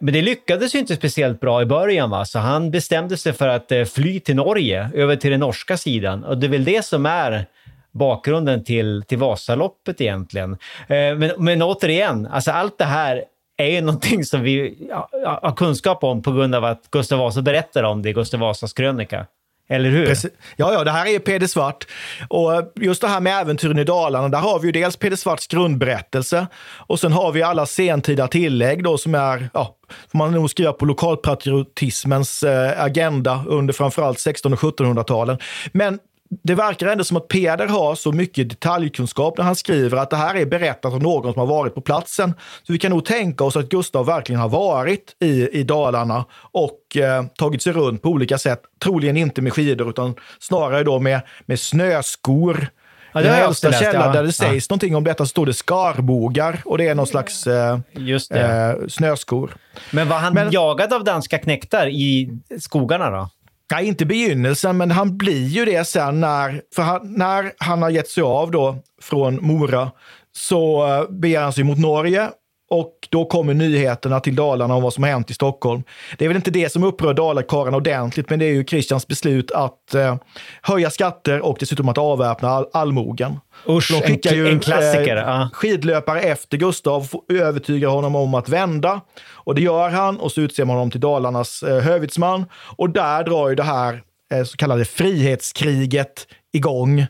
Men 0.00 0.14
det 0.14 0.22
lyckades 0.22 0.74
ju 0.74 0.78
inte 0.78 0.96
speciellt 0.96 1.40
bra 1.40 1.62
i 1.62 1.66
början, 1.66 2.10
va? 2.10 2.24
så 2.24 2.38
han 2.38 2.70
bestämde 2.70 3.16
sig 3.16 3.32
för 3.32 3.48
att 3.48 3.72
eh, 3.72 3.84
fly 3.84 4.20
till 4.20 4.36
Norge, 4.36 4.90
över 4.94 5.16
till 5.16 5.30
den 5.30 5.40
norska 5.40 5.76
sidan. 5.76 6.24
Och 6.24 6.38
det 6.38 6.46
är 6.46 6.50
väl 6.50 6.64
det 6.64 6.84
som 6.84 7.06
är 7.06 7.46
bakgrunden 7.92 8.64
till, 8.64 9.04
till 9.08 9.18
Vasaloppet 9.18 10.00
egentligen. 10.00 10.52
Eh, 10.80 11.16
men, 11.16 11.30
men 11.38 11.62
återigen, 11.62 12.26
alltså 12.26 12.50
allt 12.50 12.78
det 12.78 12.84
här 12.84 13.24
är 13.56 13.66
ju 13.66 13.80
någonting 13.80 14.24
som 14.24 14.42
vi 14.42 14.88
har 15.24 15.56
kunskap 15.56 16.04
om 16.04 16.22
på 16.22 16.32
grund 16.32 16.54
av 16.54 16.64
att 16.64 16.90
Gustav 16.90 17.18
Vasa 17.18 17.42
berättar 17.42 17.82
om 17.82 18.02
det 18.02 18.10
i 18.10 18.12
Gustav 18.12 18.40
Vasas 18.40 18.72
krönika. 18.72 19.26
Eller 19.70 19.90
hur? 19.90 20.06
Precis. 20.06 20.30
Ja, 20.56 20.72
ja, 20.72 20.84
det 20.84 20.90
här 20.90 21.06
är 21.06 21.10
ju 21.10 21.20
Peder 21.20 21.46
Svart. 21.46 21.86
Och 22.28 22.72
just 22.74 23.00
det 23.00 23.08
här 23.08 23.20
med 23.20 23.40
äventyren 23.40 23.78
i 23.78 23.84
Dalarna, 23.84 24.28
där 24.28 24.38
har 24.38 24.58
vi 24.58 24.66
ju 24.66 24.72
dels 24.72 24.96
Peder 24.96 25.16
Svarts 25.16 25.46
grundberättelse 25.46 26.46
och 26.76 27.00
sen 27.00 27.12
har 27.12 27.32
vi 27.32 27.42
alla 27.42 27.66
sentida 27.66 28.28
tillägg 28.28 28.84
då 28.84 28.98
som 28.98 29.14
är, 29.14 29.50
ja, 29.54 29.76
får 30.12 30.18
man 30.18 30.32
nog 30.32 30.50
skriva 30.50 30.72
på 30.72 30.84
lokalpatriotismens 30.84 32.42
eh, 32.42 32.84
agenda 32.84 33.44
under 33.46 33.74
framförallt 33.74 34.18
1600 34.18 35.00
och 35.00 35.08
1700-talen. 35.08 35.38
Men 35.72 35.98
det 36.42 36.54
verkar 36.54 36.86
ändå 36.86 37.04
som 37.04 37.16
att 37.16 37.28
Peder 37.28 37.66
har 37.66 37.94
så 37.94 38.12
mycket 38.12 38.50
detaljkunskap 38.50 39.38
när 39.38 39.44
han 39.44 39.56
skriver 39.56 39.96
att 39.98 40.10
det 40.10 40.16
här 40.16 40.34
är 40.34 40.46
berättat 40.46 40.92
av 40.92 41.02
någon 41.02 41.32
som 41.32 41.40
har 41.40 41.46
varit 41.46 41.74
på 41.74 41.80
platsen. 41.80 42.34
Så 42.62 42.72
vi 42.72 42.78
kan 42.78 42.90
nog 42.90 43.04
tänka 43.04 43.44
oss 43.44 43.56
att 43.56 43.68
Gustav 43.68 44.06
verkligen 44.06 44.40
har 44.40 44.48
varit 44.48 45.16
i, 45.20 45.48
i 45.48 45.62
Dalarna 45.62 46.24
och 46.52 46.96
eh, 46.96 47.24
tagit 47.38 47.62
sig 47.62 47.72
runt 47.72 48.02
på 48.02 48.08
olika 48.08 48.38
sätt. 48.38 48.62
Troligen 48.84 49.16
inte 49.16 49.42
med 49.42 49.52
skidor 49.52 49.90
utan 49.90 50.14
snarare 50.40 50.84
då 50.84 50.98
med, 50.98 51.20
med 51.46 51.60
snöskor. 51.60 52.66
Ja, 53.12 53.20
I 53.20 53.24
den 53.24 53.38
jag 53.38 53.46
äldsta 53.46 53.72
källan 53.72 54.06
ja. 54.06 54.12
där 54.12 54.22
det 54.22 54.32
sägs 54.32 54.70
någonting 54.70 54.96
om 54.96 55.04
detta 55.04 55.26
står 55.26 55.46
det 55.46 55.54
skarbogar 55.54 56.60
och 56.64 56.78
det 56.78 56.88
är 56.88 56.94
någon 56.94 57.06
slags 57.06 57.46
eh, 57.46 57.78
Just 57.92 58.30
det. 58.30 58.76
eh, 58.80 58.86
snöskor. 58.88 59.56
Men 59.90 60.08
var 60.08 60.18
han 60.18 60.34
Men- 60.34 60.50
jagad 60.50 60.92
av 60.92 61.04
danska 61.04 61.38
knektar 61.38 61.86
i 61.86 62.38
skogarna 62.58 63.10
då? 63.10 63.28
Nej, 63.70 63.86
inte 63.86 64.06
begynnelsen, 64.06 64.76
men 64.76 64.90
han 64.90 65.16
blir 65.16 65.46
ju 65.46 65.64
det 65.64 65.84
sen 65.84 66.20
när, 66.20 66.62
för 66.74 66.82
han, 66.82 67.12
när 67.12 67.52
han 67.58 67.82
har 67.82 67.90
gett 67.90 68.08
sig 68.08 68.22
av 68.22 68.50
då 68.50 68.78
från 69.02 69.46
Mora 69.46 69.90
så 70.32 70.86
eh, 70.86 71.10
beger 71.10 71.40
han 71.40 71.52
sig 71.52 71.64
mot 71.64 71.78
Norge 71.78 72.30
och 72.70 72.92
då 73.10 73.24
kommer 73.24 73.54
nyheterna 73.54 74.20
till 74.20 74.36
Dalarna 74.36 74.74
om 74.74 74.82
vad 74.82 74.92
som 74.92 75.04
har 75.04 75.10
hänt 75.10 75.30
i 75.30 75.34
Stockholm. 75.34 75.82
Det 76.18 76.24
är 76.24 76.28
väl 76.28 76.36
inte 76.36 76.50
det 76.50 76.72
som 76.72 76.84
upprör 76.84 77.14
Dalakarlarna 77.14 77.76
ordentligt, 77.76 78.30
men 78.30 78.38
det 78.38 78.44
är 78.44 78.52
ju 78.52 78.64
Kristians 78.64 79.06
beslut 79.06 79.50
att 79.50 79.94
eh, 79.94 80.16
höja 80.62 80.90
skatter 80.90 81.40
och 81.40 81.56
dessutom 81.60 81.88
att 81.88 81.98
avväpna 81.98 82.48
all, 82.50 82.66
allmogen. 82.72 83.40
Usch, 83.68 83.92
De 83.92 84.00
skickar 84.06 84.34
ju 84.34 84.48
en 84.48 84.60
klassiker. 84.60 85.16
eh, 85.16 85.50
skidlöpare 85.52 86.20
efter 86.20 86.56
Gustav 86.56 87.08
och 87.12 87.24
övertygar 87.34 87.88
honom 87.88 88.16
om 88.16 88.34
att 88.34 88.48
vända. 88.48 89.00
Och 89.32 89.54
det 89.54 89.62
gör 89.62 89.88
han 89.90 90.16
och 90.20 90.32
så 90.32 90.40
utser 90.40 90.64
man 90.64 90.76
honom 90.76 90.90
till 90.90 91.00
Dalarnas 91.00 91.62
eh, 91.62 91.80
hövitsman. 91.80 92.44
Och 92.76 92.90
där 92.90 93.24
drar 93.24 93.48
ju 93.48 93.54
det 93.54 93.62
här 93.62 94.02
eh, 94.34 94.44
så 94.44 94.56
kallade 94.56 94.84
frihetskriget 94.84 96.26
igång. 96.52 97.06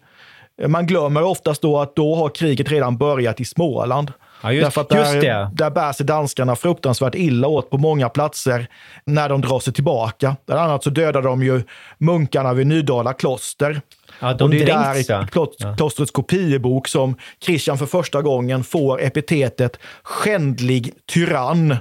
Man 0.69 0.87
glömmer 0.87 1.23
oftast 1.23 1.63
då 1.63 1.79
att 1.81 1.97
då 1.97 2.15
har 2.15 2.29
kriget 2.29 2.71
redan 2.71 2.99
börjat 2.99 3.41
i 3.41 3.45
Småland. 3.45 4.13
Ja, 4.43 4.53
just- 4.53 4.65
Därför 4.65 4.81
att 4.81 4.89
där, 4.89 5.21
det. 5.21 5.51
där 5.53 5.71
bär 5.71 5.93
sig 5.93 6.07
danskarna 6.07 6.57
fruktansvärt 6.57 7.15
illa 7.15 7.49
åt 7.49 7.71
på 7.71 7.79
många 7.79 8.09
platser 8.09 8.67
när 9.05 9.29
de 9.29 9.41
drar 9.41 9.61
sig 9.61 9.73
tillbaka. 9.73 10.37
Bland 10.47 10.61
annat 10.61 10.85
så 10.85 10.91
dödar 10.91 11.23
de 11.23 11.43
ju 11.43 11.63
munkarna 11.99 12.53
vid 12.53 12.67
Nydala 12.67 13.13
kloster. 13.13 13.81
Ja, 14.21 14.35
de 14.35 14.45
och 14.45 14.51
det 14.51 14.63
är 14.63 14.67
där 14.67 14.95
i 14.95 15.05
ja. 15.09 15.75
klostrets 15.77 16.11
kopiebok 16.11 16.89
som 16.89 17.17
Christian 17.45 17.79
för 17.79 17.87
första 17.87 18.23
gången 18.23 18.65
får 18.65 19.03
epitetet 19.03 19.79
skändlig 20.03 20.93
tyrann. 21.13 21.77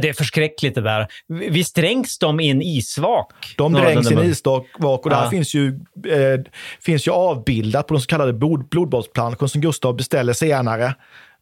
Det 0.00 0.08
är 0.08 0.12
förskräckligt 0.12 0.74
det 0.74 0.80
där. 0.80 1.06
Visst 1.28 1.76
dränks 1.76 2.18
de 2.18 2.40
i 2.40 2.50
en 2.50 2.62
isvak? 2.62 3.32
De 3.56 3.72
dränks 3.72 4.10
i 4.10 4.14
en 4.14 4.22
isvak 4.22 4.64
och 4.78 5.10
där 5.10 5.24
Ja. 5.24 5.30
finns 5.30 5.54
ju, 5.54 5.68
eh, 6.08 6.40
finns 6.80 7.08
ju 7.08 7.12
avbildat 7.12 7.86
på 7.86 7.94
de 7.94 8.00
så 8.00 8.06
kallade 8.06 8.32
blod, 8.32 8.68
blodbadsplankor 8.68 9.46
som 9.46 9.60
Gustav 9.60 9.96
beställer 9.96 10.32
senare, 10.32 10.94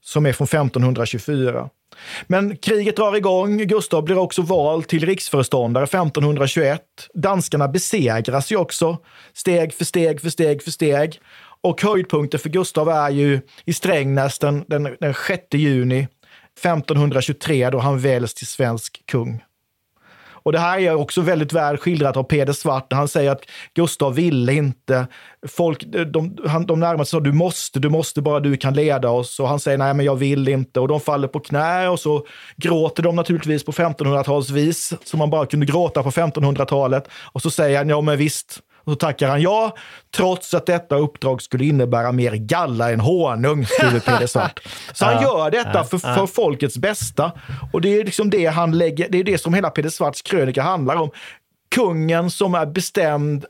som 0.05 0.27
är 0.27 0.33
från 0.33 0.45
1524. 0.45 1.69
Men 2.27 2.57
kriget 2.57 2.97
drar 2.97 3.17
igång. 3.17 3.59
Gustav 3.59 4.05
blir 4.05 4.19
också 4.19 4.43
vald 4.43 4.89
till 4.89 5.07
riksföreståndare 5.07 5.85
1521. 5.85 6.81
Danskarna 7.15 7.69
besegras 7.69 8.53
ju 8.53 8.57
också, 8.57 8.99
steg 9.33 9.75
för 9.75 9.85
steg 9.85 10.21
för 10.21 10.31
steg 10.31 10.63
för 10.63 10.71
steg. 10.71 11.21
Och 11.61 11.83
höjdpunkten 11.83 12.41
för 12.41 12.49
Gustav 12.49 12.89
är 12.89 13.11
ju 13.11 13.41
i 13.65 13.73
Strängnäs 13.73 14.39
den, 14.39 14.65
den, 14.69 14.97
den 15.01 15.15
6 15.27 15.43
juni 15.53 16.09
1523 16.59 17.71
då 17.71 17.79
han 17.79 17.99
väljs 17.99 18.35
till 18.35 18.47
svensk 18.47 19.03
kung. 19.07 19.43
Och 20.45 20.53
det 20.53 20.59
här 20.59 20.79
är 20.79 20.95
också 20.95 21.21
väldigt 21.21 21.53
väl 21.53 21.77
skildrat 21.77 22.17
av 22.17 22.23
Peder 22.23 22.53
Svart. 22.53 22.93
Han 22.93 23.09
säger 23.09 23.31
att 23.31 23.43
Gustav 23.75 24.15
ville 24.15 24.53
inte. 24.53 25.07
Folk, 25.49 25.85
de, 26.13 26.37
han, 26.47 26.67
de 26.67 26.81
närmaste 26.81 27.11
sa 27.11 27.21
du 27.21 27.33
måste, 27.33 27.79
du 27.79 27.89
måste, 27.89 28.23
bara 28.23 28.41
du 28.41 28.57
kan 28.57 28.75
leda 28.75 29.11
oss. 29.11 29.41
Och 29.41 29.49
han 29.49 29.61
säger 29.61 29.79
nej, 29.79 29.95
men 29.95 30.07
jag 30.07 30.17
vill 30.17 30.49
inte. 30.49 30.81
Och 30.81 30.89
de 30.89 31.01
faller 31.01 31.29
på 31.29 31.41
knä 31.41 31.89
och 31.89 32.01
så 32.01 32.27
gråter 32.57 33.03
de 33.03 33.17
naturligtvis 33.17 33.65
på 33.65 33.73
1500-talsvis, 33.73 34.95
som 35.05 35.19
man 35.19 35.31
bara 35.31 35.47
kunde 35.47 35.67
gråta 35.67 36.03
på 36.03 36.11
1500-talet. 36.11 37.09
Och 37.33 37.43
så 37.43 37.51
säger 37.51 37.79
han 37.79 37.89
ja, 37.89 38.01
men 38.01 38.19
visst. 38.19 38.61
Och 38.85 38.93
så 38.93 38.97
tackar 38.97 39.29
han 39.29 39.43
ja, 39.43 39.77
trots 40.17 40.55
att 40.55 40.67
detta 40.67 40.97
uppdrag 40.97 41.43
skulle 41.43 41.65
innebära 41.65 42.13
mer 42.13 42.33
galla 42.33 42.93
än 42.93 43.01
honung, 43.01 43.67
skriver 43.67 44.01
Peder 44.01 44.27
Svart. 44.27 44.61
Så 44.93 45.05
han 45.05 45.23
gör 45.23 45.51
detta 45.51 45.85
för, 45.85 45.99
för 45.99 46.27
folkets 46.27 46.79
bästa. 46.79 47.33
Och 47.73 47.81
det 47.81 48.01
är 48.01 48.05
liksom 48.05 48.31
det 48.31 48.47
han 48.47 48.79
lägger, 48.79 49.09
det 49.11 49.19
är 49.19 49.25
det 49.25 49.39
som 49.39 49.55
hela 49.55 49.71
Peder 49.71 49.91
Svarts 49.91 50.23
krönika 50.23 50.63
handlar 50.63 50.97
om. 50.97 51.11
Kungen 51.75 52.31
som 52.31 52.55
är 52.55 52.67
bestämd 52.67 53.45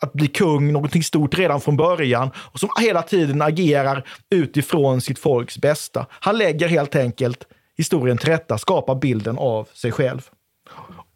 att 0.00 0.12
bli 0.12 0.28
kung, 0.28 0.72
någonting 0.72 1.02
stort 1.02 1.38
redan 1.38 1.60
från 1.60 1.76
början 1.76 2.30
och 2.36 2.60
som 2.60 2.68
hela 2.80 3.02
tiden 3.02 3.42
agerar 3.42 4.04
utifrån 4.30 5.00
sitt 5.00 5.18
folks 5.18 5.58
bästa. 5.58 6.06
Han 6.10 6.38
lägger 6.38 6.68
helt 6.68 6.96
enkelt 6.96 7.46
historien 7.76 8.18
till 8.18 8.28
rätta, 8.28 8.58
skapar 8.58 8.94
bilden 8.94 9.38
av 9.38 9.68
sig 9.72 9.92
själv. 9.92 10.28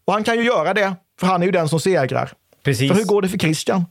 Och 0.05 0.13
han 0.13 0.25
kan 0.25 0.37
ju 0.37 0.45
göra 0.45 0.75
det, 0.75 0.95
för 1.21 1.27
han 1.27 1.43
är 1.43 1.47
ju 1.47 1.53
den 1.53 1.69
som 1.69 1.81
segrar. 1.81 2.33
Precis. 2.65 2.91
För 2.91 2.99
hur 2.99 3.05
går 3.05 3.23
det 3.23 3.29
för 3.29 3.39
Christian? 3.39 3.85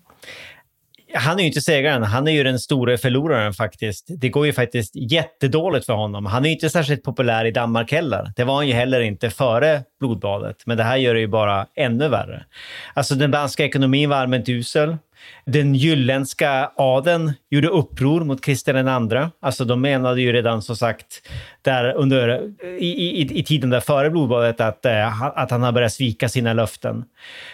Han 1.15 1.38
är 1.38 1.41
ju 1.41 1.47
inte 1.47 1.61
segraren, 1.61 2.03
han 2.03 2.28
är 2.28 2.32
ju 2.32 2.43
den 2.43 2.59
stora 2.59 2.97
förloraren 2.97 3.53
faktiskt. 3.53 4.05
Det 4.09 4.30
går 4.30 4.45
ju 4.45 4.53
faktiskt 4.53 4.95
jättedåligt 4.95 5.86
för 5.86 5.93
honom. 5.93 6.26
Han 6.26 6.45
är 6.45 6.49
ju 6.49 6.55
inte 6.55 6.69
särskilt 6.69 7.03
populär 7.03 7.45
i 7.45 7.51
Danmark 7.51 7.91
heller. 7.91 8.32
Det 8.36 8.43
var 8.43 8.55
han 8.55 8.67
ju 8.67 8.74
heller 8.74 9.01
inte 9.01 9.30
före 9.30 9.84
blodbadet, 9.99 10.55
men 10.65 10.78
det 10.78 10.84
här 10.84 10.97
gör 10.97 11.13
det 11.13 11.19
ju 11.19 11.28
bara 11.28 11.67
ännu 11.76 12.07
värre. 12.07 12.45
Alltså 12.93 13.15
den 13.15 13.32
danska 13.32 13.65
ekonomin 13.65 14.09
var 14.09 14.17
allmänt 14.17 14.49
usel. 14.49 14.97
Den 15.45 15.76
jylländska 15.76 16.71
adeln 16.76 17.34
gjorde 17.49 17.67
uppror 17.67 18.24
mot 18.24 18.41
Kristian 18.41 19.11
II. 19.11 19.19
Alltså 19.39 19.65
de 19.65 19.82
menade 19.82 20.21
ju 20.21 20.34
redan 20.34 20.61
som 20.61 20.76
sagt 20.76 21.30
där 21.61 21.93
under, 21.93 22.41
i, 22.80 22.88
i, 22.88 23.39
i 23.39 23.43
tiden 23.43 23.69
där 23.69 23.80
före 23.80 24.09
blodbadet 24.09 24.61
att, 24.61 24.86
eh, 24.86 25.21
att 25.21 25.51
han 25.51 25.63
har 25.63 25.71
börjat 25.71 25.93
svika 25.93 26.30
sina 26.30 26.53
löften. 26.53 27.05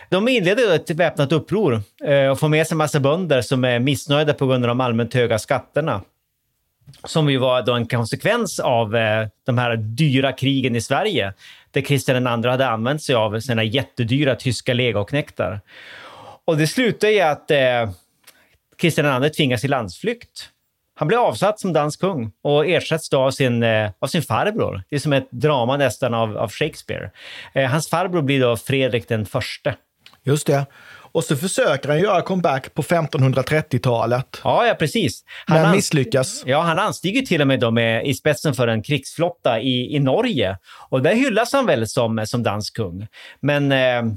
De 0.09 0.27
inledde 0.27 0.75
ett 0.75 0.89
väpnat 0.89 1.31
uppror 1.31 1.81
eh, 2.03 2.27
och 2.27 2.39
får 2.39 2.47
med 2.47 2.67
sig 2.67 2.73
en 2.73 2.77
massa 2.77 2.99
bönder 2.99 3.41
som 3.41 3.63
är 3.63 3.79
missnöjda 3.79 4.33
på 4.33 4.47
grund 4.47 4.63
av 4.63 4.67
de 4.67 4.81
allmänt 4.81 5.13
höga 5.13 5.39
skatterna. 5.39 6.01
Som 7.03 7.29
ju 7.29 7.37
var 7.37 7.61
då 7.61 7.73
en 7.73 7.87
konsekvens 7.87 8.59
av 8.59 8.95
eh, 8.95 9.27
de 9.45 9.57
här 9.57 9.75
dyra 9.75 10.31
krigen 10.31 10.75
i 10.75 10.81
Sverige 10.81 11.33
där 11.71 11.81
Kristian 11.81 12.43
II 12.43 12.49
hade 12.49 12.67
använt 12.67 13.01
sig 13.03 13.15
av 13.15 13.39
sina 13.39 13.63
jättedyra 13.63 14.35
tyska 14.35 14.73
legoknektar. 14.73 15.61
Och 16.49 16.57
det 16.57 16.67
slutar 16.67 17.07
i 17.07 17.21
att 17.21 17.51
eh, 17.51 17.89
Kristian 18.77 19.23
II 19.23 19.29
tvingas 19.29 19.63
i 19.63 19.67
landsflykt. 19.67 20.49
Han 20.95 21.07
blir 21.07 21.17
avsatt 21.17 21.59
som 21.59 21.73
dansk 21.73 21.99
kung 21.99 22.31
och 22.43 22.67
ersätts 22.67 23.09
då 23.09 23.19
av 23.19 23.31
sin, 23.31 23.63
eh, 23.63 23.89
av 23.99 24.07
sin 24.07 24.21
farbror. 24.21 24.83
Det 24.89 24.95
är 24.95 24.99
som 24.99 25.13
ett 25.13 25.31
drama 25.31 25.77
nästan 25.77 26.13
av, 26.13 26.37
av 26.37 26.51
Shakespeare. 26.51 27.11
Eh, 27.53 27.65
hans 27.65 27.89
farbror 27.89 28.21
blir 28.21 28.41
då 28.41 28.57
Fredrik 28.57 29.07
den 29.07 29.25
förste. 29.25 29.75
Just 30.23 30.47
det. 30.47 30.65
Och 31.11 31.23
så 31.23 31.35
försöker 31.35 31.89
han 31.89 31.99
göra 31.99 32.21
comeback 32.21 32.73
på 32.73 32.81
1530-talet. 32.81 34.41
Ja, 34.43 34.67
ja 34.67 34.73
precis. 34.73 35.23
Men 35.47 35.65
ans- 35.65 35.75
misslyckas. 35.75 36.43
Ja, 36.45 36.61
han 36.61 36.79
anstiger 36.79 37.21
till 37.21 37.41
och 37.41 37.47
med 37.47 37.59
då 37.59 37.71
med, 37.71 38.07
i 38.07 38.13
spetsen 38.13 38.53
för 38.53 38.67
en 38.67 38.83
krigsflotta 38.83 39.59
i, 39.59 39.95
i 39.95 39.99
Norge. 39.99 40.57
Och 40.89 41.01
där 41.01 41.13
hyllas 41.13 41.53
han 41.53 41.65
väl 41.65 41.87
som, 41.87 42.25
som 42.25 42.43
dansk 42.43 42.75
kung. 42.75 43.07
Men 43.39 43.71
eh, 43.71 44.13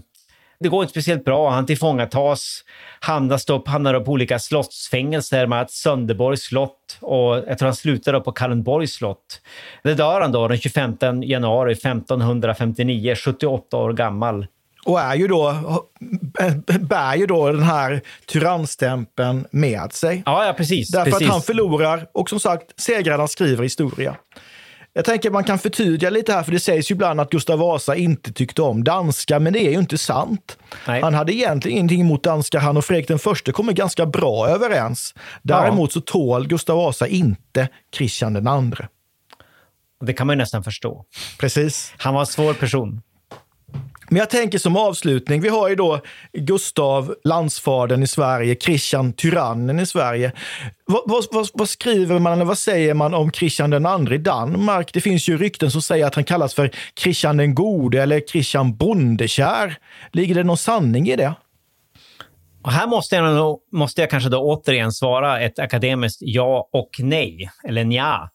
det 0.63 0.69
går 0.69 0.83
inte 0.83 0.91
speciellt 0.91 1.25
bra. 1.25 1.51
Han 1.51 1.67
tillfångatas, 1.67 2.65
hamnar, 3.01 3.41
då, 3.47 3.63
hamnar 3.67 3.93
då 3.93 4.05
på 4.05 4.13
olika 4.13 4.39
slottsfängelser, 4.39 5.47
annat 5.63 5.71
Sönderborgs 5.71 6.43
slott 6.43 6.99
och 7.01 7.37
jag 7.37 7.59
tror 7.59 7.67
han 7.67 7.77
slutar 7.77 8.13
då 8.13 8.21
på 8.21 8.33
Kalundborgs 8.33 8.93
slott. 8.93 9.41
Det 9.83 9.95
dör 9.95 10.21
han 10.21 10.33
då 10.33 10.49
den 10.49 10.59
25 10.59 11.23
januari 11.23 11.73
1559, 11.73 13.15
78 13.15 13.77
år 13.77 13.93
gammal. 13.93 14.47
Och 14.85 15.01
är 15.01 15.15
ju 15.15 15.29
då, 15.29 15.55
bär 16.81 17.17
ju 17.17 17.27
då 17.27 17.53
den 17.53 17.63
här 17.63 18.01
tyrannstämpeln 18.27 19.47
med 19.51 19.93
sig. 19.93 20.23
Ja, 20.27 20.47
ja 20.47 20.53
precis. 20.53 20.89
Därför 20.89 21.11
precis. 21.11 21.29
att 21.29 21.33
han 21.33 21.43
förlorar 21.43 22.07
och 22.13 22.29
som 22.29 22.41
sagt, 22.41 22.81
segrarna 22.81 23.29
skriver 23.29 23.63
historia. 23.63 24.17
Jag 24.95 25.05
tänker 25.05 25.29
att 25.29 25.33
man 25.33 25.45
kan 25.45 25.59
förtydliga 25.59 26.11
lite 26.11 26.33
här, 26.33 26.43
för 26.43 26.53
det 26.53 26.61
sägs 26.61 26.91
ju 26.91 26.93
ibland 26.93 27.21
att 27.21 27.31
Gustav 27.31 27.59
Vasa 27.59 27.97
inte 27.97 28.33
tyckte 28.33 28.63
om 28.63 28.85
danska, 28.85 29.39
men 29.39 29.53
det 29.53 29.61
är 29.67 29.71
ju 29.71 29.79
inte 29.79 29.99
sant. 29.99 30.59
Nej. 30.87 31.03
Han 31.03 31.15
hade 31.15 31.35
egentligen 31.35 31.79
ingenting 31.79 32.01
emot 32.01 32.23
danska. 32.25 32.59
Han 32.59 32.77
och 32.77 32.85
Fredrik 32.85 33.09
den 33.09 33.19
förste 33.19 33.53
kommer 33.53 33.73
ganska 33.73 34.07
bra 34.07 34.49
överens. 34.49 35.15
Däremot 35.43 35.93
så 35.93 36.01
tål 36.01 36.49
Gustav 36.49 36.77
Vasa 36.77 37.07
inte 37.07 37.69
Kristian 37.97 38.33
den 38.33 38.47
andre. 38.47 38.89
Det 40.01 40.13
kan 40.13 40.27
man 40.27 40.35
ju 40.35 40.39
nästan 40.39 40.65
förstå. 40.65 41.05
Precis. 41.39 41.95
Han 41.97 42.15
var 42.15 42.21
en 42.21 42.27
svår 42.27 42.55
person. 42.55 43.03
Men 44.13 44.19
jag 44.19 44.31
tänker 44.31 44.59
som 44.59 44.77
avslutning, 44.77 45.41
vi 45.41 45.49
har 45.49 45.69
ju 45.69 45.75
då 45.75 46.01
Gustav, 46.33 47.15
landsfadern 47.25 48.03
i 48.03 48.07
Sverige, 48.07 48.55
Kristian, 48.55 49.13
tyrannen 49.13 49.81
i 49.81 49.87
Sverige. 49.87 50.33
Vad, 50.87 51.03
vad, 51.07 51.25
vad, 51.31 51.49
vad, 51.55 51.69
skriver 51.69 52.19
man, 52.19 52.33
eller 52.33 52.45
vad 52.45 52.59
säger 52.59 52.95
man 52.95 53.15
om 53.15 53.31
Kristian 53.31 53.71
den 53.71 53.87
andre 53.87 54.15
i 54.15 54.19
Danmark? 54.19 54.93
Det 54.93 55.01
finns 55.01 55.29
ju 55.29 55.39
rykten 55.39 55.71
som 55.71 55.83
säger 55.83 56.07
att 56.07 56.15
han 56.15 56.25
kallas 56.25 56.55
för 56.55 56.71
Kristian 56.95 57.37
den 57.37 57.55
gode 57.55 58.03
eller 58.03 58.29
Kristian 58.29 58.77
bondekär. 58.77 59.77
Ligger 60.13 60.35
det 60.35 60.45
någon 60.45 60.59
sanning 60.59 61.09
i 61.09 61.17
det? 61.17 61.35
Och 62.65 62.73
här 62.73 62.87
måste 62.87 63.17
jag, 63.17 63.59
måste 63.73 64.01
jag 64.01 64.11
kanske 64.11 64.31
då 64.31 64.39
återigen 64.39 64.93
svara 64.93 65.41
ett 65.41 65.59
akademiskt 65.59 66.19
ja 66.21 66.69
och 66.73 66.91
nej, 66.99 67.51
eller 67.69 67.85
nja. 67.85 68.31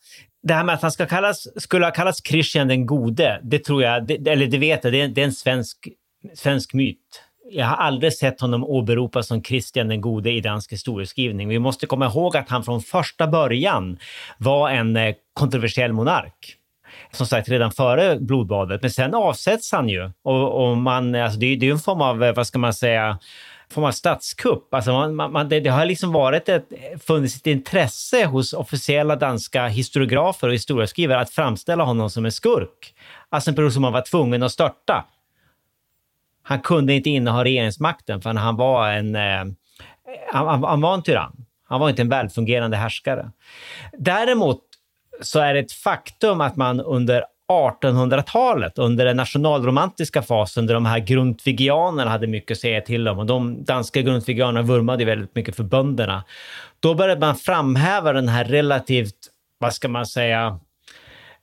Det 0.48 0.54
här 0.54 0.64
med 0.64 0.76
att 0.76 0.82
han 0.82 0.92
ska 0.92 1.06
kallas, 1.06 1.48
skulle 1.56 1.86
ha 1.86 1.92
kallats 1.92 2.22
Christian 2.28 2.68
den 2.68 2.86
gode, 2.86 3.40
det 3.44 3.60
tror 3.60 3.84
jag, 3.84 4.08
det, 4.08 4.28
eller 4.28 4.48
det 4.48 4.58
vet 4.58 4.84
jag, 4.84 4.94
det 4.94 5.02
är, 5.02 5.08
det 5.08 5.22
är 5.22 5.26
en 5.26 5.34
svensk, 5.34 5.88
svensk 6.34 6.74
myt. 6.74 7.24
Jag 7.52 7.66
har 7.66 7.76
aldrig 7.76 8.14
sett 8.14 8.42
honom 8.42 8.64
åberopas 8.64 9.28
som 9.28 9.42
Kristian 9.42 9.88
den 9.88 10.02
gode 10.02 10.32
i 10.32 10.42
dansk 10.42 10.72
historieskrivning. 10.72 11.48
Vi 11.48 11.60
måste 11.60 11.86
komma 11.86 12.06
ihåg 12.06 12.38
att 12.38 12.50
han 12.50 12.64
från 12.64 12.82
första 12.82 13.28
början 13.28 13.98
var 14.38 14.70
en 14.70 14.98
eh, 14.98 15.16
kontroversiell 15.34 15.94
monark 15.94 16.58
som 17.12 17.28
sagt 17.28 17.50
redan 17.50 17.72
före 17.72 18.20
blodbadet. 18.20 18.82
Men 18.82 18.92
sen 18.92 19.14
avsätts 19.14 19.72
han 19.72 19.90
ju. 19.90 20.12
Och, 20.24 20.70
och 20.70 20.78
man, 20.78 21.16
alltså 21.16 21.40
det, 21.40 21.56
det 21.56 21.68
är 21.68 21.72
en 21.72 21.80
form 21.80 22.02
av, 22.02 22.24
eh, 22.24 22.36
vad 22.36 22.48
ska 22.48 22.60
man 22.60 22.74
säga, 22.74 23.20
form 23.72 23.86
av 23.86 23.92
statskupp. 23.92 24.74
Alltså 24.74 24.92
man, 24.92 25.16
man, 25.16 25.50
det, 25.50 25.60
det, 25.60 25.70
har 25.70 25.86
liksom 25.86 26.12
varit 26.12 26.50
ett, 26.50 26.70
funnits 27.00 27.36
ett 27.36 27.48
intresse 27.48 28.26
hos 28.26 28.54
officiella 28.54 29.16
danska 29.16 29.68
historiografer 29.68 30.48
och 30.48 30.54
historieskrivare 30.54 31.20
att 31.20 31.30
framställa 31.30 31.84
honom 31.84 32.10
som 32.10 32.26
en 32.26 32.32
skurk. 32.32 32.96
Alltså 33.30 33.50
en 33.50 33.56
person 33.56 33.72
som 33.72 33.82
man 33.82 33.94
var 33.94 34.02
tvungen 34.02 34.44
att 34.44 34.52
störta. 34.52 35.06
Han 36.44 36.62
kunde 36.62 36.94
inte 36.94 37.10
inneha 37.10 37.44
regeringsmakten 37.44 38.22
för 38.22 38.34
han 38.34 38.56
var 38.56 38.90
en, 38.90 39.16
eh, 39.16 39.46
han, 40.34 40.64
han 40.64 40.82
var 40.82 40.94
en 40.94 41.04
tyrann. 41.04 41.46
Han 41.64 41.80
var 41.80 41.90
inte 41.90 42.02
en 42.02 42.10
välfungerande 42.10 42.78
härskare. 42.78 43.32
Däremot 43.98 44.62
så 45.22 45.40
är 45.40 45.54
det 45.54 45.60
ett 45.60 45.72
faktum 45.72 46.42
att 46.42 46.56
man 46.56 46.80
under 46.80 47.24
1800-talet, 47.48 48.80
under 48.80 49.06
den 49.06 49.18
nationalromantiska 49.18 50.22
fasen, 50.22 50.66
där 50.66 50.74
de 50.74 50.86
här 50.86 51.00
grundtvigianerna 51.00 52.12
hade 52.12 52.28
mycket 52.28 52.56
att 52.56 52.62
säga 52.62 52.82
till 52.82 53.08
om. 53.08 53.20
Och 53.20 53.26
de 53.26 53.64
danska 53.64 54.02
grundtvigianerna 54.02 54.62
vurmade 54.62 55.06
väldigt 55.06 55.36
mycket 55.36 55.56
för 55.56 55.64
bönderna. 55.64 56.24
Då 56.80 56.96
började 56.96 57.22
man 57.22 57.36
framhäva 57.36 58.14
den 58.14 58.28
här 58.28 58.46
relativt, 58.46 59.16
vad 59.60 59.74
ska 59.74 59.88
man 59.88 60.06
säga, 60.06 60.60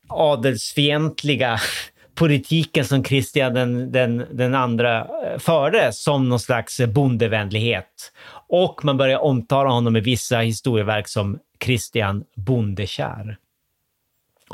adelsfientliga 0.09 1.59
politiken 2.15 2.85
som 2.85 3.03
Kristian 3.03 3.55
den, 3.55 3.93
den, 3.93 4.27
den 4.31 4.55
andra 4.55 4.99
eh, 5.01 5.39
förde 5.39 5.93
som 5.93 6.29
någon 6.29 6.41
slags 6.41 6.81
bondevänlighet. 6.81 8.13
Och 8.49 8.85
man 8.85 8.97
började 8.97 9.23
omtala 9.23 9.71
honom 9.71 9.97
i 9.97 10.01
vissa 10.01 10.39
historieverk 10.39 11.09
som 11.09 11.39
Kristian 11.59 12.25
Bondekär. 12.37 13.37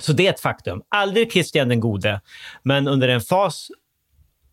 Så 0.01 0.13
det 0.13 0.27
är 0.27 0.31
ett 0.31 0.41
faktum. 0.41 0.83
Aldrig 0.89 1.33
Kristian 1.33 1.69
den 1.69 1.81
gode, 1.81 2.21
men 2.63 2.89
under 2.89 3.09
en 3.09 3.21
fas 3.21 3.71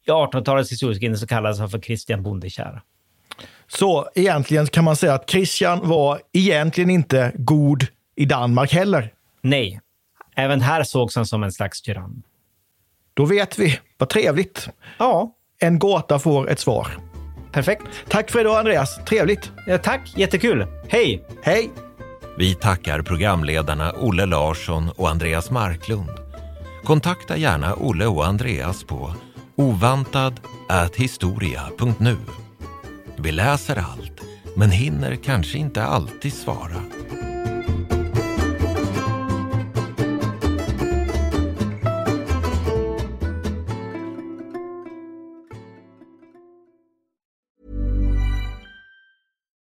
i 0.05 0.09
1800-talets 0.09 0.71
historieskrivning 0.71 1.17
så 1.17 1.27
kallades 1.27 1.59
han 1.59 1.69
för 1.69 1.79
Kristian 1.79 2.23
Bondekär. 2.23 2.81
Så 3.67 4.09
egentligen 4.15 4.67
kan 4.67 4.83
man 4.83 4.95
säga 4.95 5.13
att 5.13 5.25
Kristian 5.25 5.89
var 5.89 6.21
egentligen 6.33 6.89
inte 6.89 7.31
god 7.35 7.87
i 8.15 8.25
Danmark 8.25 8.73
heller? 8.73 9.13
Nej. 9.41 9.81
Även 10.35 10.61
här 10.61 10.83
sågs 10.83 11.15
han 11.15 11.25
som 11.25 11.43
en 11.43 11.51
slags 11.51 11.81
tyrann. 11.81 12.23
Då 13.13 13.25
vet 13.25 13.59
vi. 13.59 13.79
Vad 13.97 14.09
trevligt. 14.09 14.69
Ja. 14.97 15.35
En 15.59 15.79
gåta 15.79 16.19
får 16.19 16.49
ett 16.49 16.59
svar. 16.59 16.87
Perfekt. 17.51 17.83
Tack 18.07 18.31
för 18.31 18.39
idag 18.39 18.57
Andreas. 18.57 19.05
Trevligt. 19.05 19.51
Ja, 19.67 19.77
tack. 19.77 20.13
Jättekul. 20.17 20.65
Hej! 20.89 21.23
Hej! 21.43 21.71
Vi 22.39 22.55
tackar 22.55 23.01
programledarna 23.01 23.91
Olle 23.91 24.25
Larsson 24.25 24.89
och 24.89 25.09
Andreas 25.09 25.51
Marklund. 25.51 26.09
Kontakta 26.83 27.37
gärna 27.37 27.75
Olle 27.75 28.05
och 28.05 28.25
Andreas 28.25 28.83
på 28.83 29.13
ovantad.historia.nu. 29.55 32.17
Vi 33.17 33.31
läser 33.31 33.75
allt, 33.75 34.21
men 34.55 34.71
hinner 34.71 35.15
kanske 35.15 35.57
inte 35.57 35.83
alltid 35.83 36.33
svara. 36.33 36.81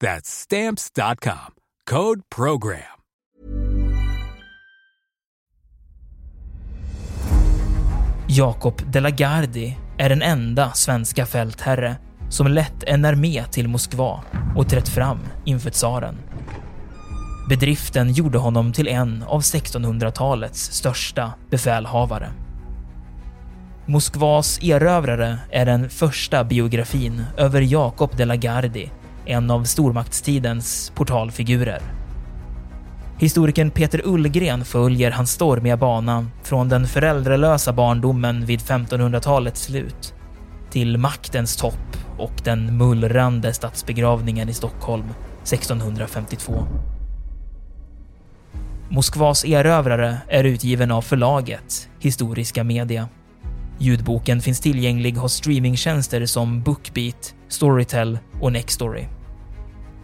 That's 0.00 0.30
stamps.com. 0.30 1.54
Code 1.90 2.22
program. 2.36 2.78
Jakob 8.28 8.82
de 8.92 9.00
la 9.00 9.10
Gardie 9.10 9.76
är 9.98 10.08
den 10.08 10.22
enda 10.22 10.72
svenska 10.72 11.26
fältherre 11.26 11.96
som 12.28 12.46
lett 12.46 12.82
en 12.82 13.04
armé 13.04 13.44
till 13.44 13.68
Moskva 13.68 14.24
och 14.56 14.68
trätt 14.68 14.88
fram 14.88 15.18
inför 15.44 15.70
tsaren. 15.70 16.16
Bedriften 17.48 18.12
gjorde 18.12 18.38
honom 18.38 18.72
till 18.72 18.88
en 18.88 19.22
av 19.22 19.40
1600-talets 19.40 20.72
största 20.72 21.32
befälhavare. 21.50 22.32
Moskvas 23.86 24.62
erövrare 24.62 25.38
är 25.50 25.66
den 25.66 25.90
första 25.90 26.44
biografin 26.44 27.24
över 27.36 27.60
Jakob 27.60 28.16
de 28.16 28.24
la 28.24 28.36
Gardie 28.36 28.90
en 29.30 29.50
av 29.50 29.64
stormaktstidens 29.64 30.92
portalfigurer. 30.94 31.82
Historikern 33.18 33.70
Peter 33.70 34.02
Ullgren 34.04 34.64
följer 34.64 35.10
hans 35.10 35.30
stormiga 35.30 35.76
bana 35.76 36.26
från 36.42 36.68
den 36.68 36.86
föräldralösa 36.86 37.72
barndomen 37.72 38.46
vid 38.46 38.60
1500-talets 38.60 39.62
slut 39.62 40.14
till 40.70 40.98
maktens 40.98 41.56
topp 41.56 41.96
och 42.18 42.32
den 42.44 42.78
mullrande 42.78 43.52
statsbegravningen 43.52 44.48
i 44.48 44.54
Stockholm 44.54 45.06
1652. 45.42 46.66
Moskvas 48.88 49.44
erövrare 49.44 50.18
är 50.28 50.44
utgiven 50.44 50.90
av 50.90 51.02
förlaget 51.02 51.88
Historiska 51.98 52.64
Media. 52.64 53.08
Ljudboken 53.78 54.40
finns 54.40 54.60
tillgänglig 54.60 55.12
hos 55.12 55.32
streamingtjänster 55.32 56.26
som 56.26 56.62
Bookbeat, 56.62 57.34
Storytel 57.48 58.18
och 58.40 58.52
Nextory. 58.52 59.19